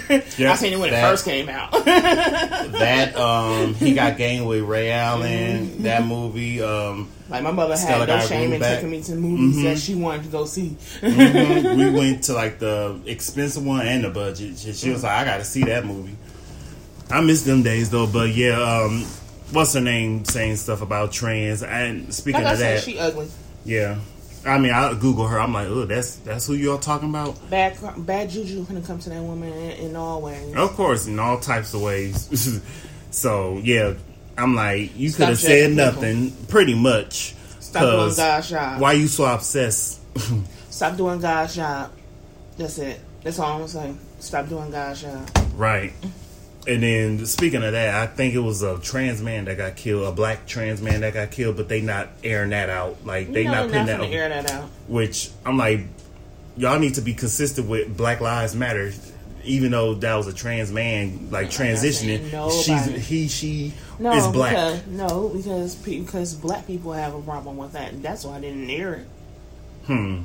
Yeah, 0.38 0.52
I 0.52 0.54
seen 0.56 0.72
it 0.74 0.78
when 0.78 0.90
that- 0.90 1.02
it 1.04 1.08
first 1.10 1.24
came 1.24 1.48
out. 1.48 1.72
That 1.72 3.16
um, 3.16 3.74
he 3.74 3.94
got 3.94 4.16
game 4.16 4.44
with 4.44 4.62
Ray 4.62 4.90
Allen. 4.90 5.66
Mm-hmm. 5.68 5.82
That 5.84 6.04
movie. 6.04 6.62
Um, 6.62 7.08
like 7.28 7.42
my 7.42 7.50
mother 7.50 7.76
Stella 7.76 8.06
had 8.06 8.20
no 8.20 8.26
shame 8.26 8.52
in 8.52 8.60
back. 8.60 8.74
taking 8.76 8.90
me 8.90 9.02
to 9.02 9.14
movies 9.14 9.56
Mhm. 9.56 9.62
that 9.64 9.78
she 9.78 9.94
wanted 9.94 10.22
to 10.24 10.28
go 10.28 10.44
see. 10.46 10.76
mhm, 11.00 11.76
we 11.76 11.90
went 11.98 12.24
to 12.24 12.32
like 12.34 12.58
the 12.58 13.00
expensive 13.06 13.64
one 13.64 13.86
and 13.86 14.04
the 14.04 14.10
budget. 14.10 14.58
She, 14.58 14.72
she 14.72 14.90
was 14.90 15.02
like, 15.02 15.12
I 15.12 15.24
got 15.24 15.38
to 15.38 15.44
see 15.44 15.64
that 15.64 15.84
movie. 15.84 16.16
I 17.10 17.20
miss 17.20 17.42
them 17.42 17.62
days 17.62 17.90
though, 17.90 18.06
but 18.06 18.30
yeah. 18.30 18.60
Um, 18.60 19.04
what's 19.52 19.74
her 19.74 19.80
name 19.80 20.24
saying 20.24 20.56
stuff 20.56 20.82
about 20.82 21.12
trans? 21.12 21.62
And 21.62 22.12
speaking 22.14 22.42
Like 22.42 22.54
of 22.54 22.58
said, 22.58 22.78
that, 22.78 22.84
she 22.84 22.98
ugly. 22.98 23.28
yeah. 23.64 23.98
I 24.44 24.58
mean, 24.58 24.70
I 24.72 24.94
Google 24.94 25.26
her. 25.26 25.40
I'm 25.40 25.52
like, 25.52 25.66
oh, 25.66 25.86
that's 25.86 26.16
that's 26.16 26.46
who 26.46 26.54
y'all 26.54 26.78
talking 26.78 27.08
about. 27.10 27.34
Bad, 27.50 27.76
bad 28.06 28.30
juju 28.30 28.64
gonna 28.64 28.80
come 28.80 29.00
to 29.00 29.10
that 29.10 29.20
woman 29.20 29.52
in, 29.52 29.70
in 29.90 29.96
all 29.96 30.22
ways. 30.22 30.54
Of 30.54 30.70
course, 30.74 31.08
in 31.08 31.18
all 31.18 31.40
types 31.40 31.74
of 31.74 31.82
ways. 31.82 32.60
so 33.10 33.60
yeah, 33.64 33.94
I'm 34.38 34.54
like, 34.54 34.96
you 34.96 35.10
could 35.12 35.28
have 35.28 35.38
said 35.38 35.74
judging 35.74 35.76
people. 35.76 36.02
nothing, 36.02 36.46
pretty 36.48 36.74
much. 36.74 37.34
Stop 37.60 37.82
doing 37.82 38.16
God's 38.16 38.50
job. 38.50 38.80
Why 38.80 38.92
you 38.92 39.06
so 39.08 39.24
obsessed? 39.24 40.00
Stop 40.70 40.96
doing 40.96 41.20
God's 41.20 41.56
job. 41.56 41.92
That's 42.56 42.78
it. 42.78 43.00
That's 43.22 43.38
all 43.38 43.62
I'm 43.62 43.66
gonna. 43.72 43.96
Stop 44.18 44.48
doing 44.48 44.70
God's 44.70 45.02
job. 45.02 45.28
right. 45.54 45.92
And 46.68 46.82
then 46.82 47.26
speaking 47.26 47.62
of 47.62 47.72
that, 47.72 47.94
I 47.94 48.06
think 48.12 48.34
it 48.34 48.40
was 48.40 48.62
a 48.62 48.78
trans 48.80 49.22
man 49.22 49.44
that 49.44 49.56
got 49.56 49.76
killed, 49.76 50.04
a 50.04 50.10
black 50.10 50.46
trans 50.48 50.82
man 50.82 51.02
that 51.02 51.14
got 51.14 51.30
killed, 51.30 51.56
but 51.56 51.68
they 51.68 51.80
not 51.80 52.08
airing 52.24 52.50
that 52.50 52.68
out. 52.68 53.06
Like 53.06 53.30
they 53.32 53.42
you 53.42 53.48
know 53.48 53.52
not 53.52 53.66
putting 53.68 53.86
not 53.86 54.00
that. 54.00 54.10
air 54.10 54.28
that 54.28 54.50
out. 54.50 54.64
Which 54.88 55.30
I'm 55.44 55.56
like, 55.56 55.82
y'all 56.56 56.78
need 56.80 56.94
to 56.94 57.02
be 57.02 57.14
consistent 57.14 57.68
with 57.68 57.96
Black 57.96 58.20
Lives 58.20 58.56
Matter. 58.56 58.92
Even 59.46 59.70
though 59.70 59.94
that 59.94 60.14
was 60.14 60.26
a 60.26 60.32
trans 60.32 60.70
man, 60.72 61.28
like 61.30 61.46
I'm 61.58 61.68
not 61.70 61.78
saying 61.78 62.20
transitioning, 62.30 62.64
she's 62.64 63.06
he 63.06 63.28
she 63.28 63.72
No, 63.98 64.12
is 64.12 64.26
black. 64.28 64.52
because 64.52 64.86
no, 64.86 65.28
because 65.28 65.74
because 65.76 66.34
black 66.34 66.66
people 66.66 66.92
have 66.92 67.14
a 67.14 67.22
problem 67.22 67.56
with 67.56 67.72
that. 67.72 68.02
That's 68.02 68.24
why 68.24 68.36
I 68.36 68.40
didn't 68.40 68.68
air 68.70 68.94
it. 68.94 69.06
Hmm. 69.86 70.22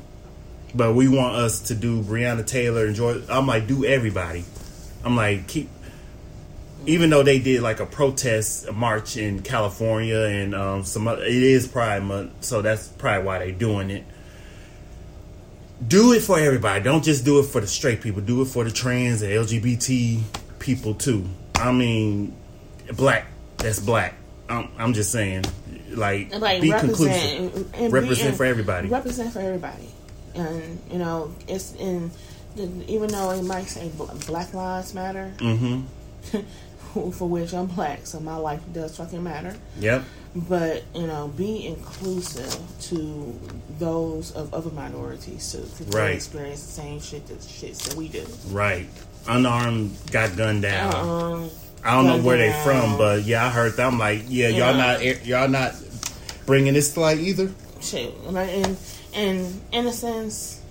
But 0.74 0.94
we 0.96 1.08
want 1.08 1.36
us 1.36 1.60
to 1.64 1.76
do 1.76 2.02
Breonna 2.02 2.46
Taylor 2.46 2.86
and 2.86 2.96
George. 2.96 3.24
I'm 3.30 3.46
like, 3.46 3.68
do 3.68 3.86
everybody. 3.86 4.46
I'm 5.04 5.16
like, 5.16 5.48
keep. 5.48 5.70
Even 6.88 7.12
though 7.12 7.22
they 7.22 7.38
did 7.38 7.62
like 7.62 7.80
a 7.80 7.86
protest 7.86 8.68
a 8.68 8.72
march 8.72 9.16
in 9.16 9.44
California 9.44 10.18
and 10.18 10.56
um, 10.56 10.84
some, 10.84 11.08
other, 11.08 11.24
it 11.24 11.32
is 11.32 11.68
Pride 11.68 12.02
Month, 12.04 12.44
so 12.44 12.64
that's 12.64 12.88
probably 12.88 13.24
why 13.24 13.38
they're 13.40 13.52
doing 13.52 13.92
it. 13.92 14.04
Do 15.88 16.14
it 16.14 16.22
for 16.22 16.38
everybody. 16.40 16.84
Don't 16.84 17.04
just 17.04 17.26
do 17.26 17.40
it 17.40 17.44
for 17.44 17.60
the 17.62 17.68
straight 17.68 18.02
people. 18.02 18.22
Do 18.22 18.42
it 18.42 18.46
for 18.46 18.64
the 18.64 18.72
trans 18.72 19.22
and 19.22 19.32
LGBT 19.32 20.22
people 20.60 20.94
too. 20.94 21.26
I 21.56 21.72
mean, 21.72 22.36
black. 22.96 23.26
That's 23.58 23.80
black. 23.80 24.14
I'm, 24.50 24.70
I'm 24.78 24.94
just 24.94 25.12
saying, 25.12 25.46
like, 25.90 26.36
like 26.40 26.62
be 26.62 26.72
represent 26.72 27.52
conclusive. 27.54 27.74
and 27.76 27.94
Represent 27.94 28.28
and 28.30 28.38
for 28.38 28.46
everybody. 28.46 28.90
Represent 28.90 29.32
for 29.34 29.40
everybody, 29.40 29.88
and 30.36 30.80
you 30.92 30.98
know 31.00 31.34
it's 31.48 31.74
in. 31.76 32.12
Even 32.58 33.10
though 33.10 33.32
it 33.32 33.44
might 33.44 33.68
say 33.68 33.90
Black 34.28 34.54
Lives 34.54 34.94
Matter, 34.94 35.32
Mm-hmm. 35.38 36.38
for 37.12 37.28
which 37.30 37.54
I'm 37.54 37.68
black, 37.68 38.06
so 38.06 38.20
my 38.20 38.36
life 38.36 38.62
does 38.74 38.98
fucking 38.98 39.24
matter. 39.24 39.56
Yep. 39.80 40.04
But 40.34 40.84
you 40.96 41.08
know, 41.08 41.28
be 41.36 41.68
inclusive 41.68 42.58
to 42.84 43.40
those 43.80 44.32
of 44.32 44.54
other 44.54 44.70
minorities 44.72 45.52
too, 45.52 45.60
because 45.60 45.94
Right. 45.94 46.08
they 46.08 46.14
experience 46.16 46.66
the 46.66 46.72
same 46.72 47.02
shit 47.02 47.28
that 47.28 47.40
shits 47.40 47.84
that 47.90 47.96
we 47.96 48.08
do. 48.08 48.26
Right. 48.50 48.88
Unarmed 49.28 49.96
got 50.12 50.36
gunned 50.38 50.62
down. 50.64 50.94
Um, 50.96 51.50
I 51.84 51.96
don't 51.96 52.06
know 52.08 52.20
where 52.22 52.38
they 52.38 52.50
down. 52.50 52.64
from, 52.66 52.98
but 52.98 53.24
yeah, 53.24 53.46
I 53.46 53.50
heard 53.50 53.74
that. 53.78 53.86
I'm 53.88 54.00
like, 54.00 54.24
yeah, 54.30 54.48
y'all 54.50 54.76
Yeah. 54.76 54.78
not 54.78 55.26
y'all 55.26 55.48
not 55.50 55.76
bringing 56.46 56.74
this 56.76 56.94
to 56.94 57.00
light 57.02 57.18
either. 57.20 57.52
shit, 57.82 58.14
and 58.26 58.78
and 59.14 59.62
in 59.74 59.86
a 59.88 59.92
sense, 59.92 60.62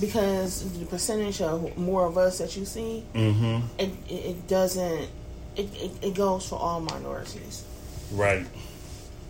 because 0.00 0.64
the 0.78 0.84
percentage 0.86 1.40
of 1.42 1.76
more 1.76 2.06
of 2.06 2.16
us 2.18 2.38
that 2.38 2.56
you 2.56 2.64
see, 2.64 3.04
Mm-hmm. 3.14 3.66
it, 3.78 3.90
it 4.08 4.48
doesn't. 4.48 5.08
It, 5.60 5.68
it, 5.74 5.90
it 6.08 6.14
goes 6.14 6.48
for 6.48 6.56
all 6.58 6.80
minorities, 6.80 7.64
Right. 8.12 8.46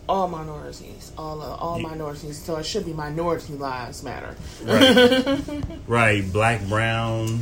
all 0.09 0.29
minorities, 0.29 1.13
all 1.19 1.41
uh, 1.43 1.57
all 1.57 1.81
Yeah. 1.81 1.89
minorities. 1.89 2.43
So 2.45 2.57
it 2.57 2.65
should 2.67 2.85
be 2.85 2.93
minority 2.93 3.55
lives 3.55 4.03
matter. 4.03 4.35
Right. 4.65 5.51
right. 5.87 6.33
Black, 6.33 6.67
brown. 6.69 7.41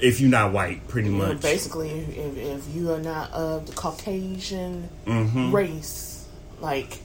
If 0.00 0.20
you're 0.20 0.30
not 0.30 0.52
white, 0.52 0.86
pretty 0.88 1.10
You 1.10 1.16
know, 1.18 1.26
much. 1.28 1.40
basically, 1.42 1.90
if, 1.90 2.36
if 2.36 2.74
you 2.74 2.92
are 2.92 3.00
not 3.00 3.30
of 3.32 3.66
the 3.66 3.72
Caucasian 3.72 4.88
Mm-hmm. 5.06 5.54
race, 5.54 6.24
like 6.60 6.98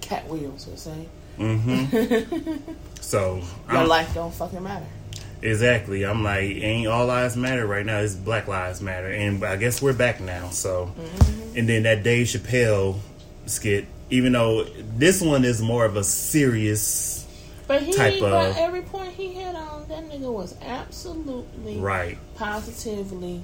Katt 0.00 0.26
Williams 0.28 0.66
would 0.66 0.78
say, 0.78 1.06
Mm-hmm. 1.38 2.72
so 3.00 3.36
your 3.68 3.76
I'm- 3.78 3.88
life 3.88 4.12
don't 4.14 4.34
fucking 4.34 4.62
matter. 4.62 4.86
Exactly, 5.46 6.04
I'm 6.04 6.22
like, 6.22 6.42
ain't 6.42 6.86
all 6.88 7.06
lives 7.06 7.36
matter 7.36 7.66
right 7.66 7.84
now. 7.86 7.98
It's 8.00 8.14
Black 8.14 8.48
Lives 8.48 8.80
Matter, 8.82 9.08
and 9.08 9.42
I 9.44 9.56
guess 9.56 9.80
we're 9.80 9.92
back 9.92 10.20
now. 10.20 10.50
So, 10.50 10.92
Mm-hmm. 10.98 11.58
and 11.58 11.68
then 11.68 11.82
that 11.84 12.02
Dave 12.02 12.26
Chappelle 12.26 12.98
skit. 13.46 13.86
Even 14.08 14.32
though 14.32 14.62
this 14.96 15.20
one 15.20 15.44
is 15.44 15.60
more 15.60 15.84
of 15.84 15.96
a 15.96 16.04
serious, 16.04 17.26
But 17.66 17.82
he, 17.82 17.92
type 17.92 18.20
but 18.20 18.56
every 18.56 18.82
point 18.82 19.12
he 19.14 19.32
hit 19.32 19.54
on, 19.56 19.88
that 19.88 20.04
nigga 20.08 20.32
was 20.32 20.54
absolutely 20.62 21.78
right? 21.78 22.16
positively 22.36 23.42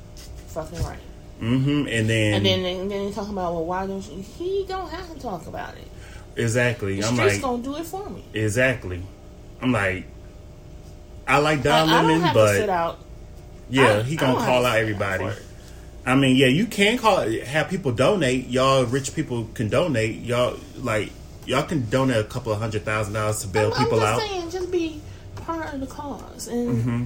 fucking 0.49 0.81
right. 0.85 0.99
Mm-hmm. 1.41 1.89
And 1.89 2.09
then, 2.09 2.35
And 2.35 2.47
then 2.47 2.65
and 2.65 2.91
then 2.91 3.13
talk 3.13 3.29
about 3.29 3.55
well, 3.55 3.65
why 3.65 3.87
don't 3.89 4.09
you? 4.09 4.23
He 4.23 4.65
don't 4.69 4.89
have 4.91 5.13
to 5.13 5.19
talk 5.19 5.47
about 5.49 5.75
it. 5.75 5.89
exactly, 6.41 7.01
The 7.01 7.09
I'm 7.09 7.17
like, 7.17 7.41
gonna 7.43 7.63
do 7.63 7.75
it 7.77 7.87
for 7.87 8.09
me. 8.09 8.23
exactly. 8.33 9.03
I'm 9.61 9.73
like, 9.73 10.05
I 11.27 11.39
like 11.39 11.59
Like, 11.59 11.63
Don 11.65 11.89
don't 11.89 12.07
Lemon, 12.07 12.21
have 12.23 12.35
to 12.35 12.49
sit 12.49 12.61
but 12.67 12.69
out. 12.71 12.99
yeah, 13.71 13.99
I- 13.99 14.03
he 14.03 14.17
gonna 14.17 14.39
call 14.39 14.65
out 14.67 14.79
everybody. 14.79 15.27
I 16.05 16.17
mean, 16.17 16.35
yeah, 16.37 16.49
you 16.49 16.67
can 16.67 16.99
call 16.99 17.21
have 17.47 17.69
people 17.69 17.93
donate. 17.93 18.49
Y'all 18.49 18.85
rich 18.85 19.15
people 19.15 19.49
can 19.55 19.69
donate. 19.69 20.21
Y'all 20.23 20.59
like 20.79 21.11
y'all 21.47 21.63
can 21.63 21.89
donate 21.91 22.17
a 22.17 22.25
couple 22.25 22.53
of 22.53 22.59
hundred 22.59 22.85
thousand 22.85 23.15
dollars 23.15 23.41
to 23.43 23.47
bail 23.49 23.73
I'm, 23.75 23.85
people 23.85 24.01
I'm 24.01 24.07
out. 24.15 24.21
just 24.21 24.31
saying, 24.33 24.51
just 24.51 24.71
be 24.73 25.01
part 25.37 25.73
of 25.73 25.81
the 25.81 25.87
cause 25.87 26.49
and 26.49 26.69
Mm-hmm. 26.79 27.05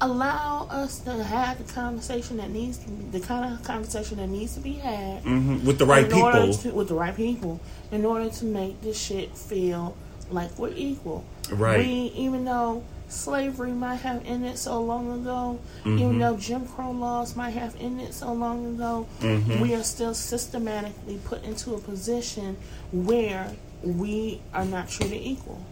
allow 0.00 0.66
us 0.70 1.00
to 1.00 1.22
have 1.22 1.58
the 1.64 1.72
conversation 1.72 2.36
that 2.38 2.50
needs 2.50 2.78
to 2.78 2.88
be, 2.88 3.18
the 3.18 3.24
kind 3.26 3.52
of 3.52 3.62
conversation 3.64 4.16
that 4.18 4.28
needs 4.28 4.54
to 4.54 4.60
be 4.60 4.72
had 4.74 5.22
hmm 5.22 5.64
With 5.64 5.78
the 5.78 5.86
right 5.86 6.08
people, 6.10 6.52
to- 6.54 6.70
with 6.70 6.88
the 6.88 6.94
right 6.94 7.14
people 7.16 7.60
in 7.92 8.04
order 8.04 8.30
to 8.30 8.44
make 8.44 8.80
this 8.80 8.98
shit 9.00 9.36
feel 9.36 9.96
like 10.30 10.56
we're 10.58 10.72
equal. 10.74 11.24
Right. 11.50 11.78
We 11.80 12.12
even 12.16 12.44
though 12.44 12.82
slavery 13.10 13.72
might 13.72 13.96
have 13.96 14.22
ended 14.26 14.56
so 14.58 14.80
long 14.82 15.10
ago, 15.20 15.58
Mm-hmm. 15.84 15.98
even 15.98 16.18
though 16.18 16.36
Jim 16.36 16.66
Crow 16.66 16.90
laws 16.92 17.34
might 17.36 17.50
have 17.50 17.74
ended 17.80 18.12
so 18.14 18.32
long 18.32 18.74
ago, 18.74 19.06
Mm-hmm. 19.20 19.60
we 19.60 19.74
are 19.74 19.82
still 19.82 20.14
systematically 20.14 21.18
put 21.24 21.42
into 21.44 21.74
a 21.74 21.78
position 21.80 22.56
where 22.92 23.52
we 23.82 24.40
are 24.52 24.64
not 24.64 24.88
treated 24.88 25.20
equal. 25.22 25.64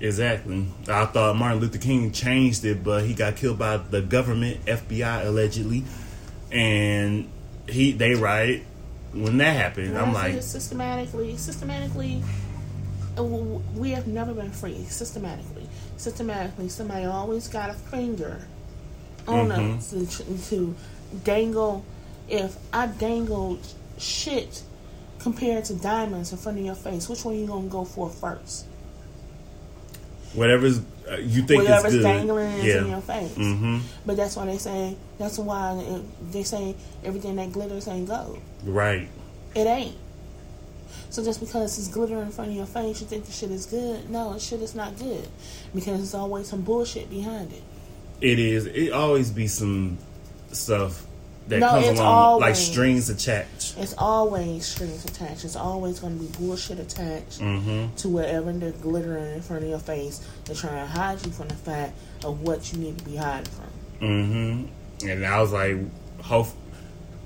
exactly. 0.00 0.66
I 0.88 1.04
thought 1.06 1.36
Martin 1.36 1.60
Luther 1.60 1.78
King 1.78 2.10
changed 2.12 2.64
it, 2.64 2.82
but 2.82 3.04
he 3.04 3.12
got 3.14 3.36
killed 3.36 3.58
by 3.58 3.76
the 3.76 4.00
government, 4.00 4.64
FBI 4.64 5.26
allegedly, 5.26 5.84
and 6.50 7.28
he 7.68 7.92
they 7.92 8.14
right 8.14 8.64
when 9.12 9.36
that 9.38 9.54
happened. 9.54 9.96
I'm 9.98 10.08
When 10.12 10.16
I 10.16 10.28
say 10.30 10.32
like, 10.34 10.42
systematically, 10.42 11.36
systematically, 11.36 12.22
uh, 13.18 13.22
we 13.22 13.90
have 13.90 14.06
never 14.06 14.32
been 14.32 14.50
free. 14.50 14.84
Systematically, 14.84 15.51
systematically, 16.02 16.68
somebody 16.68 17.04
always 17.06 17.48
got 17.48 17.70
a 17.70 17.74
finger 17.74 18.40
on 19.26 19.48
Mhm. 19.48 19.78
us 19.78 19.90
to, 20.18 20.48
to 20.50 20.74
dangle. 21.24 21.84
If 22.28 22.56
I 22.72 22.86
dangled 22.86 23.60
shit 23.98 24.62
compared 25.18 25.64
to 25.66 25.74
diamonds 25.74 26.32
in 26.32 26.38
front 26.38 26.58
of 26.58 26.64
your 26.64 26.74
face, 26.74 27.08
which 27.08 27.24
one 27.24 27.34
are 27.34 27.38
you 27.38 27.46
gonna 27.46 27.68
go 27.68 27.84
for 27.84 28.10
first? 28.10 28.66
whatever's 30.34 30.78
uh, 31.10 31.16
you 31.18 31.42
think 31.42 31.62
is 31.64 31.68
Whatever's 31.68 31.92
good. 31.92 32.02
dangling 32.04 32.52
is 32.52 32.76
in 32.76 32.86
your 32.88 33.00
face. 33.02 33.34
Mm-hmm. 33.34 33.78
But 34.06 34.16
that's 34.16 34.34
why 34.36 34.46
they 34.46 34.56
say. 34.56 34.96
That's 35.18 35.38
why 35.38 35.76
it, 35.78 36.32
they 36.32 36.42
say 36.42 36.74
everything 37.04 37.36
that 37.36 37.52
glitters 37.52 37.86
ain't 37.88 38.08
gold. 38.08 38.38
Right. 38.64 39.08
It 39.54 39.66
ain't. 39.66 39.96
So 41.12 41.22
just 41.22 41.40
because 41.40 41.78
it's 41.78 41.88
glittering 41.88 42.22
in 42.22 42.30
front 42.30 42.50
of 42.50 42.56
your 42.56 42.64
face, 42.64 43.02
you 43.02 43.06
think 43.06 43.26
the 43.26 43.32
shit 43.32 43.50
is 43.50 43.66
good? 43.66 44.08
No, 44.08 44.32
the 44.32 44.40
shit 44.40 44.62
is 44.62 44.74
not 44.74 44.98
good 44.98 45.28
because 45.74 45.98
there's 45.98 46.14
always 46.14 46.48
some 46.48 46.62
bullshit 46.62 47.10
behind 47.10 47.52
it. 47.52 47.62
It 48.22 48.38
is. 48.38 48.64
It 48.64 48.92
always 48.92 49.30
be 49.30 49.46
some 49.46 49.98
stuff 50.52 51.04
that 51.48 51.58
No, 51.58 51.68
comes 51.68 51.98
along, 51.98 52.40
like 52.40 52.56
strings 52.56 53.10
attached. 53.10 53.76
It's 53.76 53.94
always 53.98 54.64
strings 54.64 55.04
attached. 55.04 55.44
It's 55.44 55.54
always 55.54 56.00
going 56.00 56.18
to 56.18 56.24
be 56.24 56.30
bullshit 56.38 56.78
attached 56.78 57.40
Mm-hmm. 57.40 57.94
to 57.96 58.08
whatever 58.08 58.50
they're 58.54 58.70
glittering 58.72 59.34
in 59.34 59.42
front 59.42 59.64
of 59.64 59.68
your 59.68 59.80
face. 59.80 60.26
They're 60.46 60.56
trying 60.56 60.76
to 60.80 60.86
hide 60.86 61.22
you 61.26 61.30
from 61.32 61.48
the 61.48 61.54
fact 61.56 61.92
of 62.24 62.40
what 62.40 62.72
you 62.72 62.78
need 62.78 62.96
to 62.96 63.04
be 63.04 63.16
hiding 63.16 63.52
from. 63.52 63.68
Mm-hmm. 64.00 65.08
And 65.10 65.26
I 65.26 65.42
was 65.42 65.52
like, 65.52 65.76
hope. 66.22 66.46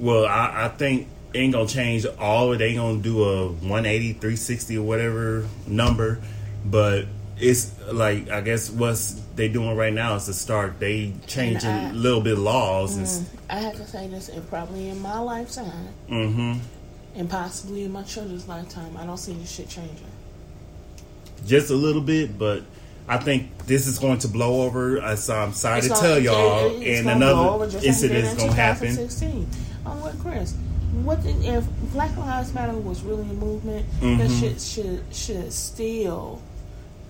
Well, 0.00 0.26
I, 0.26 0.64
I 0.64 0.68
think 0.70 1.06
it 1.36 1.40
ain't 1.40 1.52
gonna 1.52 1.68
change 1.68 2.06
all. 2.18 2.48
of 2.48 2.54
it. 2.54 2.58
They 2.58 2.68
ain't 2.68 2.78
gonna 2.78 2.98
do 3.02 3.22
a 3.24 3.46
180, 3.48 4.12
360 4.14 4.78
or 4.78 4.82
whatever 4.82 5.46
number, 5.66 6.18
but 6.64 7.04
it's 7.38 7.72
like 7.92 8.30
I 8.30 8.40
guess 8.40 8.70
what's 8.70 9.20
they 9.34 9.48
doing 9.48 9.76
right 9.76 9.92
now 9.92 10.14
is 10.16 10.24
to 10.26 10.32
start. 10.32 10.80
They 10.80 11.12
changing 11.26 11.68
a 11.70 11.92
little 11.92 12.20
bit 12.22 12.38
laws 12.38 12.96
and. 12.96 13.06
Mm, 13.06 13.24
I 13.50 13.58
have 13.60 13.76
to 13.76 13.86
say 13.86 14.08
this, 14.08 14.28
and 14.28 14.48
probably 14.48 14.88
in 14.88 15.00
my 15.00 15.18
lifetime, 15.20 15.88
Mm-hmm. 16.10 16.54
and 17.14 17.30
possibly 17.30 17.84
in 17.84 17.92
my 17.92 18.02
children's 18.02 18.48
lifetime, 18.48 18.96
I 18.96 19.06
don't 19.06 19.18
see 19.18 19.34
this 19.34 19.50
shit 19.50 19.68
changing. 19.68 20.06
just 21.46 21.70
a 21.70 21.74
little 21.74 22.02
bit, 22.02 22.36
but 22.38 22.62
I 23.08 23.18
think 23.18 23.66
this 23.66 23.86
is 23.86 23.98
going 24.00 24.18
to 24.20 24.28
blow 24.28 24.62
over. 24.62 24.98
I'm 24.98 25.16
sorry 25.16 25.78
It's 25.78 25.86
to 25.86 25.92
gonna- 25.94 26.00
tell 26.08 26.18
y'all, 26.18 26.80
it- 26.82 26.96
and 26.98 27.06
gonna 27.06 27.18
blow 27.20 27.54
over 27.54 27.64
another 27.64 27.70
just 27.70 27.74
like 27.76 27.84
it 27.84 27.88
incident 27.88 28.24
is 28.24 28.34
going 28.34 28.50
to 28.50 28.56
happen. 28.56 28.88
2016. 28.96 29.48
Oh, 29.86 29.90
what, 29.90 30.18
Chris? 30.18 30.54
What 31.04 31.18
if 31.24 31.64
Black 31.92 32.16
Lives 32.16 32.52
Matter 32.54 32.72
was 32.72 33.02
really 33.02 33.22
a 33.28 33.34
movement 33.34 33.86
that 34.00 34.28
Mhm. 34.30 34.40
should 34.40 34.60
should 34.60 35.04
should 35.12 35.52
still 35.52 36.40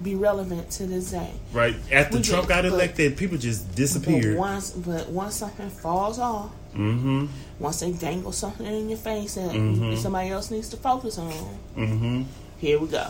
be 0.03 0.15
relevant 0.15 0.71
to 0.73 0.87
this 0.87 1.11
day? 1.13 1.31
Right 1.53 1.77
after 1.93 2.17
We 2.19 2.23
Trump 2.23 2.49
got 2.49 2.63
but- 2.65 2.73
elected, 2.73 3.17
people 3.17 3.39
just 3.39 3.67
But 3.69 3.77
disappeared. 3.77 4.39
once, 4.39 4.71
but 4.71 5.09
once 5.11 5.37
something 5.37 5.71
falls 5.71 6.19
off, 6.19 6.51
Mm-hmm. 6.77 7.27
once 7.61 7.81
they 7.81 7.93
dangle 7.93 8.33
something 8.33 8.67
in 8.67 8.89
your 8.89 8.99
face 8.99 9.35
that 9.35 9.53
Mhm. 9.53 9.97
somebody 9.97 10.31
else 10.31 10.51
needs 10.51 10.69
to 10.71 10.77
focus 10.77 11.17
on, 11.17 11.33
Mm-hmm. 11.79 12.23
here 12.59 12.79
we 12.79 12.89
go. 12.89 13.07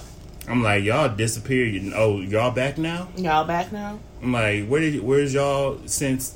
I'm 0.48 0.62
like, 0.62 0.84
y'all 0.84 1.08
disappeared. 1.08 1.74
You- 1.74 1.92
Oh, 1.96 2.20
y'all 2.20 2.52
back 2.52 2.78
now? 2.78 3.08
Y'all 3.16 3.44
back 3.44 3.72
now? 3.72 3.98
I'm 4.22 4.32
like, 4.32 4.68
where 4.68 4.80
did 4.80 5.02
where's 5.02 5.34
y'all 5.34 5.78
since 5.86 6.28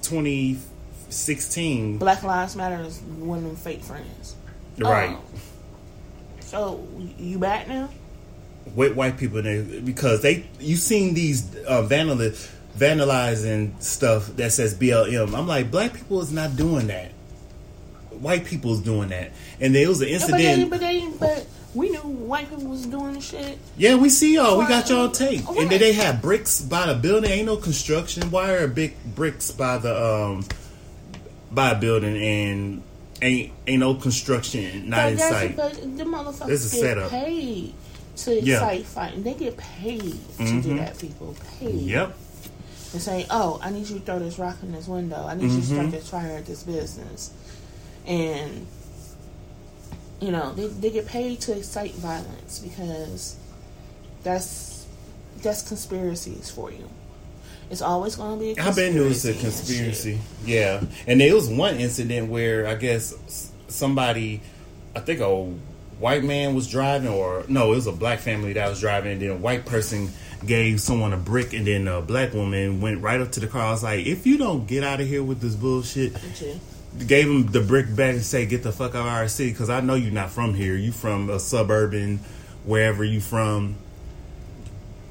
2016? 1.11 1.99
Black 1.99 2.23
Lives 2.23 2.57
Matter 2.57 2.83
is 2.83 2.99
one 3.01 3.39
of 3.39 3.45
them 3.45 3.57
fake 3.57 3.83
friends. 3.83 4.37
Right. 4.79 5.17
Oh. 5.19 5.25
So 6.41 6.89
you 7.19 7.39
back 7.39 7.69
now? 7.69 7.91
with 8.75 8.95
white 8.95 9.17
people 9.17 9.43
there 9.43 9.63
because 9.63 10.23
they 10.23 10.47
you 10.61 10.77
seen 10.77 11.15
these 11.15 11.57
uh, 11.65 11.83
vandal 11.83 12.17
vandalizing 12.77 13.81
stuff 13.83 14.29
that 14.37 14.53
says 14.53 14.75
BLM. 14.75 15.37
I'm 15.37 15.47
like, 15.49 15.71
black 15.71 15.95
people 15.95 16.21
is 16.21 16.33
not 16.33 16.57
doing 16.57 16.87
that. 16.89 17.11
White 18.11 18.45
people 18.45 18.75
is 18.75 18.81
doing 18.81 19.09
that, 19.09 19.33
and 19.61 19.75
there 19.75 19.89
was 19.89 20.03
an 20.03 20.09
Yeah, 20.09 20.19
but 20.21 20.31
they, 20.37 20.53
incident. 20.53 20.71
but 20.71 20.81
they, 20.81 21.09
but 21.19 21.47
we 21.75 21.89
knew 21.89 21.99
white 22.01 22.51
people 22.51 22.67
was 22.67 22.85
doing 22.87 23.15
the 23.15 23.21
shit. 23.21 23.59
Yeah, 23.79 23.95
we 23.97 24.09
see 24.11 24.35
y'all. 24.35 24.59
We 24.59 24.67
got 24.67 24.89
y'all 24.91 25.11
tape, 25.11 25.47
Right. 25.49 25.59
and 25.61 25.71
then 25.71 25.81
they 25.81 25.93
had 25.95 26.21
bricks 26.21 26.61
by 26.61 26.87
the 26.87 26.95
building. 26.95 27.31
Ain't 27.31 27.47
no 27.47 27.57
construction. 27.57 28.31
Why 28.31 28.51
are 28.53 28.69
big 28.69 28.95
bricks 29.17 29.51
by 29.51 29.79
the 29.79 29.97
um 29.97 30.45
by 31.51 31.71
a 31.73 31.75
building 31.79 32.17
and 32.17 32.83
ain't 33.23 33.53
ain't 33.67 33.81
no 33.81 33.95
construction 33.95 34.89
not 34.89 34.97
But 35.05 35.13
in 35.13 35.19
sight? 35.19 35.57
But 35.57 35.75
the 35.75 36.05
motherfuckers 36.05 36.47
This 36.47 36.65
is 36.65 36.73
get 36.73 36.81
setup. 36.81 37.11
paid 37.11 37.75
to 38.17 38.41
Yeah. 38.43 38.55
incite 38.55 38.87
fighting. 38.87 39.23
They 39.23 39.35
get 39.35 39.57
paid 39.57 40.01
to 40.03 40.39
do 40.63 40.75
Mhm. 40.75 40.77
that. 40.79 40.99
People 40.99 41.35
paid. 41.59 41.75
Yep. 41.83 42.17
and 42.93 43.01
say, 43.01 43.25
"Oh, 43.31 43.61
I 43.63 43.71
need 43.71 43.89
you 43.89 44.01
to 44.01 44.05
throw 44.05 44.19
this 44.19 44.37
rock 44.37 44.57
in 44.65 44.73
this 44.73 44.89
window. 44.89 45.25
I 45.25 45.35
need 45.37 45.45
you 45.45 45.49
to 45.51 45.55
Mm-hmm. 45.59 45.75
start 45.75 45.91
this 45.93 46.09
fire 46.09 46.37
at 46.39 46.47
this 46.47 46.65
business," 46.65 47.31
and 48.05 48.67
you 50.21 50.33
know 50.33 50.53
they 50.55 50.67
they 50.67 50.91
get 50.91 51.07
paid 51.07 51.41
to 51.43 51.57
excite 51.57 51.95
violence 51.95 52.59
because 52.59 53.37
that's 54.25 54.85
that's 55.43 55.63
conspiracies 55.63 56.51
for 56.51 56.71
you. 56.73 56.89
It's 57.71 57.83
always 57.83 58.17
going 58.17 58.39
to 58.39 58.45
be. 58.45 58.61
A 58.61 58.65
I 58.65 58.73
bet 58.73 58.95
it 58.95 59.01
was 59.01 59.25
a 59.25 59.31
and 59.31 59.41
conspiracy. 59.41 60.19
Yeah, 60.45 60.83
and 61.07 61.21
there 61.21 61.35
was 61.35 61.49
one 61.49 61.77
incident 61.77 62.29
where 62.29 62.67
I 62.67 62.75
guess 62.75 63.53
somebody, 63.69 64.43
I 64.97 65.01
think 65.01 65.21
a 65.21 65.45
white 66.01 66.25
man 66.25 66.55
was 66.55 66.69
driving, 66.69 67.09
or 67.09 67.45
no, 67.49 67.73
it 67.73 67.77
was 67.77 67.87
a 67.87 67.93
black 67.93 68.19
family 68.19 68.53
that 68.55 68.69
was 68.69 68.81
driving, 68.81 69.13
and 69.13 69.23
then 69.23 69.31
a 69.31 69.37
white 69.37 69.67
person 69.67 70.11
gave 70.45 70.81
someone 70.81 71.13
a 71.13 71.17
brick, 71.17 71.53
and 71.53 71.67
then 71.67 71.87
a 71.87 72.01
black 72.01 72.33
woman 72.35 72.81
went 72.81 73.03
right 73.03 73.21
up 73.21 73.31
to 73.33 73.41
the 73.41 73.47
car. 73.47 73.63
I 73.63 73.71
was 73.71 73.83
like, 73.85 74.05
if 74.07 74.27
you 74.27 74.37
don't 74.37 74.67
get 74.67 74.83
out 74.83 75.01
of 75.01 75.07
here 75.07 75.23
with 75.23 75.41
this 75.41 75.55
bullshit, 75.55 76.17
Shit. 76.35 76.59
gave 77.07 77.27
him 77.27 77.47
the 77.53 77.61
brick 77.61 77.95
back 77.95 78.15
and 78.15 78.23
say, 78.25 78.47
"Get 78.47 78.65
the 78.65 78.73
fuck 78.73 78.97
out 78.97 79.03
of 79.03 79.13
our 79.13 79.29
city," 79.29 79.51
because 79.51 79.71
I 79.71 79.81
know 79.81 79.95
you're 79.95 80.11
not 80.13 80.31
from 80.31 80.55
here. 80.55 80.75
You 80.75 80.91
from 80.91 81.31
a 81.31 81.39
suburban, 81.39 82.19
wherever 82.65 83.05
you 83.05 83.21
from, 83.21 83.77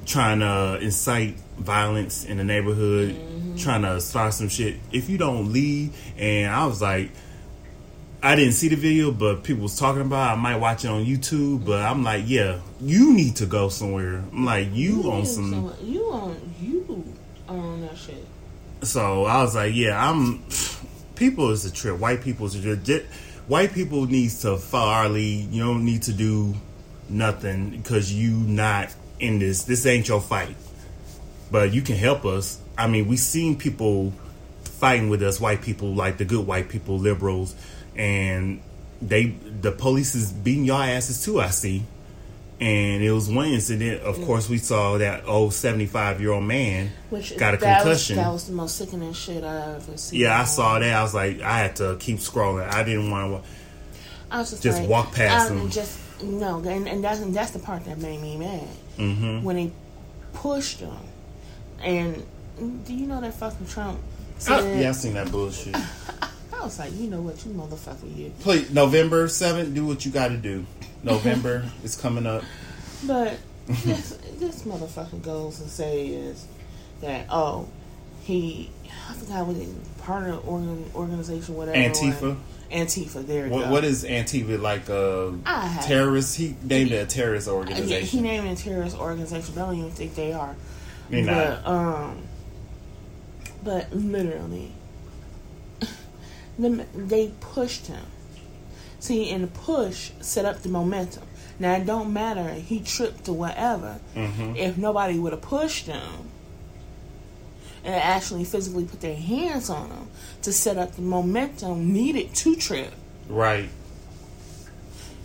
trying 0.06 0.40
to 0.40 0.78
incite 0.80 1.36
violence 1.58 2.24
in 2.24 2.36
the 2.38 2.44
neighborhood, 2.44 3.10
mm-hmm. 3.14 3.56
trying 3.56 3.82
to 3.82 4.00
start 4.00 4.34
some 4.34 4.48
shit. 4.48 4.76
If 4.92 5.08
you 5.08 5.18
don't 5.18 5.52
leave, 5.52 5.96
and 6.18 6.50
I 6.52 6.66
was 6.66 6.80
like. 6.82 7.10
I 8.22 8.36
didn't 8.36 8.52
see 8.52 8.68
the 8.68 8.76
video, 8.76 9.12
but 9.12 9.44
people 9.44 9.62
was 9.62 9.78
talking 9.78 10.02
about. 10.02 10.28
it. 10.28 10.32
I 10.32 10.42
might 10.42 10.56
watch 10.56 10.84
it 10.84 10.88
on 10.88 11.06
YouTube, 11.06 11.64
but 11.64 11.80
I'm 11.80 12.04
like, 12.04 12.24
yeah, 12.26 12.60
you 12.78 13.14
need 13.14 13.36
to 13.36 13.46
go 13.46 13.70
somewhere. 13.70 14.22
I'm 14.30 14.44
like, 14.44 14.68
you 14.74 15.10
on 15.10 15.24
some. 15.24 15.50
someone- 15.50 15.76
You 15.82 16.04
on 16.12 16.54
you 16.60 17.14
on 17.48 17.80
that 17.80 17.96
shit. 17.96 18.22
So 18.82 19.24
I 19.24 19.40
was 19.42 19.54
like, 19.54 19.74
yeah, 19.74 19.98
I'm. 20.06 20.44
People 21.14 21.48
is 21.50 21.64
a 21.64 21.72
trip. 21.72 21.98
White 21.98 22.20
people 22.20 22.44
is 22.44 22.56
a 22.56 22.60
trip. 22.60 22.82
Just- 22.82 23.06
White 23.48 23.72
people 23.72 24.04
needs 24.04 24.42
to 24.42 24.58
follow 24.58 24.90
our 24.90 25.08
lead. 25.08 25.50
You 25.50 25.64
don't 25.64 25.86
need 25.86 26.02
to 26.02 26.12
do 26.12 26.54
nothing 27.08 27.70
because 27.70 28.12
you 28.12 28.32
not 28.32 28.94
in 29.20 29.38
this. 29.38 29.64
This 29.64 29.86
ain't 29.86 30.08
your 30.08 30.20
fight. 30.20 30.56
But 31.50 31.72
you 31.72 31.82
can 31.82 31.96
help 31.96 32.24
us. 32.24 32.60
I 32.76 32.86
mean, 32.86 33.06
we 33.08 33.16
seen 33.16 33.56
people 33.58 34.12
fighting 34.62 35.10
with 35.10 35.22
us, 35.22 35.40
white 35.40 35.62
people, 35.62 35.94
like 35.94 36.18
the 36.18 36.24
good 36.24 36.46
white 36.46 36.68
people, 36.68 36.98
liberals, 36.98 37.54
and 37.96 38.62
they 39.02 39.26
the 39.26 39.72
police 39.72 40.14
is 40.14 40.32
beating 40.32 40.64
y'all 40.64 40.82
asses 40.82 41.24
too. 41.24 41.40
I 41.40 41.50
see. 41.50 41.82
And 42.60 43.02
it 43.02 43.10
was 43.10 43.30
one 43.30 43.48
incident. 43.48 44.02
Of 44.02 44.18
mm. 44.18 44.26
course, 44.26 44.46
we 44.48 44.58
saw 44.58 44.98
that 44.98 45.26
old 45.26 45.54
seventy-five 45.54 46.20
year 46.20 46.32
old 46.32 46.44
man 46.44 46.90
Which 47.08 47.36
got 47.38 47.54
a 47.54 47.56
that 47.56 47.82
concussion. 47.82 48.16
Was, 48.18 48.24
that 48.24 48.32
was 48.32 48.46
the 48.48 48.52
most 48.52 48.76
sickening 48.76 49.14
shit 49.14 49.42
I've 49.42 49.82
ever 49.82 49.96
seen. 49.96 50.20
Yeah, 50.20 50.38
I 50.38 50.44
saw 50.44 50.78
that. 50.78 50.94
I 50.94 51.02
was 51.02 51.14
like, 51.14 51.40
I 51.40 51.58
had 51.58 51.76
to 51.76 51.96
keep 51.98 52.18
scrolling. 52.18 52.68
I 52.68 52.82
didn't 52.84 53.10
want 53.10 53.42
to. 53.42 53.50
I 54.30 54.38
was 54.40 54.50
just, 54.50 54.62
Just 54.62 54.80
like, 54.80 54.88
walk 54.90 55.12
past 55.12 55.50
I 55.50 55.54
them. 55.54 55.70
Just 55.70 55.98
no, 56.22 56.58
and, 56.58 56.86
and 56.86 57.02
that's 57.02 57.20
and 57.20 57.34
that's 57.34 57.52
the 57.52 57.58
part 57.60 57.86
that 57.86 57.98
made 57.98 58.20
me 58.20 58.36
mad 58.36 58.68
Mm-hmm. 59.00 59.42
when 59.42 59.56
they 59.56 59.72
pushed 60.32 60.80
them. 60.80 60.96
And 61.82 62.24
do 62.84 62.94
you 62.94 63.06
know 63.06 63.20
that 63.20 63.34
fucking 63.34 63.66
Trump 63.66 63.98
Oh, 64.48 64.60
said? 64.60 64.80
yeah, 64.80 64.88
I 64.90 64.92
seen 64.92 65.14
that 65.14 65.30
bullshit. 65.30 65.74
I 66.52 66.64
was 66.64 66.78
like, 66.78 66.92
you 66.94 67.08
know 67.08 67.22
what, 67.22 67.44
you 67.46 67.52
motherfucker, 67.52 68.14
you. 68.16 68.32
Please, 68.40 68.70
November 68.70 69.28
seventh, 69.28 69.74
do 69.74 69.86
what 69.86 70.04
you 70.04 70.10
got 70.12 70.28
to 70.28 70.36
do. 70.36 70.66
November 71.02 71.64
is 71.84 71.96
coming 71.96 72.26
up. 72.26 72.42
But 73.06 73.38
this 73.66 74.18
this 74.38 74.62
motherfucker 74.62 75.22
goes 75.22 75.60
and 75.60 75.70
says 75.70 76.46
that 77.00 77.26
oh 77.30 77.68
he 78.22 78.70
I 79.08 79.14
forgot 79.14 79.46
what 79.46 79.56
it 79.56 79.68
part 80.02 80.28
of 80.28 80.42
the 80.44 80.48
organ, 80.50 80.90
organization 80.94 81.54
whatever 81.56 81.78
Antifa? 81.78 82.36
Antifa 82.72 83.26
there 83.26 83.48
What, 83.48 83.68
what 83.68 83.84
is 83.84 84.04
Antifa 84.04 84.60
like? 84.60 84.88
A 84.88 85.36
have- 85.44 85.84
terrorist? 85.86 86.36
He 86.36 86.54
named 86.62 86.92
it 86.92 86.96
a 87.02 87.06
terrorist 87.06 87.48
Uh, 87.48 87.52
yeah, 87.52 87.56
organization. 87.58 88.06
he 88.06 88.20
named 88.20 88.46
it 88.48 88.60
a 88.60 88.62
terrorist 88.62 88.96
organization. 88.98 89.54
but 89.54 89.62
I 89.62 89.66
don't 89.66 89.78
even 89.78 89.90
think 89.90 90.14
they 90.14 90.32
are. 90.32 90.54
They 91.10 91.24
but 91.24 91.66
um, 91.66 92.22
but 93.64 93.92
literally, 93.92 94.72
they 96.58 97.32
pushed 97.40 97.86
him. 97.88 98.06
See, 99.00 99.30
and 99.30 99.42
the 99.44 99.48
push 99.48 100.10
set 100.20 100.44
up 100.44 100.62
the 100.62 100.68
momentum. 100.68 101.24
Now 101.58 101.74
it 101.74 101.86
don't 101.86 102.12
matter 102.12 102.52
he 102.54 102.80
tripped 102.80 103.28
or 103.28 103.34
whatever. 103.34 103.98
Mhm. 104.14 104.56
If 104.56 104.76
nobody 104.78 105.18
would 105.18 105.32
have 105.32 105.42
pushed 105.42 105.86
him 105.86 106.29
and 107.84 107.94
actually 107.94 108.44
physically 108.44 108.84
put 108.84 109.00
their 109.00 109.16
hands 109.16 109.70
on 109.70 109.90
him 109.90 110.08
to 110.42 110.52
set 110.52 110.76
up 110.78 110.94
the 110.96 111.02
momentum 111.02 111.92
needed 111.92 112.34
to 112.34 112.56
trip, 112.56 112.92
Right. 113.28 113.68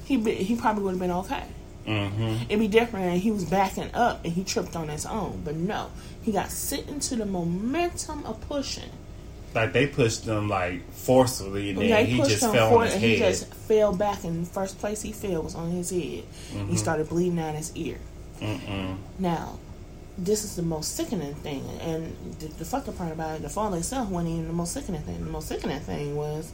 he 0.05 0.17
be, 0.17 0.33
he 0.35 0.55
probably 0.55 0.83
would 0.83 0.91
have 0.91 0.99
been 0.99 1.11
okay. 1.11 1.43
Mm-hmm. 1.87 2.43
It'd 2.49 2.59
be 2.59 2.67
different 2.67 3.15
if 3.17 3.21
he 3.21 3.31
was 3.31 3.45
backing 3.45 3.89
up 3.93 4.23
and 4.25 4.33
he 4.33 4.43
tripped 4.43 4.75
on 4.75 4.87
his 4.89 5.05
own. 5.05 5.41
But 5.45 5.55
no, 5.55 5.91
he 6.23 6.31
got 6.31 6.49
sit 6.49 6.87
into 6.89 7.15
the 7.15 7.25
momentum 7.25 8.25
of 8.25 8.41
pushing. 8.47 8.89
Like 9.53 9.71
they 9.71 9.87
pushed 9.87 10.25
him 10.25 10.49
like 10.49 10.91
forcefully, 10.91 11.69
and 11.69 11.79
then 11.79 11.85
Okay, 11.91 12.05
he 12.05 12.17
pushed 12.17 12.31
just 12.41 12.51
fell 12.51 12.75
on 12.77 12.85
his 12.85 12.93
and 12.95 13.01
head. 13.03 13.09
he 13.11 13.17
just 13.19 13.53
fell 13.53 13.95
back. 13.95 14.23
And 14.23 14.45
the 14.45 14.49
first 14.49 14.79
place 14.79 15.01
he 15.01 15.11
fell 15.13 15.43
was 15.43 15.55
on 15.55 15.71
his 15.71 15.91
head. 15.91 16.23
Mm-hmm. 16.53 16.69
He 16.71 16.75
started 16.77 17.07
bleeding 17.07 17.39
out 17.39 17.55
his 17.55 17.75
ear. 17.77 17.97
Mm-mm. 18.41 18.97
Now, 19.19 19.59
this 20.17 20.43
is 20.43 20.55
the 20.55 20.61
most 20.61 20.95
sickening 20.95 21.35
thing. 21.35 21.63
And 21.81 22.15
the, 22.39 22.47
the 22.47 22.65
fucking 22.65 22.93
part 22.93 23.11
about 23.11 23.37
it, 23.37 23.41
the 23.41 23.49
fall 23.49 23.73
itself 23.73 24.09
wasn't 24.09 24.33
even 24.33 24.47
the 24.47 24.53
most 24.53 24.73
sickening 24.73 25.01
thing. 25.01 25.23
The 25.23 25.29
most 25.29 25.47
sickening 25.47 25.79
thing 25.79 26.15
was 26.15 26.51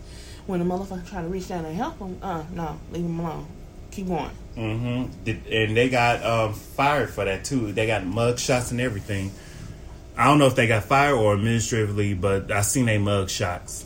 when 0.47 0.59
the 0.59 0.65
motherfucker 0.65 1.07
tried 1.07 1.23
to 1.23 1.27
reach 1.27 1.47
down 1.47 1.65
and 1.65 1.75
help 1.75 1.99
him. 1.99 2.17
Uh, 2.21 2.43
no, 2.53 2.79
leave 2.91 3.05
him 3.05 3.19
alone. 3.19 3.45
Keep 3.91 4.07
going. 4.07 4.31
Mm-hmm. 4.57 5.29
And 5.51 5.77
they 5.77 5.89
got 5.89 6.23
um, 6.23 6.53
fired 6.53 7.09
for 7.09 7.25
that 7.25 7.45
too. 7.45 7.71
They 7.71 7.87
got 7.87 8.05
mug 8.05 8.39
shots 8.39 8.71
and 8.71 8.81
everything. 8.81 9.31
I 10.17 10.25
don't 10.25 10.39
know 10.39 10.47
if 10.47 10.55
they 10.55 10.67
got 10.67 10.83
fired 10.83 11.15
or 11.15 11.33
administratively, 11.33 12.13
but 12.13 12.51
I 12.51 12.61
seen 12.61 12.85
they 12.85 12.97
mug 12.97 13.29
shots. 13.29 13.85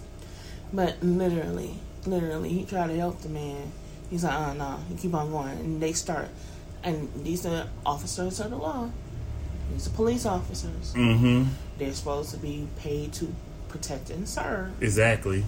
But 0.73 1.01
literally, 1.03 1.75
literally, 2.05 2.49
he 2.49 2.65
tried 2.65 2.87
to 2.87 2.95
help 2.95 3.21
the 3.21 3.29
man. 3.29 3.71
He's 4.09 4.23
like, 4.23 4.33
uh, 4.33 4.53
no, 4.53 4.79
you 4.89 4.97
keep 4.97 5.13
on 5.13 5.31
going, 5.31 5.49
and 5.49 5.81
they 5.81 5.93
start. 5.93 6.29
And 6.83 7.09
these 7.23 7.45
are 7.45 7.67
officers 7.85 8.39
of 8.39 8.51
the 8.51 8.57
law. 8.57 8.89
These 9.71 9.87
are 9.87 9.91
police 9.91 10.25
officers. 10.25 10.93
Mm-hmm. 10.93 11.45
They're 11.77 11.93
supposed 11.93 12.31
to 12.31 12.37
be 12.37 12.67
paid 12.77 13.13
to 13.13 13.33
protect 13.69 14.09
and 14.09 14.27
serve, 14.27 14.71
Exactly. 14.81 15.43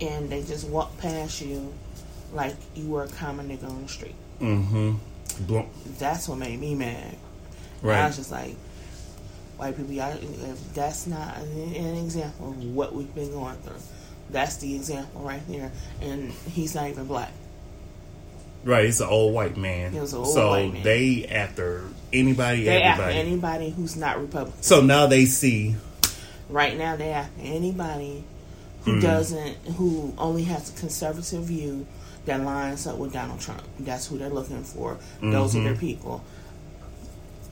and 0.00 0.30
they 0.30 0.42
just 0.42 0.66
walk 0.68 0.96
past 0.98 1.40
you 1.42 1.72
like 2.32 2.54
you 2.74 2.88
were 2.88 3.04
a 3.04 3.08
common 3.08 3.48
nigga 3.48 3.68
on 3.68 3.82
the 3.82 3.88
street. 3.88 4.14
Mm-hmm. 4.40 4.96
That's 5.98 6.28
what 6.28 6.38
made 6.38 6.58
me 6.60 6.74
mad. 6.74 7.16
Right. 7.82 7.98
I 7.98 8.06
was 8.06 8.16
just 8.16 8.30
like, 8.32 8.54
white 9.56 9.76
people, 9.76 9.92
if 9.98 10.74
that's 10.74 11.06
not 11.06 11.36
an, 11.38 11.74
an 11.74 11.96
example 12.04 12.50
of 12.50 12.64
what 12.74 12.94
we've 12.94 13.14
been 13.14 13.30
going 13.32 13.56
through, 13.56 13.76
that's 14.30 14.56
the 14.56 14.74
example 14.74 15.20
right 15.22 15.42
there. 15.48 15.70
And 16.00 16.30
he's 16.52 16.74
not 16.74 16.88
even 16.88 17.06
black. 17.06 17.32
Right. 18.64 18.86
It's 18.86 19.00
an 19.00 19.08
old 19.08 19.34
white 19.34 19.56
man. 19.56 19.94
It 19.94 20.00
was 20.00 20.12
an 20.12 20.20
old 20.20 20.34
so 20.34 20.50
white 20.50 20.72
man. 20.72 20.82
they 20.82 21.26
after 21.26 21.84
anybody, 22.12 22.64
They 22.64 22.82
after 22.82 23.04
anybody 23.04 23.70
who's 23.70 23.96
not 23.96 24.20
Republican. 24.20 24.62
so 24.62 24.80
now 24.80 25.06
they 25.06 25.24
see. 25.24 25.76
Right 26.48 26.76
now, 26.76 26.96
they 26.96 27.10
after 27.10 27.40
anybody 27.42 28.24
who 28.84 28.94
hmm. 28.94 29.00
doesn't, 29.00 29.54
who 29.76 30.14
only 30.16 30.44
has 30.44 30.70
a 30.70 30.80
conservative 30.80 31.44
view 31.44 31.86
that 32.24 32.42
lines 32.42 32.86
up 32.86 32.96
with 32.96 33.12
Donald 33.12 33.40
Trump. 33.40 33.62
That's 33.78 34.06
who 34.06 34.18
they're 34.18 34.28
looking 34.28 34.62
for. 34.62 34.98
Those 35.20 35.56
are 35.56 35.62
their 35.62 35.72
mm-hmm. 35.72 35.80
people. 35.80 36.24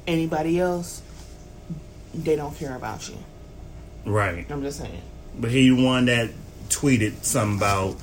Anybody 0.07 0.61
else, 0.61 1.03
they 2.15 2.37
don't 2.37 2.55
care 2.55 2.77
about 2.77 3.09
you. 3.09 3.17
Right. 4.05 4.47
I'm 4.51 4.63
just 4.63 4.79
saying. 4.79 5.03
But 5.39 5.51
he 5.51 5.71
the 5.71 5.83
one 5.83 6.07
that 6.07 6.31
tweeted 6.69 7.25
something 7.25 7.59
about 7.59 7.97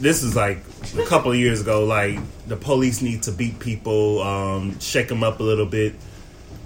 this 0.00 0.22
is 0.22 0.36
like 0.36 0.58
a 0.96 1.04
couple 1.04 1.32
of 1.32 1.38
years 1.38 1.60
ago. 1.60 1.84
Like 1.84 2.18
the 2.46 2.56
police 2.56 3.02
need 3.02 3.22
to 3.24 3.32
beat 3.32 3.58
people, 3.58 4.22
um, 4.22 4.78
shake 4.80 5.08
them 5.08 5.22
up 5.22 5.40
a 5.40 5.42
little 5.42 5.66
bit. 5.66 5.94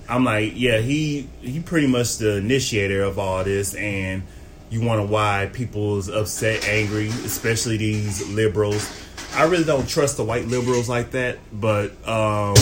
I'm 0.08 0.24
like, 0.24 0.52
yeah, 0.56 0.78
he 0.78 1.28
he 1.40 1.60
pretty 1.60 1.86
much 1.86 2.18
the 2.18 2.36
initiator 2.36 3.02
of 3.02 3.18
all 3.18 3.44
this, 3.44 3.74
and 3.74 4.22
you 4.70 4.80
wonder 4.80 5.04
why 5.04 5.50
people's 5.52 6.08
upset, 6.08 6.66
angry, 6.68 7.08
especially 7.08 7.76
these 7.76 8.28
liberals. 8.28 8.90
I 9.34 9.44
really 9.44 9.64
don't 9.64 9.88
trust 9.88 10.18
the 10.18 10.24
white 10.24 10.46
liberals 10.46 10.88
like 10.88 11.12
that, 11.12 11.38
but 11.52 11.90
um, 12.06 12.54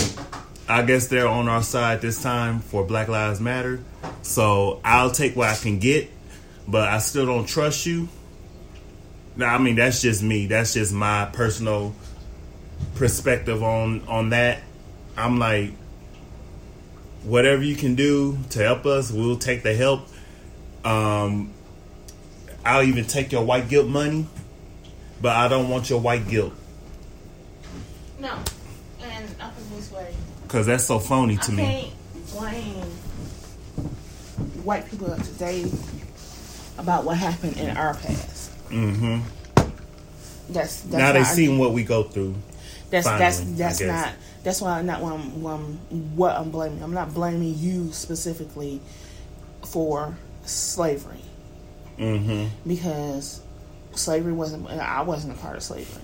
I 0.69 0.83
guess 0.83 1.09
they're 1.09 1.27
on 1.27 1.49
our 1.49 1.63
side 1.63 2.01
this 2.01 2.23
time 2.23 2.61
for 2.61 2.85
Black 2.85 3.09
Lives 3.09 3.41
Matter. 3.41 3.81
So 4.23 4.81
I'll 4.85 5.11
take 5.11 5.35
what 5.35 5.49
I 5.49 5.57
can 5.57 5.79
get, 5.81 6.11
but 6.69 6.89
I 6.89 6.99
still 6.99 7.27
don't 7.27 7.47
trust 7.47 7.87
you. 7.87 8.09
Now, 9.41 9.55
I 9.55 9.59
mean, 9.59 9.77
that's 9.77 10.03
just 10.03 10.23
me. 10.23 10.45
That's 10.47 10.75
just 10.75 10.93
my 10.93 11.25
personal 11.33 11.95
perspective 12.95 13.63
on 13.63 14.07
on 14.07 14.31
that. 14.31 14.59
I'm 15.17 15.39
like, 15.39 15.73
whatever 17.25 17.63
you 17.63 17.75
can 17.75 17.95
do 17.95 18.39
to 18.51 18.59
help 18.63 18.85
us, 18.85 19.11
we'll 19.11 19.39
take 19.39 19.63
the 19.63 19.75
help. 19.75 20.07
Um, 20.85 21.53
I'll 22.67 22.83
even 22.83 23.07
take 23.07 23.33
your 23.33 23.43
white 23.43 23.71
guilt 23.71 23.89
money, 23.89 24.27
but 25.23 25.35
I 25.35 25.49
don't 25.49 25.71
want 25.71 25.89
your 25.89 26.01
white 26.01 26.29
guilt 26.29 26.53
No. 28.19 28.35
And 29.03 29.25
I 29.41 29.49
put 29.49 29.71
this 29.77 29.91
way. 29.91 30.15
because 30.43 30.67
that's 30.67 30.85
so 30.85 30.99
phony 30.99 31.37
to 31.39 31.53
I 31.53 31.55
me. 31.55 31.63
can't 32.15 32.31
blame 32.39 32.85
white 34.65 34.89
people 34.91 35.11
of 35.13 35.23
today 35.23 35.65
about 36.77 37.05
what 37.05 37.17
happened 37.17 37.57
in 37.57 37.75
our 37.77 37.95
past. 37.95 38.40
Hmm 38.71 39.21
That's, 40.49 40.81
that's 40.83 40.87
Now 40.93 41.13
they 41.13 41.25
seen 41.25 41.59
what 41.59 41.73
we 41.73 41.85
go 41.85 42.05
through. 42.05 42.35
That's 42.91 43.07
that's 43.07 43.39
finally, 43.41 43.55
I 43.55 43.69
that's 43.69 43.81
not 43.81 44.13
that's 44.43 44.61
why 44.61 44.79
I'm 44.79 44.87
not 44.87 45.01
what 45.01 45.13
I'm, 45.13 45.43
what 45.43 45.53
I'm 45.55 45.77
what 46.17 46.37
I'm 46.37 46.51
blaming. 46.51 46.83
I'm 46.83 46.95
not 46.95 47.15
blaming 47.15 47.55
you 47.57 47.93
specifically 47.93 48.81
for 49.65 50.17
slavery 50.45 51.21
hmm 51.99 52.47
because 52.67 53.43
slavery 53.95 54.33
wasn't. 54.33 54.69
I 54.71 55.03
wasn't 55.03 55.37
a 55.37 55.41
part 55.41 55.57
of 55.57 55.63
slavery. 55.63 56.03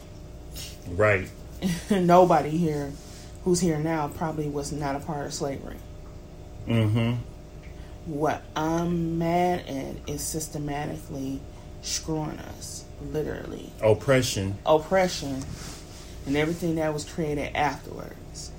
Right. 0.91 1.29
Nobody 1.91 2.51
here 2.51 2.93
who's 3.45 3.61
here 3.61 3.79
now 3.79 4.09
probably 4.09 4.49
was 4.49 4.73
not 4.73 4.97
a 4.97 5.01
part 5.01 5.27
of 5.27 5.33
slavery. 5.35 5.77
hmm 6.67 7.15
What 8.05 8.43
I'm 8.55 9.19
mad 9.19 9.61
at 9.67 10.09
is 10.09 10.23
systematically 10.23 11.41
screwing 11.87 12.39
us, 12.59 12.85
literally 13.13 13.71
Oppression. 13.83 14.57
oppression, 14.67 15.43
and 16.27 16.37
everything 16.37 16.77
that 16.77 16.93
was 16.93 17.05
created 17.05 17.55
afterwards. 17.55 18.51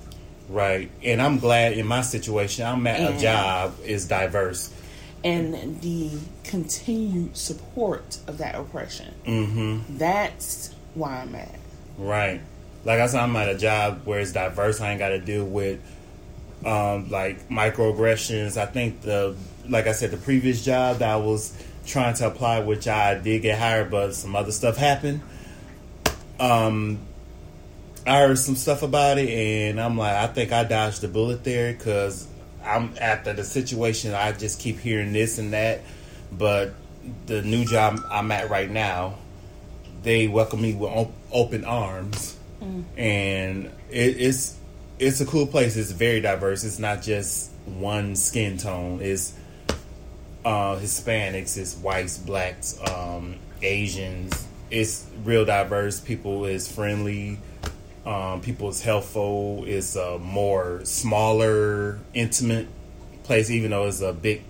Right. 0.48 0.90
And 1.04 1.20
I'm 1.20 1.38
glad 1.38 1.74
in 1.74 1.86
my 1.86 2.00
situation, 2.00 2.64
I'm 2.66 2.86
at 2.86 3.00
And- 3.00 3.14
a 3.16 3.20
job 3.20 3.74
is 3.84 4.06
diverse. 4.06 4.70
and 5.24 5.80
the 5.82 6.10
continued 6.44 7.36
support 7.36 8.18
of 8.28 8.38
that 8.38 8.54
oppression. 8.54 9.12
hmm 9.26 9.78
That's 9.98 10.70
why 10.94 11.20
I'm 11.22 11.34
at. 11.34 11.54
Right. 11.98 12.40
Like 12.84 13.00
I 13.00 13.06
said, 13.08 13.20
I'm 13.20 13.34
at 13.36 13.48
a 13.48 13.58
job 13.58 14.02
where 14.04 14.20
it's 14.20 14.32
diverse. 14.32 14.80
I 14.80 14.90
ain't 14.92 15.00
got 15.00 15.08
to 15.10 15.18
deal 15.18 15.44
with 15.44 15.80
um, 16.64 17.10
like 17.10 17.48
microaggressions. 17.48 18.56
I 18.56 18.66
think 18.66 19.02
the 19.02 19.34
like 19.68 19.86
I 19.86 19.92
said, 19.92 20.10
the 20.12 20.16
previous 20.16 20.64
job 20.64 20.98
that 21.00 21.10
I 21.10 21.16
was 21.16 21.52
trying 21.88 22.14
to 22.14 22.26
apply, 22.26 22.60
which 22.60 22.86
I 22.86 23.14
did 23.14 23.42
get 23.42 23.58
hired, 23.58 23.90
but 23.90 24.14
some 24.14 24.36
other 24.36 24.52
stuff 24.52 24.76
happened. 24.76 25.22
Um, 26.38 26.98
I 28.06 28.20
heard 28.20 28.38
some 28.38 28.56
stuff 28.56 28.82
about 28.82 29.18
it, 29.18 29.28
and 29.28 29.80
I'm 29.80 29.98
like, 29.98 30.14
I 30.14 30.26
think 30.28 30.52
I 30.52 30.64
dodged 30.64 31.00
the 31.00 31.08
bullet 31.08 31.42
there 31.44 31.72
because 31.72 32.28
I'm 32.64 32.94
after 33.00 33.32
the 33.32 33.44
situation. 33.44 34.14
I 34.14 34.32
just 34.32 34.60
keep 34.60 34.78
hearing 34.78 35.12
this 35.12 35.38
and 35.38 35.52
that, 35.52 35.82
but 36.30 36.74
the 37.26 37.42
new 37.42 37.64
job 37.64 38.00
I'm 38.10 38.30
at 38.30 38.50
right 38.50 38.70
now, 38.70 39.16
they 40.02 40.28
welcome 40.28 40.62
me 40.62 40.74
with 40.74 40.90
op- 40.90 41.12
open 41.32 41.64
arms, 41.64 42.36
and 42.96 43.66
it, 43.90 44.20
it's 44.20 44.56
it's 44.98 45.20
a 45.20 45.26
cool 45.26 45.46
place. 45.46 45.76
It's 45.76 45.90
very 45.90 46.20
diverse. 46.20 46.64
It's 46.64 46.78
not 46.78 47.02
just 47.02 47.50
one 47.66 48.16
skin 48.16 48.58
tone. 48.58 49.00
It's 49.02 49.32
uh, 50.48 50.78
Hispanics, 50.78 51.58
it's 51.58 51.76
whites, 51.76 52.16
blacks, 52.16 52.80
um, 52.90 53.36
Asians. 53.60 54.46
It's 54.70 55.06
real 55.22 55.44
diverse. 55.44 56.00
People 56.00 56.46
is 56.46 56.72
friendly. 56.72 57.38
Um, 58.06 58.40
people 58.40 58.70
is 58.70 58.82
helpful. 58.82 59.64
It's 59.66 59.94
a 59.94 60.18
more 60.18 60.82
smaller, 60.86 61.98
intimate 62.14 62.66
place, 63.24 63.50
even 63.50 63.72
though 63.72 63.88
it's 63.88 64.00
a 64.00 64.14
big 64.14 64.42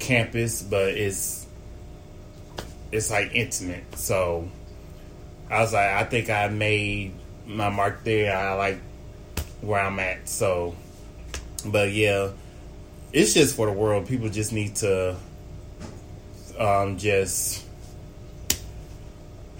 campus, 0.00 0.62
but 0.62 0.88
it's 0.88 1.46
it's 2.90 3.08
like 3.12 3.30
intimate. 3.34 3.96
So 3.96 4.48
I 5.48 5.60
was 5.60 5.72
like, 5.72 5.90
I 5.90 6.02
think 6.02 6.28
I 6.28 6.48
made 6.48 7.12
my 7.46 7.68
mark 7.68 8.02
there. 8.02 8.36
I 8.36 8.54
like 8.54 8.80
where 9.60 9.80
I'm 9.80 10.00
at. 10.00 10.28
So, 10.28 10.74
but 11.64 11.92
yeah, 11.92 12.30
it's 13.14 13.32
just 13.32 13.54
for 13.54 13.66
the 13.66 13.72
world. 13.72 14.08
People 14.08 14.28
just 14.28 14.52
need 14.52 14.74
to 14.76 15.16
um, 16.58 16.98
just 16.98 17.64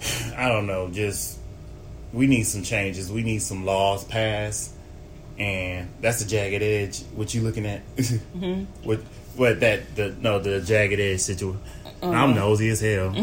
I 0.37 0.49
don't 0.49 0.67
know, 0.67 0.89
just 0.91 1.39
we 2.13 2.27
need 2.27 2.43
some 2.43 2.61
changes. 2.63 3.09
We 3.11 3.23
need 3.23 3.39
some 3.39 3.65
laws 3.65 4.03
passed, 4.03 4.73
and 5.39 5.87
that's 6.01 6.21
the 6.21 6.29
jagged 6.29 6.61
edge. 6.61 7.01
What 7.15 7.33
you 7.33 7.41
looking 7.41 7.65
at? 7.65 7.81
What 8.83 8.99
what 9.35 9.59
that 9.61 9.95
the 9.95 10.15
no 10.19 10.39
the 10.39 10.59
jagged 10.61 10.99
edge 10.99 11.21
situation? 11.21 11.59
I'm 12.01 12.35
nosy 12.35 12.69
as 12.69 12.81
hell. 12.81 13.11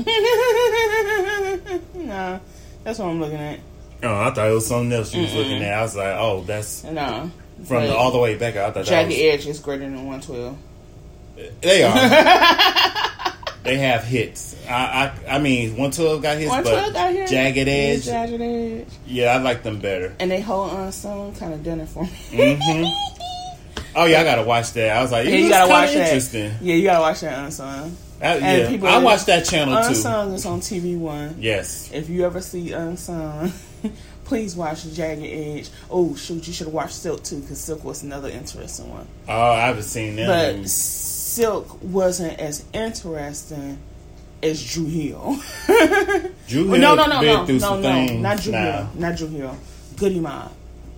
no, 1.94 2.40
that's 2.82 2.98
what 2.98 3.08
I'm 3.08 3.20
looking 3.20 3.38
at. 3.38 3.60
Oh, 4.02 4.20
I 4.20 4.30
thought 4.32 4.48
it 4.48 4.52
was 4.52 4.66
something 4.66 4.92
else 4.92 5.14
you 5.14 5.22
was 5.22 5.34
looking 5.34 5.62
at. 5.62 5.74
I 5.74 5.82
was 5.82 5.94
like, 5.94 6.16
oh, 6.18 6.42
that's 6.42 6.82
No, 6.82 7.30
from 7.64 7.82
the, 7.84 7.94
all 7.96 8.10
the 8.10 8.18
way 8.18 8.36
back. 8.36 8.56
I 8.56 8.70
thought 8.70 8.84
jagged 8.86 9.12
edge 9.12 9.46
is 9.46 9.58
greater 9.60 9.84
than 9.84 10.06
112. 10.06 10.56
they 11.60 11.82
are. 11.84 11.94
they 13.64 13.78
have 13.78 14.04
hits. 14.04 14.56
I 14.68 15.12
I, 15.28 15.36
I 15.36 15.38
mean, 15.38 15.76
one 15.76 15.90
twelve 15.90 16.22
got 16.22 16.36
hits, 16.38 16.50
112 16.50 16.92
but 16.92 17.16
got 17.18 17.28
jagged 17.28 17.68
edge. 17.68 18.04
Jagged 18.04 18.40
edge. 18.40 18.86
Yeah, 19.06 19.34
I 19.34 19.38
like 19.38 19.62
them 19.62 19.78
better. 19.80 20.14
And 20.18 20.30
they 20.30 20.40
hold 20.40 20.70
on 20.70 20.92
some 20.92 21.34
kind 21.36 21.52
of 21.54 21.62
dinner 21.62 21.86
for 21.86 22.04
me. 22.04 22.56
hmm 22.60 22.84
Oh 23.94 24.06
yeah, 24.06 24.20
I 24.20 24.24
gotta 24.24 24.42
watch 24.44 24.72
that. 24.72 24.96
I 24.96 25.02
was 25.02 25.12
like, 25.12 25.26
Yeah, 25.28 25.34
you 25.34 25.48
gotta 25.50 25.68
watch 25.70 25.92
that. 25.92 26.06
interesting. 26.06 26.52
Yeah, 26.62 26.74
you 26.76 26.82
gotta 26.84 27.00
watch 27.02 27.20
that 27.20 27.38
unsung. 27.44 27.94
Uh, 28.22 28.24
And 28.24 28.62
yeah, 28.62 28.68
people- 28.70 28.88
I 28.88 28.98
watched 28.98 29.26
that 29.26 29.44
channel 29.44 29.74
too. 29.82 29.88
Unsung 29.88 30.32
is 30.32 30.46
on 30.46 30.60
TV 30.60 30.96
One. 30.96 31.36
Yes. 31.38 31.90
If 31.92 32.08
you 32.08 32.24
ever 32.24 32.40
see 32.40 32.72
Unsung, 32.72 33.52
please 34.24 34.54
watch 34.56 34.84
Jagged 34.92 35.22
Edge. 35.24 35.70
Oh 35.90 36.14
shoot, 36.14 36.46
you 36.46 36.52
should 36.52 36.66
have 36.68 36.74
watched 36.74 36.94
Silk 36.94 37.22
too, 37.22 37.40
because 37.40 37.58
Silk 37.60 37.84
was 37.84 38.02
another 38.02 38.28
interesting 38.28 38.90
one. 38.90 39.06
Oh, 39.28 39.52
I 39.52 39.66
haven't 39.66 39.82
seen 39.84 40.16
that. 40.16 40.56
But 40.56 40.68
Silk 40.68 41.78
wasn't 41.82 42.38
as 42.38 42.64
interesting 42.72 43.78
as 44.42 44.62
Dru 44.72 44.86
Hill. 44.86 45.36
Drew 46.48 46.64
no, 46.64 46.72
Hill 46.74 46.78
no, 46.78 46.94
no, 46.94 47.06
no, 47.06 47.20
no, 47.20 47.46
no, 47.46 47.46
things. 47.46 47.62
not 47.62 48.40
Drew 48.40 48.52
now. 48.52 48.76
Hill, 48.76 48.90
not 48.96 49.16
Dru 49.16 49.28
Hill. 49.28 49.56
Goodie 49.96 50.20
Mob. 50.20 50.52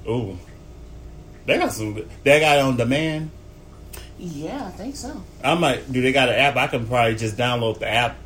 Ooh, 0.08 0.38
they 1.46 1.58
got 1.58 1.72
some. 1.72 1.94
good- 1.94 2.08
They 2.22 2.40
got 2.40 2.58
it 2.58 2.60
on 2.62 2.76
demand. 2.76 3.30
Yeah, 4.18 4.66
I 4.66 4.70
think 4.70 4.96
so. 4.96 5.22
I 5.42 5.54
might. 5.54 5.90
Do 5.92 6.00
they 6.00 6.12
got 6.12 6.28
an 6.28 6.36
app? 6.36 6.56
I 6.56 6.66
can 6.68 6.86
probably 6.86 7.16
just 7.16 7.36
download 7.36 7.80
the 7.80 7.88
app 7.88 8.16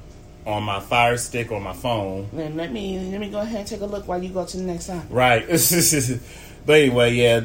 on 0.48 0.62
my 0.62 0.80
Fire 0.80 1.18
Stick 1.18 1.52
or 1.52 1.60
my 1.60 1.74
phone. 1.74 2.28
Then 2.32 2.56
let 2.56 2.72
me 2.72 2.98
let 3.10 3.20
me 3.20 3.28
go 3.30 3.40
ahead 3.40 3.60
and 3.60 3.68
take 3.68 3.82
a 3.82 3.86
look 3.86 4.08
while 4.08 4.22
you 4.22 4.30
go 4.30 4.46
to 4.46 4.56
the 4.56 4.62
next 4.62 4.86
side. 4.86 5.08
Right. 5.10 5.46
but 6.66 6.72
anyway, 6.72 7.14
yeah, 7.14 7.42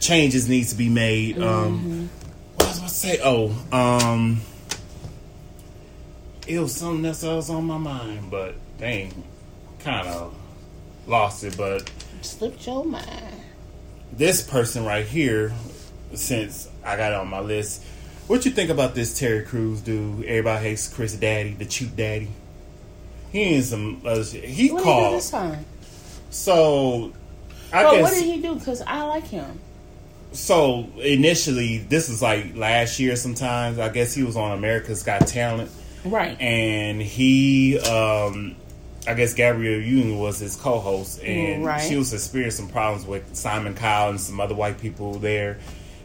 changes 0.00 0.48
needs 0.48 0.72
to 0.72 0.76
be 0.76 0.88
made. 0.88 1.36
Mm-hmm. 1.36 1.44
Um, 1.44 2.10
what 2.56 2.68
was 2.68 2.76
I 2.76 2.80
about 2.80 2.88
to 2.88 2.94
say? 2.94 3.20
Oh, 3.22 3.66
um, 3.70 4.40
it 6.48 6.58
was 6.58 6.74
something 6.74 7.06
else 7.06 7.20
that 7.20 7.32
was 7.32 7.48
on 7.48 7.64
my 7.64 7.78
mind, 7.78 8.28
but 8.30 8.56
dang, 8.76 9.22
kind 9.78 10.08
of 10.08 10.34
lost 11.06 11.44
it. 11.44 11.56
But 11.56 11.88
Slipped 12.22 12.66
your 12.66 12.84
mind. 12.84 13.40
this 14.12 14.42
person 14.42 14.84
right 14.84 15.06
here, 15.06 15.52
since 16.14 16.68
I 16.84 16.96
got 16.96 17.12
it 17.12 17.18
on 17.18 17.28
my 17.28 17.40
list, 17.40 17.84
what 18.28 18.44
you 18.44 18.50
think 18.52 18.70
about 18.70 18.94
this 18.94 19.18
Terry 19.18 19.44
Crews 19.44 19.80
dude? 19.80 20.24
Everybody 20.24 20.64
hates 20.68 20.88
Chris 20.92 21.14
Daddy, 21.14 21.54
the 21.54 21.64
cheap 21.64 21.94
daddy. 21.96 22.28
He 23.32 23.54
in 23.54 23.62
some 23.62 24.02
other 24.04 24.24
shit. 24.24 24.44
He 24.44 24.70
What 24.70 24.78
did 24.78 24.84
he 24.84 24.84
do 24.84 24.84
called. 24.84 25.14
this 25.16 25.30
time? 25.30 25.64
So 26.30 27.12
I 27.72 27.82
guess 27.82 28.02
what 28.02 28.14
did 28.14 28.24
he 28.24 28.40
do? 28.42 28.54
Because 28.54 28.82
I 28.82 29.02
like 29.04 29.24
him. 29.24 29.58
so 30.32 30.88
initially 30.98 31.78
this 31.78 32.08
was 32.08 32.22
like 32.22 32.56
last 32.56 32.98
year 32.98 33.14
sometimes 33.16 33.78
i 33.78 33.90
guess 33.90 34.14
he 34.14 34.22
was 34.22 34.34
on 34.34 34.52
america's 34.52 35.02
got 35.02 35.26
talent 35.26 35.70
Right. 36.06 36.40
and 36.40 37.02
he 37.02 37.78
um 37.80 38.56
i 39.06 39.12
guess 39.12 39.34
gabrielle 39.34 39.78
union 39.82 40.18
was 40.18 40.38
his 40.38 40.56
co-host 40.56 41.22
and 41.22 41.62
Right. 41.66 41.86
she 41.86 41.96
was 41.96 42.14
experiencing 42.14 42.64
some 42.64 42.72
problems 42.72 43.04
with 43.06 43.36
simon 43.36 43.74
cowell 43.74 44.08
and 44.08 44.18
some 44.20 44.40
other 44.40 44.54
white 44.54 44.80
people 44.80 45.18
there 45.18 45.58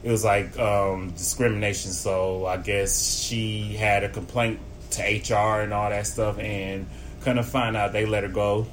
it 0.08 0.12
was 0.12 0.24
like 0.24 0.58
um 0.58 1.12
discrimination 1.12 1.92
so 1.92 2.46
i 2.46 2.56
guess 2.56 3.20
she 3.20 3.74
had 3.74 4.06
a 4.06 4.10
complaint 4.10 4.58
to 4.90 5.02
hr 5.04 5.62
and 5.62 5.74
all 5.74 5.90
that 5.90 6.08
stuff 6.08 6.40
and 6.40 6.88
couldn't 7.22 7.44
find 7.44 7.76
out 7.76 7.92
they 7.92 8.06
let 8.06 8.24
her 8.24 8.30
go 8.30 8.66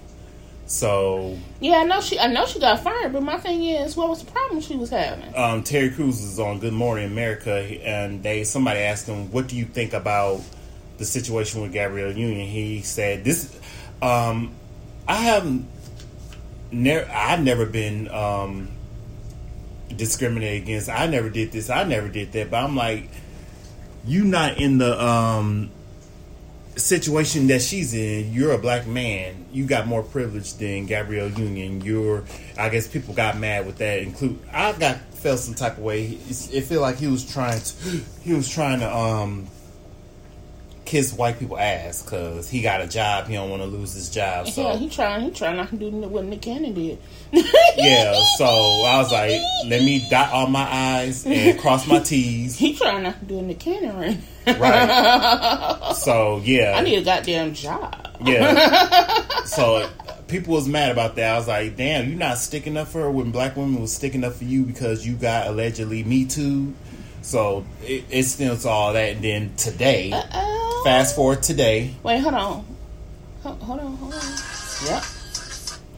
so 0.67 1.37
Yeah, 1.61 1.77
I 1.79 1.85
know 1.85 2.01
she. 2.01 2.19
I 2.19 2.27
know 2.27 2.47
she 2.47 2.59
got 2.59 2.83
fired. 2.83 3.13
But 3.13 3.23
my 3.23 3.37
thing 3.37 3.63
is, 3.65 3.97
what 3.99 4.09
was 4.09 4.25
the 4.25 4.31
problem 4.31 4.63
she 4.63 4.77
was 4.77 4.89
having? 4.89 5.37
um, 5.37 5.63
Terry 5.63 5.91
Crews 5.91 6.23
was 6.23 6.41
on 6.41 6.59
Good 6.59 6.73
Morning 6.73 7.05
America, 7.05 7.53
and 7.53 8.23
they 8.23 8.45
somebody 8.45 8.81
asked 8.81 9.07
him, 9.07 9.31
"What 9.31 9.47
do 9.47 9.57
you 9.57 9.67
think 9.67 9.93
about 9.93 10.41
the 10.97 11.05
situation 11.05 11.61
with 11.61 11.75
Gabrielle 11.75 12.13
Union?" 12.17 12.49
He 12.49 12.81
said, 12.81 13.25
"This, 13.25 13.55
um, 14.01 14.55
I 15.07 15.17
haven't, 15.17 15.69
never, 16.73 17.11
I've 17.13 17.43
never 17.45 17.67
been 17.67 18.09
um, 18.09 18.69
discriminated 19.97 20.63
against. 20.65 20.89
I 20.89 21.07
never 21.07 21.31
did 21.31 21.53
this. 21.53 21.71
I 21.71 21.85
never 21.85 22.09
did 22.09 22.33
that." 22.33 22.51
But 22.51 22.65
I'm 22.65 22.77
like, 22.77 23.11
you 24.07 24.25
not 24.25 24.59
in 24.59 24.79
the 24.79 25.03
um, 25.03 25.71
situation 26.77 27.47
that 27.49 27.63
she's 27.63 27.95
in. 27.95 28.33
You're 28.33 28.53
a 28.53 28.59
black 28.59 28.87
man. 28.87 29.47
You 29.53 29.67
got 29.67 29.87
more 29.87 30.03
privilege 30.03 30.55
than 30.55 30.87
Gabrielle 30.87 31.31
Union. 31.31 31.81
You're, 31.81 32.25
I 32.59 32.69
guess, 32.69 32.89
people 32.89 33.15
got 33.15 33.39
mad 33.39 33.67
with 33.67 33.79
that. 33.79 34.01
Include, 34.01 34.39
I 34.53 34.73
got 34.73 34.99
felt 35.15 35.39
some 35.39 35.55
type 35.55 35.79
of 35.79 35.85
way. 35.85 36.07
It 36.29 36.63
feel 36.63 36.81
like 36.81 36.97
he 36.97 37.07
was 37.07 37.25
trying 37.31 37.61
to, 37.61 38.01
he 38.23 38.35
was 38.35 38.49
trying 38.49 38.81
to 38.81 38.95
um, 38.95 39.47
kiss 40.95 41.13
white 41.13 41.41
people 41.41 41.59
ass 41.59 42.05
because 42.05 42.49
he 42.49 42.63
got 42.63 42.81
a 42.81 42.87
job. 42.87 43.27
He 43.27 43.35
don't 43.35 43.51
want 43.51 43.61
to 43.63 43.67
lose 43.67 43.95
his 43.95 44.09
job. 44.09 44.47
So 44.47 44.63
yeah, 44.63 44.77
he 44.77 44.89
trying. 44.89 45.23
He 45.23 45.31
trying 45.33 45.57
not 45.57 45.71
to 45.71 45.77
do 45.77 45.91
what 45.91 46.25
Nick 46.25 46.43
Cannon 46.43 46.73
did. 46.73 47.01
yeah, 47.77 48.15
so 48.37 48.45
I 48.45 48.99
was 48.99 49.11
like, 49.11 49.33
let 49.67 49.83
me 49.83 50.07
dot 50.09 50.31
all 50.33 50.47
my 50.47 50.63
I's 51.01 51.27
and 51.27 51.59
cross 51.61 51.89
my 51.89 51.99
T's. 51.99 52.57
He 52.57 52.77
trying 52.77 53.03
not 53.03 53.19
to 53.19 53.25
do 53.25 53.43
Nick 53.43 53.59
Cannon 53.59 53.99
ring. 53.99 54.23
Right. 54.47 55.81
So 55.97 56.41
yeah, 56.45 56.75
I 56.77 56.83
need 56.83 56.97
a 56.99 57.05
goddamn 57.05 57.55
job. 57.55 58.17
yeah. 58.25 59.43
So 59.47 59.89
people 60.29 60.55
was 60.55 60.69
mad 60.69 60.93
about 60.93 61.17
that. 61.17 61.35
I 61.35 61.39
was 61.39 61.49
like, 61.49 61.77
damn, 61.77 62.09
you 62.09 62.15
not 62.15 62.39
sticking 62.39 62.77
up 62.77 62.87
for 62.87 63.01
her 63.01 63.11
when 63.11 63.33
black 63.33 63.57
women 63.57 63.81
was 63.81 63.93
sticking 63.93 64.23
up 64.23 64.35
for 64.35 64.45
you 64.45 64.63
because 64.63 65.05
you 65.05 65.15
got 65.17 65.49
allegedly 65.49 66.05
Me 66.05 66.25
Too. 66.25 66.73
So 67.23 67.65
it, 67.83 68.05
it 68.11 68.23
stems 68.25 68.63
to 68.63 68.69
all 68.69 68.93
that. 68.93 69.17
And 69.17 69.25
then 69.25 69.57
today, 69.57 70.11
Oh. 70.13 70.54
Fast 70.85 71.17
forward 71.17 71.43
today, 71.43 71.95
Wait, 72.03 72.21
hold 72.21 72.35
on. 72.35 72.65
Ho- 73.43 73.53
Hold 73.55 73.81
on, 73.81 73.97
hold 73.97 74.15
on. 74.15 74.21
Yep. 74.87 75.03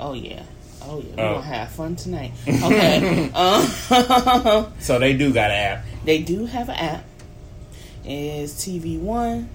Oh 0.00 0.12
yeah. 0.14 0.42
Oh 0.82 0.98
yeah. 1.00 1.14
We're 1.16 1.24
Oh. 1.30 1.34
gonna 1.34 1.42
have 1.46 1.70
fun 1.70 1.96
tonight. 1.96 2.32
Okay. 2.48 3.30
um, 3.34 4.72
so 4.80 4.98
they 4.98 5.12
do 5.16 5.32
got 5.32 5.50
an 5.50 5.56
app. 5.78 5.84
they 6.04 6.22
do 6.22 6.46
have 6.46 6.68
an 6.68 6.76
app. 6.76 7.04
It's 8.04 8.52
TV 8.54 8.98
One, 9.00 9.48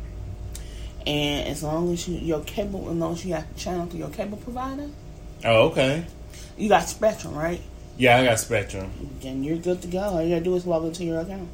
and 1.07 1.47
as 1.47 1.63
long 1.63 1.91
as 1.93 2.07
you 2.07 2.17
your 2.17 2.41
cable, 2.41 2.89
as 2.89 2.95
long 2.95 3.13
as 3.13 3.25
you 3.25 3.33
got 3.33 3.47
the 3.53 3.59
channel 3.59 3.87
to 3.87 3.97
your 3.97 4.09
cable 4.09 4.37
provider, 4.37 4.89
Oh, 5.45 5.69
okay. 5.69 6.05
you 6.57 6.67
got 6.69 6.87
Spectrum, 6.89 7.33
right? 7.33 7.61
Yeah, 7.97 8.17
I 8.19 8.25
got 8.25 8.39
Spectrum. 8.39 8.91
Then 9.21 9.43
you're 9.43 9.57
good 9.57 9.81
to 9.83 9.87
go. 9.87 9.99
All 9.99 10.21
you 10.21 10.29
gotta 10.29 10.43
do 10.43 10.55
is 10.55 10.65
log 10.67 10.85
into 10.85 11.03
your 11.05 11.19
account 11.21 11.47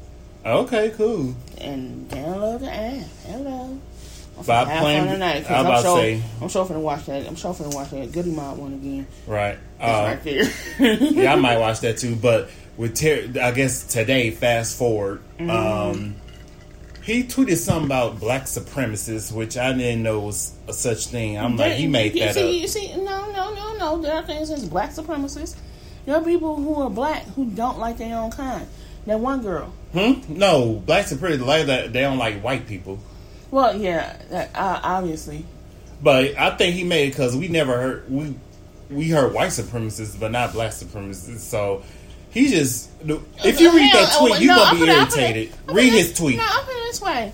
Okay, 0.48 0.90
cool. 0.96 1.34
and 1.60 2.08
download 2.08 2.60
the 2.60 2.72
app. 2.72 3.04
Hello. 3.26 3.78
I'm 4.38 4.44
But 4.46 4.68
I 4.68 4.70
have 4.70 4.82
plan- 4.82 5.04
fun 5.04 5.12
tonight. 5.14 5.42
'cause 5.46 5.50
I 5.50 5.52
was 5.52 5.60
I'm 5.60 5.66
about 5.66 5.82
to 5.96 6.00
say- 6.02 6.22
I'm 6.40 6.48
sure 6.48 6.64
finna 6.64 6.80
watch 6.80 7.06
that. 7.06 7.26
I'm 7.26 7.34
sure 7.36 7.52
finna 7.54 7.74
watch 7.74 7.90
that 7.90 8.12
Goodie 8.12 8.30
Mob 8.30 8.58
one 8.58 8.74
again. 8.74 9.06
Right. 9.26 9.58
It's 9.80 9.84
Uh, 9.84 10.02
right 10.06 10.24
there. 10.24 11.10
yeah, 11.12 11.32
I 11.32 11.36
might 11.36 11.58
watch 11.60 11.80
that 11.80 11.98
too. 11.98 12.14
But 12.14 12.48
with 12.76 12.94
Ter- 12.94 13.28
I 13.42 13.50
guess 13.50 13.82
today, 13.82 14.30
fast 14.30 14.76
forward, 14.78 15.20
Mm-hmm. 15.40 15.50
um, 15.50 16.14
he 17.02 17.24
tweeted 17.24 17.56
something 17.56 17.86
about 17.86 18.20
black 18.20 18.44
supremacists, 18.44 19.32
which 19.32 19.56
I 19.58 19.72
didn't 19.72 20.02
know 20.04 20.20
was 20.20 20.52
a 20.68 20.72
such 20.72 21.06
thing. 21.08 21.36
I'm 21.36 21.56
like, 21.56 21.72
he 21.72 21.88
made 21.88 22.14
you 22.14 22.20
that 22.20 22.34
see, 22.34 22.56
up. 22.56 22.62
You 22.62 22.68
see, 22.68 22.96
no, 22.96 23.30
no, 23.32 23.52
no, 23.54 23.76
no. 23.76 24.00
There 24.00 24.14
are 24.14 24.22
things 24.22 24.50
as 24.52 24.64
black 24.66 24.92
supremacists. 24.94 25.56
There 26.06 26.14
are 26.14 26.22
people 26.22 26.56
who 26.56 26.76
are 26.76 26.88
black 26.90 27.24
who 27.34 27.44
don't 27.46 27.78
like 27.80 27.98
their 27.98 28.16
own 28.16 28.30
kind. 28.30 28.66
That 29.06 29.18
one 29.20 29.42
girl. 29.42 29.72
Hmm? 29.92 30.20
No, 30.28 30.74
blacks 30.84 31.12
are 31.12 31.16
pretty 31.16 31.38
like 31.38 31.66
that. 31.66 31.92
They 31.92 32.00
don't 32.00 32.18
like 32.18 32.42
white 32.42 32.66
people. 32.66 32.98
Well, 33.50 33.76
yeah, 33.80 34.48
uh, 34.54 34.80
obviously. 34.82 35.46
But 36.02 36.36
I 36.38 36.54
think 36.56 36.74
he 36.76 36.84
made 36.84 37.08
it 37.08 37.10
because 37.10 37.34
we 37.36 37.48
never 37.48 37.76
heard 37.76 38.10
we 38.10 38.34
we 38.90 39.08
heard 39.10 39.32
white 39.32 39.48
supremacists, 39.50 40.18
but 40.20 40.30
not 40.30 40.52
black 40.52 40.72
supremacists. 40.72 41.38
So 41.40 41.82
he 42.30 42.48
just 42.48 42.90
if 43.02 43.60
you 43.60 43.74
read 43.74 43.92
that 43.94 44.16
tweet, 44.18 44.34
oh, 44.34 44.38
you're 44.38 44.54
no, 44.54 44.64
gonna 44.64 44.74
be 44.74 44.80
put 44.80 44.88
it- 44.90 44.98
I 44.98 45.04
put 45.06 45.18
it- 45.18 45.22
irritated. 45.24 45.52
Read 45.66 45.92
his 45.92 46.12
tweet. 46.14 46.36
No, 46.36 46.44
I 46.44 46.62
put 46.64 46.74
it 46.76 46.82
this 46.86 47.00
way: 47.00 47.32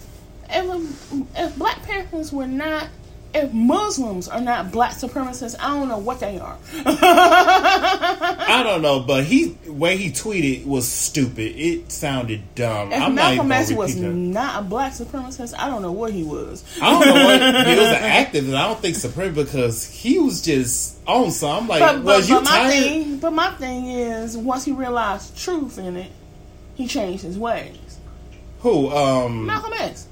if, 0.51 1.37
if 1.37 1.57
Black 1.57 1.83
Panthers 1.83 2.33
were 2.33 2.47
not, 2.47 2.89
if 3.35 3.53
Muslims 3.53 4.29
are 4.29 4.41
not 4.41 4.71
black 4.71 4.93
supremacists, 4.93 5.57
I 5.59 5.69
don't 5.77 5.89
know 5.89 5.99
what 5.99 6.21
they 6.21 6.39
are. 6.39 6.57
I 6.87 8.63
don't 8.65 8.81
know, 8.81 9.01
but 9.01 9.25
he 9.25 9.59
way 9.67 9.97
he 9.97 10.11
tweeted 10.11 10.65
was 10.67 10.87
stupid. 10.87 11.57
It 11.57 11.91
sounded 11.91 12.55
dumb. 12.55 12.93
If 12.93 13.03
I'm 13.03 13.17
Malcolm 13.17 13.51
X 13.51 13.73
was 13.73 14.01
that. 14.01 14.09
not 14.09 14.61
a 14.61 14.65
black 14.65 14.93
supremacist, 14.93 15.53
I 15.59 15.69
don't 15.69 15.83
know 15.83 15.91
what 15.91 16.13
he 16.13 16.23
was. 16.23 16.65
I 16.81 16.91
don't 16.93 17.07
know 17.07 17.25
what 17.25 17.67
he 17.67 17.77
was 17.77 17.89
an 17.89 18.25
activist. 18.25 18.55
I 18.55 18.69
don't 18.69 18.79
think 18.79 18.95
supreme 18.95 19.35
because 19.35 19.85
he 19.85 20.21
was 20.21 20.41
just 20.41 20.97
on 21.09 21.33
some. 21.33 21.65
I'm 21.65 21.69
like, 21.69 21.81
But, 21.81 21.93
but, 21.97 22.05
was 22.05 22.29
you 22.29 22.37
but 22.37 22.45
my 22.45 22.71
thing, 22.71 23.19
but 23.19 23.33
my 23.33 23.51
thing 23.53 23.87
is, 23.89 24.37
once 24.37 24.65
he 24.65 24.71
realized 24.71 25.37
truth 25.37 25.79
in 25.79 25.97
it, 25.97 26.13
he 26.77 26.87
changed 26.87 27.25
his 27.25 27.37
ways. 27.37 27.79
Who? 28.61 28.91
Um, 28.91 29.47
Malcolm 29.47 29.73
X. 29.75 30.07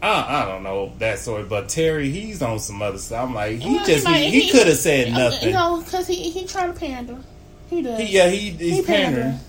I, 0.00 0.42
I 0.42 0.44
don't 0.46 0.62
know 0.62 0.92
that 0.98 1.18
sort. 1.18 1.48
But 1.48 1.68
Terry, 1.68 2.10
he's 2.10 2.40
on 2.42 2.58
some 2.60 2.80
other 2.82 2.98
stuff. 2.98 3.28
I'm 3.28 3.34
like, 3.34 3.58
he 3.58 3.74
Well, 3.76 3.84
just 3.86 4.04
might- 4.04 4.18
he, 4.30 4.42
he, 4.42 4.50
could 4.50 4.66
have 4.68 4.76
said 4.76 5.08
uh, 5.12 5.18
nothing. 5.30 5.52
No, 5.52 5.80
because 5.82 6.06
he 6.06 6.30
he 6.30 6.46
trying 6.46 6.72
to 6.72 6.78
pander. 6.78 7.18
He 7.70 7.82
does. 7.82 7.98
He, 8.00 8.06
yeah, 8.06 8.28
he 8.28 8.50
he's 8.50 8.76
He 8.76 8.82
pander. 8.82 9.16
pandering. 9.22 9.40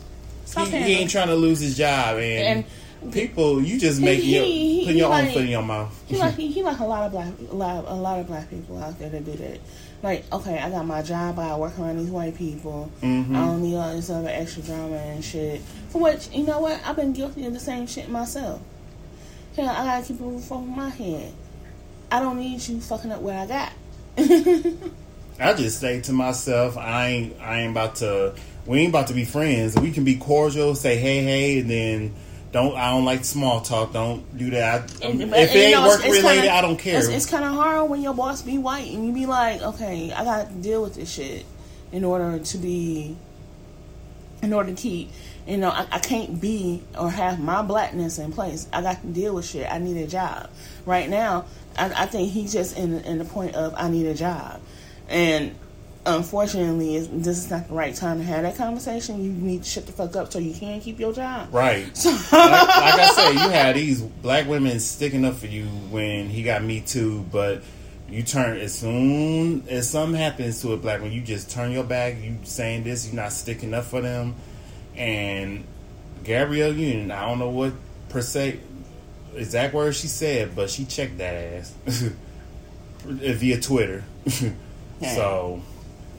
He, 0.48 0.54
pandering. 0.56 0.84
he 0.84 0.94
ain't 0.94 1.12
trying 1.12 1.28
to 1.28 1.36
lose 1.36 1.60
his 1.60 1.78
job, 1.78 2.18
and, 2.18 2.66
And- 3.04 3.14
people, 3.14 3.62
you 3.62 3.80
just 3.80 4.00
He- 4.00 4.06
making 4.06 4.30
your 4.30 4.44
he- 4.44 4.80
he- 4.80 4.86
putting 4.86 4.98
your 4.98 5.06
own 5.08 5.12
like- 5.12 5.34
foot 5.34 5.44
in 5.44 5.50
your 5.50 5.62
mouth. 5.64 6.04
He 6.08 6.18
like 6.18 6.36
he, 6.36 6.48
he 6.52 6.64
like 6.64 6.80
a 6.80 6.86
lot 6.86 7.04
of 7.04 7.12
black 7.12 7.28
a 7.52 7.56
lot, 7.56 7.86
a 7.88 7.94
lot 7.94 8.20
of 8.20 8.28
black 8.28 8.50
people 8.50 8.78
out 8.84 8.98
there 9.00 9.10
that 9.10 9.24
do 9.26 9.32
that. 9.34 9.60
like, 10.02 10.24
okay, 10.34 10.58
I 10.58 10.70
got 10.70 10.86
my 10.86 11.02
job, 11.02 11.38
I 11.40 11.56
work 11.58 11.78
around 11.78 11.98
these 12.00 12.10
white 12.10 12.36
people. 12.36 12.90
Mhm. 13.04 13.36
I 13.36 13.46
don't 13.46 13.62
need 13.62 13.76
all 13.76 13.94
this 13.96 14.10
other 14.10 14.30
extra 14.30 14.64
drama 14.64 14.96
and 14.96 15.24
shit. 15.24 15.62
For 15.90 16.02
which, 16.02 16.30
you 16.34 16.44
know 16.46 16.60
what? 16.60 16.80
I've 16.86 16.96
been 16.96 17.14
guilty 17.14 17.46
of 17.46 17.54
the 17.54 17.60
same 17.60 17.86
shit 17.86 18.10
myself. 18.10 18.60
Hell, 19.60 19.70
I 19.70 19.84
gotta 19.84 20.06
keep 20.08 20.22
a 20.22 20.24
roof 20.24 20.52
over 20.54 20.66
my 20.66 20.90
head. 20.90 21.34
I 22.12 22.22
don't 22.22 22.40
need 22.40 22.66
you 22.66 22.80
fucking 22.80 23.12
up 23.12 23.20
what 23.22 23.36
I 23.36 23.46
got. 23.46 23.74
I 25.40 25.54
just 25.54 25.80
say 25.82 26.00
to 26.02 26.14
myself, 26.14 26.78
I 26.78 27.08
ain't 27.08 27.42
I 27.42 27.62
ain't 27.62 27.72
about 27.72 27.96
to 27.96 28.36
we 28.66 28.80
ain't 28.80 28.90
about 28.90 29.08
to 29.08 29.14
be 29.14 29.26
friends. 29.26 29.78
We 29.78 29.92
can 29.92 30.06
be 30.06 30.16
cordial, 30.16 30.76
say 30.76 30.98
hey 30.98 31.24
hey, 31.24 31.60
and 31.60 31.70
then 31.70 32.14
don't 32.54 32.74
I 32.78 32.92
don't 32.92 33.04
like 33.04 33.26
small 33.26 33.60
talk. 33.60 33.92
Don't 33.92 34.38
do 34.38 34.50
that. 34.52 34.92
I, 35.04 35.08
And- 35.08 35.22
if 35.22 35.30
but- 35.30 35.40
it 35.40 35.50
and, 35.50 35.54
you 35.56 35.62
ain't 35.62 35.72
know, 35.74 35.86
it's- 35.88 35.98
work 35.98 36.06
it's 36.08 36.18
related, 36.24 36.42
kinda- 36.44 36.54
I 36.56 36.62
don't 36.62 36.78
care. 36.80 36.98
It's, 37.00 37.08
it's 37.10 37.26
kind 37.26 37.44
of 37.44 37.52
hard 37.54 37.90
when 37.90 38.02
your 38.02 38.14
boss 38.14 38.42
be 38.42 38.58
white 38.58 38.90
and 38.92 39.06
you 39.06 39.12
be 39.14 39.26
like, 39.26 39.62
okay, 39.62 40.14
I 40.14 40.24
got 40.24 40.48
to 40.50 40.54
deal 40.56 40.82
with 40.84 40.96
this 40.96 41.12
shit 41.12 41.46
in 41.92 42.06
order 42.06 42.40
to 42.40 42.58
be, 42.58 43.18
in 44.42 44.54
order 44.54 44.70
to 44.74 44.76
keep, 44.82 45.10
you 45.48 45.58
know, 45.58 45.70
I, 45.70 45.88
I 45.92 46.00
can't 46.00 46.40
be 46.40 46.84
or 46.98 47.10
have 47.10 47.40
my 47.40 47.62
blackness 47.62 48.20
in 48.20 48.32
place. 48.32 48.68
I 48.72 48.82
got 48.82 49.02
to 49.02 49.08
deal 49.08 49.36
with 49.36 49.46
shit. 49.46 49.72
I 49.72 49.80
need 49.80 49.98
a 49.98 50.08
job. 50.08 50.50
Right 50.86 51.10
now, 51.10 51.46
I, 51.78 52.04
I 52.04 52.06
think 52.06 52.32
he's 52.32 52.54
just 52.54 52.78
in 52.78 53.00
in 53.02 53.18
the 53.18 53.26
point 53.26 53.56
of 53.56 53.74
I 53.76 53.90
need 53.90 54.06
a 54.06 54.14
job, 54.14 54.62
and 55.08 55.56
unfortunately, 56.06 57.00
this 57.00 57.38
is 57.38 57.50
not 57.50 57.68
the 57.68 57.74
right 57.74 57.96
time 57.96 58.18
to 58.18 58.24
have 58.24 58.44
that 58.44 58.56
conversation. 58.56 59.24
You 59.24 59.32
need 59.32 59.64
to 59.64 59.70
shut 59.70 59.86
the 59.86 59.92
fuck 59.92 60.16
up 60.16 60.32
so 60.32 60.40
you 60.40 60.54
can 60.54 60.80
keep 60.82 61.00
your 61.00 61.14
job. 61.14 61.54
Right. 61.54 61.86
like, 62.06 62.32
like 62.32 63.00
I 63.00 63.12
said, 63.16 63.34
you 63.34 63.50
had 63.50 63.76
these 63.76 64.02
black 64.02 64.48
women 64.48 64.80
sticking 64.80 65.26
up 65.26 65.36
for 65.36 65.48
you 65.48 65.66
when 65.66 66.30
he 66.30 66.44
got 66.44 66.64
me 66.64 66.82
too, 66.82 67.26
but 67.32 67.64
you 68.10 68.24
turn 68.24 68.58
as 68.58 68.78
soon 68.78 69.68
as 69.70 69.90
something 69.90 70.20
happens 70.20 70.62
to 70.62 70.74
a 70.74 70.78
black 70.78 71.00
woman, 71.00 71.14
you 71.14 71.22
just 71.22 71.52
turn 71.52 71.72
your 71.72 71.84
back. 71.84 72.16
You 72.22 72.38
saying 72.44 72.84
this, 72.84 73.06
you're 73.06 73.16
not 73.16 73.32
sticking 73.32 73.74
up 73.74 73.86
for 73.86 74.02
them. 74.02 74.36
And 75.00 75.64
Gabrielle 76.24 76.74
Union, 76.74 77.10
I 77.10 77.26
don't 77.26 77.40
know 77.40 77.50
what 77.50 77.74
per 78.10 78.22
se 78.22 78.60
exact 79.34 79.74
words 79.74 79.98
she 79.98 80.08
said, 80.08 80.56
but 80.56 80.70
she 80.70 80.86
checked 80.86 81.18
that 81.20 81.34
ass 81.34 81.74
via 83.06 83.62
Twitter. 83.62 84.04
so 85.02 85.62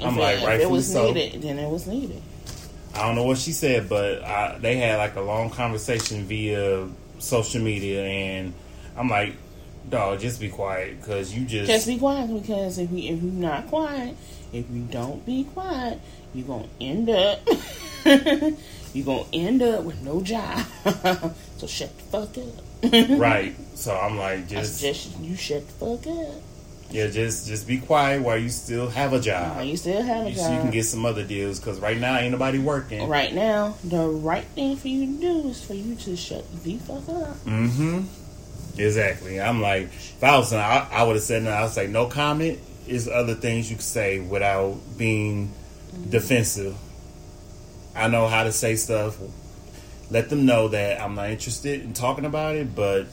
I'm 0.00 0.16
like, 0.16 0.42
right. 0.42 0.60
if 0.60 0.62
it 0.62 0.70
was 0.70 0.90
so. 0.90 1.12
needed, 1.12 1.42
then 1.42 1.58
it 1.58 1.68
was 1.68 1.86
needed. 1.86 2.22
I 2.94 3.06
don't 3.06 3.14
know 3.14 3.24
what 3.24 3.38
she 3.38 3.52
said, 3.52 3.88
but 3.88 4.24
I, 4.24 4.58
they 4.58 4.76
had 4.76 4.96
like 4.96 5.14
a 5.16 5.20
long 5.20 5.50
conversation 5.50 6.24
via 6.24 6.88
social 7.18 7.60
media, 7.60 8.02
and 8.02 8.54
I'm 8.96 9.08
like, 9.08 9.34
dog, 9.88 10.20
just 10.20 10.40
be 10.40 10.48
quiet 10.48 11.00
because 11.00 11.34
you 11.34 11.44
just, 11.44 11.70
Just 11.70 11.86
be 11.86 11.98
quiet 11.98 12.32
because 12.32 12.78
if 12.78 12.90
we 12.90 13.08
if 13.08 13.22
you're 13.22 13.32
not 13.32 13.66
quiet, 13.68 14.16
if 14.52 14.64
you 14.70 14.82
don't 14.90 15.24
be 15.24 15.44
quiet, 15.44 16.00
you're 16.34 16.46
gonna 16.46 16.68
end 16.80 17.10
up 17.10 17.40
you're 18.94 19.04
gonna 19.06 19.24
end 19.32 19.62
up 19.62 19.84
with 19.84 20.00
no 20.02 20.20
job. 20.22 20.58
so 21.56 21.66
shut 21.66 21.96
the 21.96 22.04
fuck 22.04 22.38
up. 22.38 23.18
right. 23.20 23.54
So 23.74 23.94
I'm 23.96 24.16
like, 24.18 24.38
I 24.38 24.42
just 24.42 24.76
suggest 24.78 25.18
you 25.20 25.36
shut 25.36 25.66
the 25.66 25.72
fuck 25.74 26.06
up. 26.06 26.42
yeah, 26.90 27.08
just 27.08 27.46
just 27.46 27.66
be 27.66 27.78
quiet 27.78 28.22
while 28.22 28.38
you 28.38 28.48
still 28.48 28.88
have 28.88 29.12
a 29.12 29.20
job. 29.20 29.56
While 29.56 29.64
you 29.64 29.76
still 29.76 30.02
have 30.02 30.26
a 30.26 30.30
job. 30.30 30.38
so 30.38 30.52
you 30.52 30.60
can 30.60 30.70
get 30.70 30.84
some 30.84 31.04
other 31.06 31.24
deals. 31.24 31.60
Because 31.60 31.78
right 31.80 31.98
now 31.98 32.16
ain't 32.16 32.32
nobody 32.32 32.58
working. 32.58 33.08
right 33.08 33.34
now, 33.34 33.76
the 33.84 34.06
right 34.08 34.44
thing 34.44 34.76
for 34.76 34.88
you 34.88 35.06
to 35.06 35.20
do 35.20 35.48
is 35.48 35.64
for 35.64 35.74
you 35.74 35.94
to 35.94 36.16
shut 36.16 36.44
the 36.64 36.76
fuck 36.78 37.08
up. 37.08 37.36
Mm-hmm. 37.44 38.00
Exactly. 38.78 39.40
I'm 39.40 39.60
like, 39.60 39.84
if 39.86 40.22
I 40.24 40.36
was, 40.38 40.52
I, 40.52 40.88
I 40.90 41.02
would 41.02 41.16
have 41.16 41.22
said, 41.24 41.42
no, 41.42 41.50
I 41.50 41.62
was 41.62 41.76
like, 41.76 41.90
no 41.90 42.06
comment. 42.06 42.58
Is 42.86 43.08
other 43.08 43.34
things 43.34 43.70
you 43.70 43.76
could 43.76 43.84
say 43.84 44.18
without 44.18 44.76
being 44.96 45.52
defensive. 46.08 46.76
I 47.94 48.08
know 48.08 48.28
how 48.28 48.44
to 48.44 48.52
say 48.52 48.76
stuff. 48.76 49.18
Let 50.10 50.28
them 50.30 50.46
know 50.46 50.68
that 50.68 51.00
I'm 51.00 51.14
not 51.14 51.30
interested 51.30 51.82
in 51.82 51.92
talking 51.92 52.24
about 52.24 52.56
it, 52.56 52.74
but 52.74 53.06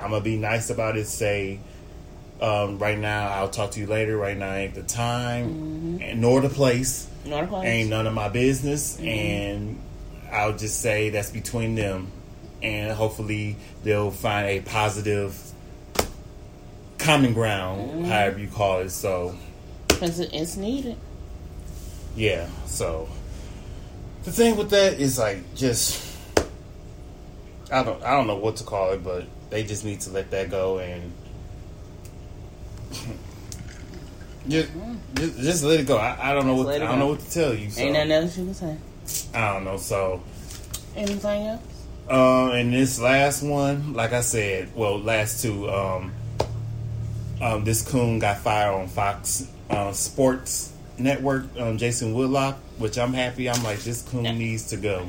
I'm 0.00 0.10
gonna 0.10 0.20
be 0.20 0.36
nice 0.36 0.70
about 0.70 0.96
it. 0.96 1.06
Say, 1.06 1.60
um, 2.40 2.78
right 2.78 2.98
now, 2.98 3.28
I'll 3.28 3.48
talk 3.48 3.72
to 3.72 3.80
you 3.80 3.86
later. 3.86 4.16
Right 4.16 4.36
now 4.36 4.52
ain't 4.52 4.74
the 4.74 4.82
time, 4.82 5.48
mm-hmm. 5.48 6.02
and 6.02 6.20
nor 6.20 6.40
the 6.40 6.48
place. 6.48 7.08
Not 7.24 7.44
a 7.44 7.46
place. 7.46 7.66
Ain't 7.66 7.90
none 7.90 8.06
of 8.06 8.14
my 8.14 8.28
business, 8.28 8.96
mm-hmm. 8.96 9.08
and 9.08 9.80
I'll 10.30 10.56
just 10.56 10.80
say 10.80 11.10
that's 11.10 11.30
between 11.30 11.74
them, 11.74 12.10
and 12.62 12.92
hopefully 12.92 13.56
they'll 13.84 14.10
find 14.10 14.46
a 14.48 14.60
positive 14.60 15.38
common 16.98 17.34
ground, 17.34 17.90
mm-hmm. 17.90 18.04
however 18.04 18.38
you 18.38 18.48
call 18.48 18.78
it. 18.80 18.90
So, 18.90 19.36
Because 19.88 20.18
it's 20.20 20.56
needed. 20.56 20.96
yeah. 22.16 22.48
So 22.66 23.08
the 24.24 24.32
thing 24.32 24.56
with 24.56 24.70
that 24.70 25.00
is 25.00 25.18
like 25.18 25.54
just 25.54 26.16
I 27.70 27.82
don't 27.82 28.02
I 28.02 28.10
don't 28.16 28.26
know 28.26 28.36
what 28.36 28.56
to 28.56 28.64
call 28.64 28.92
it, 28.92 29.02
but 29.02 29.24
they 29.50 29.64
just 29.64 29.84
need 29.84 30.00
to 30.02 30.10
let 30.10 30.30
that 30.30 30.50
go 30.50 30.78
and. 30.78 31.12
Just, 34.48 34.72
just, 35.14 35.38
just 35.38 35.62
let 35.62 35.78
it 35.78 35.86
go. 35.86 35.96
I, 35.96 36.30
I 36.30 36.34
don't 36.34 36.48
know 36.48 36.56
Just 36.56 36.66
what 36.66 36.74
I 36.74 36.78
don't 36.78 36.88
go. 36.88 36.96
know 36.98 37.06
what 37.12 37.20
to 37.20 37.30
tell 37.30 37.54
you. 37.54 37.70
So 37.70 37.80
Ain't 37.80 37.92
nothing 37.92 38.10
else 38.10 38.36
you 38.36 38.44
can 38.46 38.54
say. 38.54 38.76
I 39.32 39.52
don't 39.52 39.64
know. 39.64 39.76
So 39.76 40.20
Anything 40.96 41.46
else? 41.46 41.62
Uh, 42.10 42.50
and 42.50 42.72
this 42.72 42.98
last 43.00 43.44
one, 43.44 43.92
like 43.92 44.12
I 44.12 44.20
said, 44.20 44.74
well, 44.74 44.98
last 44.98 45.42
two, 45.42 45.70
um, 45.70 46.12
um, 47.40 47.62
this 47.64 47.88
coon 47.88 48.18
got 48.18 48.38
fired 48.38 48.74
on 48.74 48.88
Fox 48.88 49.48
uh, 49.70 49.92
Sports 49.92 50.71
Network, 51.02 51.44
um, 51.58 51.78
Jason 51.78 52.14
Whitlock, 52.14 52.56
which 52.78 52.98
I'm 52.98 53.12
happy. 53.12 53.48
I'm 53.50 53.62
like, 53.62 53.80
this 53.80 54.02
coon 54.02 54.24
Yeah. 54.24 54.32
needs 54.32 54.68
to 54.70 54.76
go. 54.76 55.08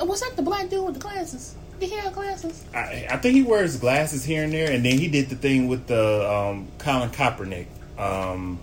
Oh, 0.00 0.04
Was 0.06 0.20
that 0.22 0.36
the 0.36 0.42
black 0.42 0.68
dude 0.70 0.84
with 0.84 0.94
the 0.94 1.00
glasses? 1.00 1.54
Did 1.80 1.90
he 1.90 1.96
have 1.96 2.12
glasses? 2.12 2.64
I, 2.74 3.06
I 3.10 3.16
think 3.18 3.34
he 3.34 3.42
wears 3.42 3.76
glasses 3.76 4.24
here 4.24 4.44
and 4.44 4.52
there, 4.52 4.70
and 4.70 4.84
then 4.84 4.98
he 4.98 5.08
did 5.08 5.28
the 5.28 5.36
thing 5.36 5.68
with 5.68 5.86
the 5.86 6.30
um, 6.30 6.68
Colin 6.78 7.10
Kaepernick. 7.10 7.66
Um, 7.98 8.58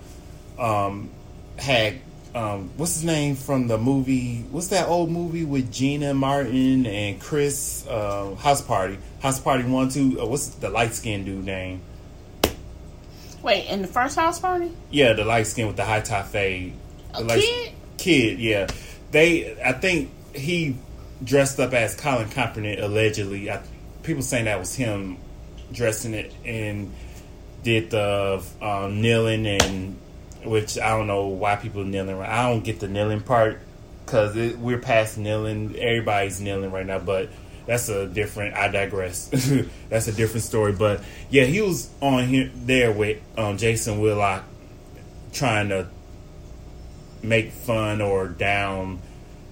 um, 0.57 1.09
had 1.57 1.99
um, 2.33 2.69
what's 2.77 2.93
his 2.95 3.03
name 3.03 3.35
from 3.35 3.67
the 3.67 3.77
movie? 3.77 4.45
What's 4.51 4.67
that 4.69 4.87
old 4.87 5.11
movie 5.11 5.43
with 5.43 5.71
Gina 5.71 6.13
Martin 6.13 6.85
and 6.85 7.19
Chris? 7.19 7.85
Uh, 7.87 8.35
House 8.35 8.61
Party, 8.61 8.97
House 9.21 9.39
Party 9.39 9.63
One, 9.63 9.89
Two. 9.89 10.19
Uh, 10.21 10.25
what's 10.25 10.47
the 10.47 10.69
light 10.69 10.93
skinned 10.93 11.25
dude 11.25 11.43
name? 11.45 11.81
Wait, 13.43 13.67
in 13.67 13.81
the 13.81 13.87
first 13.87 14.15
house 14.15 14.39
party? 14.39 14.71
Yeah, 14.91 15.13
the 15.13 15.25
light 15.25 15.47
skin 15.47 15.67
with 15.67 15.75
the 15.77 15.85
high 15.85 16.01
top 16.01 16.27
fade. 16.27 16.73
A 17.13 17.19
The 17.21 17.27
light- 17.27 17.41
kid? 17.41 17.73
Kid, 17.97 18.39
yeah. 18.39 18.67
They, 19.11 19.61
I 19.63 19.73
think 19.73 20.11
he 20.35 20.77
dressed 21.23 21.59
up 21.59 21.73
as 21.73 21.95
Colin 21.95 22.29
Kaepernick 22.29 22.81
allegedly. 22.81 23.51
I, 23.51 23.61
people 24.03 24.23
saying 24.23 24.45
that 24.45 24.59
was 24.59 24.73
him 24.75 25.17
dressing 25.71 26.13
it 26.13 26.33
and 26.45 26.91
did 27.63 27.89
the 27.91 28.43
um, 28.61 29.01
kneeling 29.01 29.45
and 29.45 29.97
which 30.43 30.79
I 30.79 30.89
don't 30.97 31.05
know 31.07 31.27
why 31.27 31.55
people 31.57 31.83
kneeling. 31.83 32.19
I 32.19 32.49
don't 32.49 32.63
get 32.63 32.79
the 32.79 32.87
kneeling 32.87 33.21
part 33.21 33.59
because 34.05 34.35
we're 34.57 34.79
past 34.79 35.17
kneeling. 35.19 35.75
Everybody's 35.77 36.41
kneeling 36.41 36.71
right 36.71 36.85
now, 36.85 36.97
but 36.99 37.29
that's 37.65 37.89
a 37.89 38.07
different. 38.07 38.55
I 38.55 38.67
digress. 38.67 39.27
that's 39.89 40.07
a 40.07 40.11
different 40.11 40.43
story. 40.43 40.73
But 40.73 41.01
yeah, 41.29 41.43
he 41.43 41.61
was 41.61 41.89
on 42.01 42.25
here 42.25 42.51
there 42.55 42.91
with 42.91 43.21
um, 43.37 43.57
Jason 43.57 43.99
Whitlock 43.99 44.43
trying 45.31 45.69
to 45.69 45.87
make 47.23 47.51
fun 47.51 48.01
or 48.01 48.27
down 48.27 48.99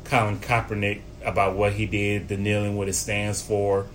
Colin 0.06 0.40
Kaepernick 0.40 1.02
about 1.24 1.56
what 1.56 1.74
he 1.74 1.86
did, 1.86 2.28
the 2.28 2.38
kneeling, 2.38 2.76
what 2.76 2.88
it 2.88 2.94
stands 2.94 3.42
for. 3.42 3.88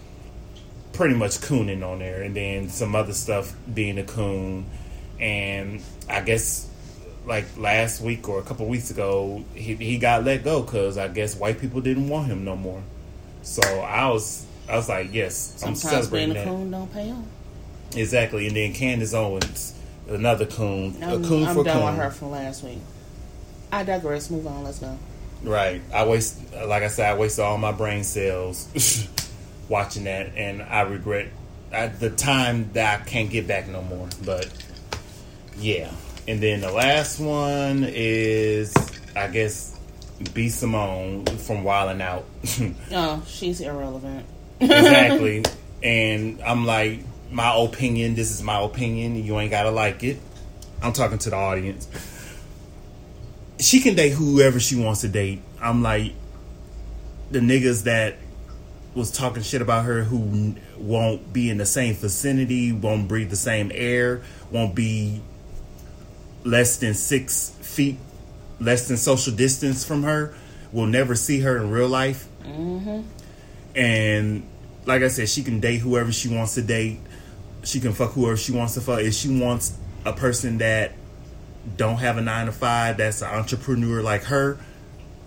Pretty 0.93 1.15
much 1.15 1.41
cooning 1.41 1.83
on 1.83 1.99
there, 1.99 2.23
and 2.23 2.37
then 2.37 2.69
some 2.69 2.95
other 2.95 3.13
stuff 3.13 3.53
being 3.73 3.99
a 3.99 4.05
coon. 4.05 4.67
And 5.19 5.83
I 6.09 6.21
guess 6.21 6.71
like 7.27 7.45
last 7.57 8.01
week 8.01 8.29
or 8.29 8.39
a 8.39 8.43
couple 8.43 8.67
weeks 8.67 8.91
ago, 8.91 9.45
he, 9.55 9.75
he 9.75 9.99
got 9.99 10.25
let 10.25 10.45
go 10.45 10.63
because 10.63 10.99
I 10.99 11.09
guess 11.09 11.35
white 11.37 11.59
people 11.59 11.81
didn't 11.81 12.09
want 12.09 12.29
him 12.29 12.45
no 12.45 12.55
more. 12.55 12.83
So 13.45 13.63
I 13.63 14.09
was 14.09 14.45
I 14.69 14.77
was 14.77 14.89
like, 14.89 15.13
yes, 15.13 15.63
I'm 15.65 15.75
Sometimes 15.77 16.09
being 16.09 16.31
celebrating 16.31 16.31
a 16.31 16.35
that. 16.35 16.47
coon 16.47 16.71
don't 16.71 16.93
pay 16.93 17.11
off. 17.11 17.25
Exactly, 17.97 18.47
and 18.49 18.57
then 18.57 18.73
Candace 18.73 19.15
Owens, 19.15 19.75
another 20.09 20.47
coon, 20.47 20.97
I'm, 21.03 21.23
a 21.25 21.29
coon 21.29 21.45
I'm 21.45 21.55
for 21.55 21.63
done 21.63 21.77
coon. 21.79 21.87
with 21.87 21.97
her 21.97 22.11
from 22.11 22.31
last 22.33 22.65
week. 22.65 22.79
I 23.71 23.85
digress. 23.85 24.31
Move 24.31 24.47
on. 24.47 24.65
Let's 24.65 24.79
go. 24.81 24.99
Right. 25.43 25.83
I 25.93 26.07
waste, 26.07 26.41
like 26.55 26.83
I 26.83 26.89
said, 26.89 27.13
I 27.13 27.19
wasted 27.19 27.45
all 27.45 27.59
my 27.59 27.73
brain 27.73 28.03
cells 28.03 28.69
watching 29.69 30.05
that, 30.05 30.33
and 30.37 30.63
I 30.63 30.81
regret 30.83 31.29
at 31.71 32.01
the 32.01 32.11
time 32.11 32.71
that 32.73 33.01
I 33.01 33.05
can't 33.05 33.31
get 33.31 33.47
back 33.47 33.69
no 33.69 33.83
more. 33.83 34.09
But 34.25 34.49
yeah, 35.59 35.93
and 36.27 36.41
then 36.41 36.61
the 36.63 36.73
last 36.73 37.21
one 37.21 37.85
is, 37.87 38.73
I 39.15 39.29
guess, 39.29 39.74
B 40.33 40.49
Simone 40.49 41.25
from 41.27 41.65
Wildin' 41.65 42.01
Out. 42.01 42.25
Oh, 42.93 43.23
she's 43.27 43.61
irrelevant. 43.61 44.27
exactly. 44.61 45.45
And 45.83 46.41
I'm 46.41 46.65
like, 46.65 47.01
my 47.31 47.55
opinion. 47.55 48.15
This 48.15 48.31
is 48.31 48.43
my 48.43 48.59
opinion. 48.63 49.23
You 49.23 49.39
ain't 49.39 49.51
gotta 49.51 49.71
like 49.71 50.03
it. 50.03 50.19
I'm 50.83 50.95
talking 50.95 51.19
to 51.19 51.29
the 51.31 51.37
audience. 51.37 51.89
she 53.59 53.81
can 53.81 53.95
date 53.95 54.13
whoever 54.13 54.59
she 54.61 54.77
wants 54.77 55.03
to 55.03 55.09
date. 55.09 55.43
I'm 55.61 55.83
like 55.83 56.13
the 57.31 57.41
niggas 57.41 57.85
that 57.85 58.17
was 58.95 59.11
talking 59.11 59.43
shit 59.43 59.61
about 59.61 59.85
her 59.85 60.05
who 60.05 60.55
won't 60.79 61.33
be 61.33 61.51
in 61.51 61.59
the 61.59 61.67
same 61.67 61.95
vicinity, 61.95 62.73
won't 62.73 63.07
breathe 63.09 63.29
the 63.29 63.37
same 63.37 63.71
air, 63.75 64.23
won't 64.51 64.75
be 64.75 65.21
less 66.45 66.77
than 66.79 66.95
six 66.95 67.51
feet, 67.61 67.99
less 68.61 68.89
than 68.89 68.97
social 68.97 69.35
distance 69.35 69.85
from 69.85 70.03
her, 70.03 70.35
will 70.73 70.87
never 70.87 71.15
see 71.15 71.41
her 71.41 71.57
in 71.57 71.71
real 71.71 71.89
life. 71.89 72.27
Mm-hmm. 72.43 73.03
And 73.77 74.49
like 74.87 75.03
I 75.03 75.09
said, 75.09 75.29
she 75.29 75.43
can 75.43 75.61
date 75.61 75.79
whoever 75.79 76.13
she 76.13 76.29
wants 76.29 76.55
to 76.55 76.63
date. 76.63 77.01
She 77.63 77.81
can 77.81 77.93
fuck 77.93 78.13
whoever 78.13 78.37
she 78.37 78.53
wants 78.53 78.75
to 78.75 78.81
fuck. 78.81 79.01
If 79.01 79.15
she 79.15 79.29
wants 79.41 79.77
a 80.05 80.13
person 80.13 80.59
that 80.59 80.93
don't 81.77 81.97
have 81.97 82.19
a 82.19 82.21
nine 82.21 82.47
to 82.47 82.53
five, 82.53 82.99
that's 82.99 83.23
an 83.23 83.29
entrepreneur 83.29 84.03
like 84.03 84.25
her, 84.25 84.59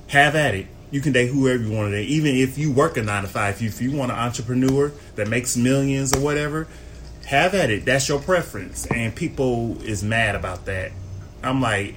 have 0.07 0.35
at 0.35 0.53
it. 0.53 0.67
You 0.91 1.01
can 1.01 1.11
date 1.11 1.27
whoever 1.27 1.63
you 1.63 1.71
want 1.71 1.91
to 1.91 1.97
date, 1.97 2.07
even 2.07 2.35
if 2.35 2.57
you 2.57 2.71
work 2.71 2.95
a 2.95 3.03
nine 3.03 3.23
to 3.23 3.29
five. 3.29 3.55
If 3.55 3.61
you, 3.61 3.67
if 3.69 3.81
you 3.81 3.91
want 3.91 4.11
an 4.11 4.17
entrepreneur 4.17 4.91
that 5.15 5.27
makes 5.27 5.57
millions 5.57 6.15
or 6.15 6.21
whatever, 6.21 6.67
have 7.25 7.53
at 7.55 7.69
it. 7.69 7.83
That's 7.83 8.07
your 8.07 8.19
preference, 8.19 8.85
and 8.85 9.13
people 9.13 9.81
is 9.81 10.01
mad 10.01 10.35
about 10.35 10.65
that. 10.65 10.93
I'm 11.43 11.61
like, 11.61 11.95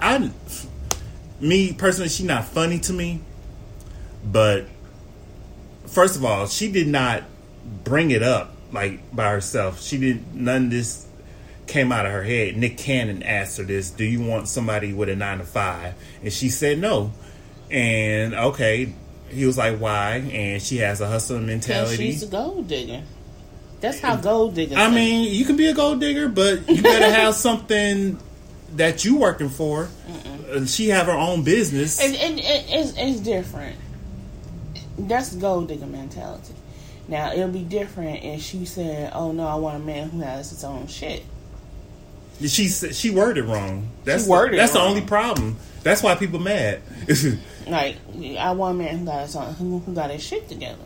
I, 0.00 0.30
me 1.40 1.72
personally, 1.72 2.08
she 2.08 2.24
not 2.24 2.44
funny 2.44 2.78
to 2.80 2.92
me, 2.92 3.20
but 4.24 4.66
first 5.86 6.16
of 6.16 6.24
all, 6.24 6.46
she 6.46 6.70
did 6.70 6.88
not 6.88 7.24
bring 7.84 8.10
it 8.10 8.22
up 8.22 8.54
like 8.72 9.14
by 9.14 9.30
herself. 9.30 9.82
She 9.82 9.98
didn't. 9.98 10.34
none 10.34 10.64
of 10.66 10.70
this 10.70 11.06
came 11.66 11.92
out 11.92 12.06
of 12.06 12.12
her 12.12 12.22
head. 12.22 12.56
Nick 12.56 12.78
Cannon 12.78 13.22
asked 13.22 13.58
her 13.58 13.64
this: 13.64 13.90
"Do 13.90 14.04
you 14.04 14.20
want 14.20 14.48
somebody 14.48 14.92
with 14.92 15.08
a 15.08 15.16
nine 15.16 15.38
to 15.38 15.44
five? 15.44 15.94
And 16.22 16.32
she 16.32 16.48
said 16.48 16.78
no. 16.78 17.12
And 17.70 18.34
okay, 18.34 18.92
he 19.28 19.46
was 19.46 19.58
like, 19.58 19.78
"Why?" 19.78 20.16
And 20.16 20.62
she 20.62 20.78
has 20.78 21.00
a 21.00 21.08
hustler 21.08 21.40
mentality. 21.40 21.96
She's 21.96 22.22
a 22.22 22.26
gold 22.26 22.68
digger. 22.68 23.02
That's 23.80 24.00
how 24.00 24.16
gold 24.16 24.54
diggers. 24.54 24.76
I 24.76 24.86
think. 24.86 24.94
mean, 24.96 25.32
you 25.32 25.44
can 25.44 25.56
be 25.56 25.66
a 25.68 25.74
gold 25.74 26.00
digger, 26.00 26.28
but 26.28 26.68
you 26.68 26.82
better 26.82 27.10
have 27.14 27.34
something 27.34 28.18
that 28.76 29.04
you 29.04 29.16
working 29.16 29.48
for. 29.48 29.88
She 30.66 30.88
have 30.88 31.06
her 31.06 31.12
own 31.12 31.42
business. 31.42 32.00
It, 32.00 32.14
it's, 32.14 32.94
it's 32.96 33.20
different. 33.20 33.76
That's 34.98 35.34
gold 35.34 35.68
digger 35.68 35.86
mentality. 35.86 36.54
Now 37.06 37.32
it'll 37.32 37.48
be 37.48 37.62
different 37.62 38.22
if 38.24 38.42
she 38.42 38.64
said, 38.64 39.12
"Oh 39.14 39.32
no, 39.32 39.46
I 39.46 39.54
want 39.54 39.76
a 39.76 39.84
man 39.86 40.10
who 40.10 40.20
has 40.20 40.50
his 40.50 40.64
own 40.64 40.86
shit." 40.88 41.22
She 42.40 42.68
she 42.68 43.10
worded 43.10 43.44
wrong. 43.46 43.88
That's 44.04 44.24
She 44.24 44.30
worded 44.30 44.58
that's 44.58 44.74
wrong. 44.74 44.84
the 44.84 44.88
only 44.90 45.02
problem. 45.02 45.56
That's 45.82 46.02
why 46.02 46.14
people 46.16 46.38
mad. 46.38 46.80
Like, 47.68 47.96
I 48.38 48.52
want 48.52 48.80
a 48.80 48.82
man 48.82 48.98
who 49.00 49.04
got 49.04 49.20
his 49.26 49.36
own, 49.36 49.52
who, 49.52 49.80
who 49.80 49.92
got 49.92 50.10
his 50.10 50.22
shit 50.22 50.48
together. 50.48 50.78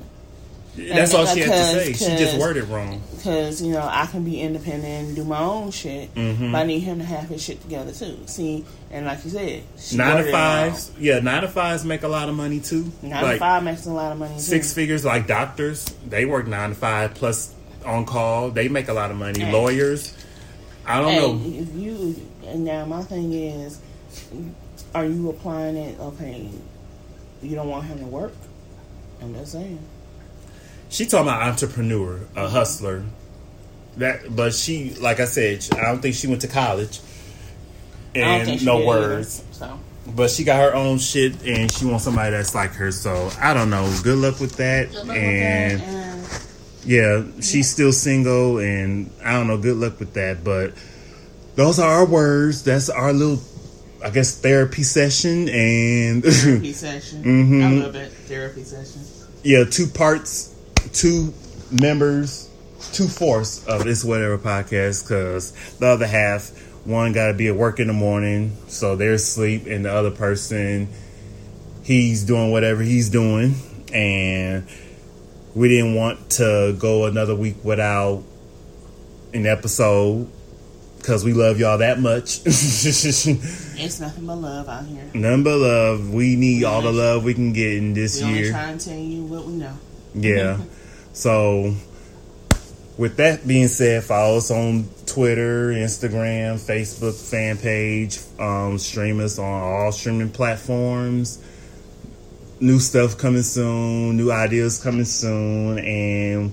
That's 0.76 1.12
all 1.14 1.26
she 1.26 1.40
had 1.40 1.48
to 1.50 1.80
say. 1.84 1.92
She 1.92 2.16
just 2.22 2.38
worded 2.38 2.64
wrong. 2.64 3.02
Because 3.14 3.60
you 3.62 3.72
know 3.72 3.86
I 3.90 4.06
can 4.06 4.24
be 4.24 4.40
independent 4.40 5.08
and 5.08 5.16
do 5.16 5.24
my 5.24 5.40
own 5.40 5.70
shit, 5.70 6.14
Mm-hmm. 6.14 6.52
but 6.52 6.58
I 6.58 6.64
need 6.64 6.80
him 6.80 6.98
to 6.98 7.04
have 7.04 7.24
his 7.28 7.42
shit 7.42 7.60
together 7.62 7.92
too. 7.92 8.18
See, 8.26 8.64
and 8.90 9.06
like 9.06 9.24
you 9.24 9.30
said, 9.30 9.62
Nine 9.94 10.16
to 10.16 10.20
it 10.28 10.32
wrong. 10.32 10.32
fives, 10.32 10.92
yeah, 10.98 11.18
nine 11.20 11.42
to 11.42 11.48
fives 11.48 11.84
make 11.84 12.02
a 12.02 12.08
lot 12.08 12.28
of 12.28 12.34
money 12.34 12.60
too. 12.60 12.90
Nine 13.02 13.22
like 13.22 13.32
to 13.34 13.38
five 13.38 13.62
makes 13.64 13.86
a 13.86 13.90
lot 13.92 14.12
of 14.12 14.18
money. 14.18 14.34
Too. 14.34 14.40
six 14.40 14.72
figures, 14.72 15.04
like 15.04 15.26
doctors, 15.26 15.84
they 16.06 16.24
work 16.24 16.46
nine 16.46 16.70
to 16.70 16.74
five 16.74 17.14
plus 17.14 17.54
on 17.84 18.04
call. 18.06 18.50
They 18.50 18.68
make 18.68 18.88
a 18.88 18.92
lot 18.94 19.10
of 19.10 19.16
money. 19.16 19.40
Hey. 19.40 19.52
Lawyers, 19.52 20.16
I 20.86 21.00
don't 21.00 21.10
And 21.12 21.42
know. 21.44 21.60
if 21.62 21.74
you 21.74 22.16
and 22.46 22.64
now 22.64 22.84
my 22.86 23.02
thing 23.02 23.32
is, 23.34 23.78
are 24.94 25.04
you 25.04 25.28
applying 25.30 25.76
it? 25.76 26.00
Okay, 26.00 26.48
you 27.42 27.54
don't 27.54 27.68
want 27.68 27.84
him 27.84 27.98
to 28.00 28.06
work. 28.06 28.32
I'm 29.20 29.34
just 29.34 29.52
saying. 29.52 29.78
She 30.92 31.06
talking 31.06 31.26
about 31.28 31.42
entrepreneur, 31.42 32.20
a 32.36 32.48
hustler. 32.48 33.02
That, 33.96 34.34
but 34.34 34.54
she, 34.54 34.94
like 34.94 35.20
I 35.20 35.24
said, 35.24 35.66
I 35.72 35.86
don't 35.86 36.00
think 36.00 36.14
she 36.14 36.26
went 36.26 36.42
to 36.42 36.48
college. 36.48 37.00
I 38.14 38.18
don't 38.20 38.44
think 38.44 38.58
And 38.60 38.66
no 38.66 38.78
did 38.78 38.88
either, 38.88 38.98
words. 39.16 39.44
so 39.52 39.78
But 40.14 40.30
she 40.30 40.44
got 40.44 40.60
her 40.60 40.74
own 40.74 40.98
shit, 40.98 41.42
and 41.46 41.70
she 41.72 41.84
wants 41.86 42.04
somebody 42.04 42.30
that's 42.30 42.54
like 42.54 42.72
her. 42.72 42.92
So 42.92 43.30
I 43.40 43.54
don't 43.54 43.70
know. 43.70 43.90
Good 44.02 44.18
luck 44.18 44.38
with 44.40 44.56
that. 44.56 44.88
Good 44.90 44.96
luck 44.98 45.06
with 45.08 45.16
and 45.16 45.80
that, 45.80 45.88
and 45.88 46.48
yeah, 46.84 47.40
she's 47.40 47.70
still 47.70 47.92
single, 47.92 48.58
and 48.58 49.10
I 49.24 49.32
don't 49.32 49.46
know. 49.46 49.56
Good 49.58 49.76
luck 49.76 49.98
with 49.98 50.12
that. 50.14 50.44
But 50.44 50.74
those 51.54 51.78
are 51.78 51.90
our 51.90 52.04
words. 52.06 52.64
That's 52.64 52.88
our 52.90 53.12
little, 53.12 53.42
I 54.04 54.10
guess, 54.10 54.38
therapy 54.40 54.82
session. 54.82 55.48
And 55.48 56.22
therapy 56.24 56.72
session. 56.74 57.24
Mhm. 57.24 57.62
I 57.62 57.82
love 57.84 57.94
it. 57.94 58.12
Therapy 58.12 58.64
session. 58.64 59.00
yeah, 59.42 59.64
two 59.64 59.86
parts, 59.86 60.51
two 60.92 61.32
members, 61.70 62.48
two 62.92 63.06
fourths 63.08 63.66
of 63.66 63.84
this 63.84 64.04
whatever 64.04 64.38
podcast. 64.38 65.04
Because 65.04 65.52
the 65.78 65.86
other 65.86 66.06
half, 66.06 66.50
one 66.86 67.12
got 67.12 67.28
to 67.28 67.34
be 67.34 67.48
at 67.48 67.54
work 67.56 67.78
in 67.80 67.86
the 67.86 67.92
morning, 67.92 68.56
so 68.68 68.96
they're 68.96 69.14
asleep, 69.14 69.66
and 69.66 69.84
the 69.84 69.92
other 69.92 70.10
person, 70.10 70.88
he's 71.82 72.24
doing 72.24 72.50
whatever 72.50 72.82
he's 72.82 73.08
doing, 73.10 73.54
and 73.92 74.66
we 75.54 75.68
didn't 75.68 75.94
want 75.94 76.30
to 76.30 76.74
go 76.78 77.04
another 77.06 77.34
week 77.34 77.56
without 77.62 78.22
an 79.34 79.46
episode 79.46 80.28
because 80.98 81.24
we 81.24 81.32
love 81.32 81.58
y'all 81.58 81.78
that 81.78 81.98
much. 82.00 82.40
It's 83.84 83.98
nothing 83.98 84.26
but 84.26 84.36
love 84.36 84.68
out 84.68 84.84
here. 84.86 85.10
None 85.12 85.42
but 85.42 85.58
love. 85.58 86.14
We 86.14 86.36
need 86.36 86.62
all 86.62 86.82
the 86.82 86.92
love 86.92 87.24
we 87.24 87.34
can 87.34 87.52
get 87.52 87.74
in 87.74 87.94
this 87.94 88.22
We 88.22 88.28
year. 88.28 88.50
try 88.52 88.68
and 88.70 88.80
tell 88.80 88.96
you 88.96 89.24
what 89.24 89.44
we 89.44 89.54
know. 89.54 89.76
Yeah. 90.14 90.58
so, 91.12 91.74
with 92.96 93.16
that 93.16 93.46
being 93.46 93.68
said, 93.68 94.04
follow 94.04 94.38
us 94.38 94.50
on 94.50 94.88
Twitter, 95.06 95.68
Instagram, 95.68 96.58
Facebook 96.58 97.14
fan 97.14 97.58
page. 97.58 98.18
Um, 98.38 98.78
stream 98.78 99.20
us 99.20 99.38
on 99.38 99.62
all 99.62 99.92
streaming 99.92 100.30
platforms. 100.30 101.42
New 102.60 102.78
stuff 102.78 103.18
coming 103.18 103.42
soon. 103.42 104.16
New 104.16 104.30
ideas 104.30 104.82
coming 104.82 105.04
soon, 105.04 105.78
and 105.80 106.52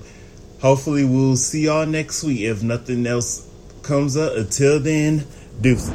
hopefully 0.59 1.05
we'll 1.05 1.37
see 1.37 1.65
y'all 1.65 1.85
next 1.85 2.23
week. 2.23 2.41
If 2.41 2.63
nothing 2.63 3.05
else 3.05 3.47
comes 3.83 4.17
up, 4.17 4.35
until 4.35 4.79
then, 4.79 5.25
deuces. 5.61 5.93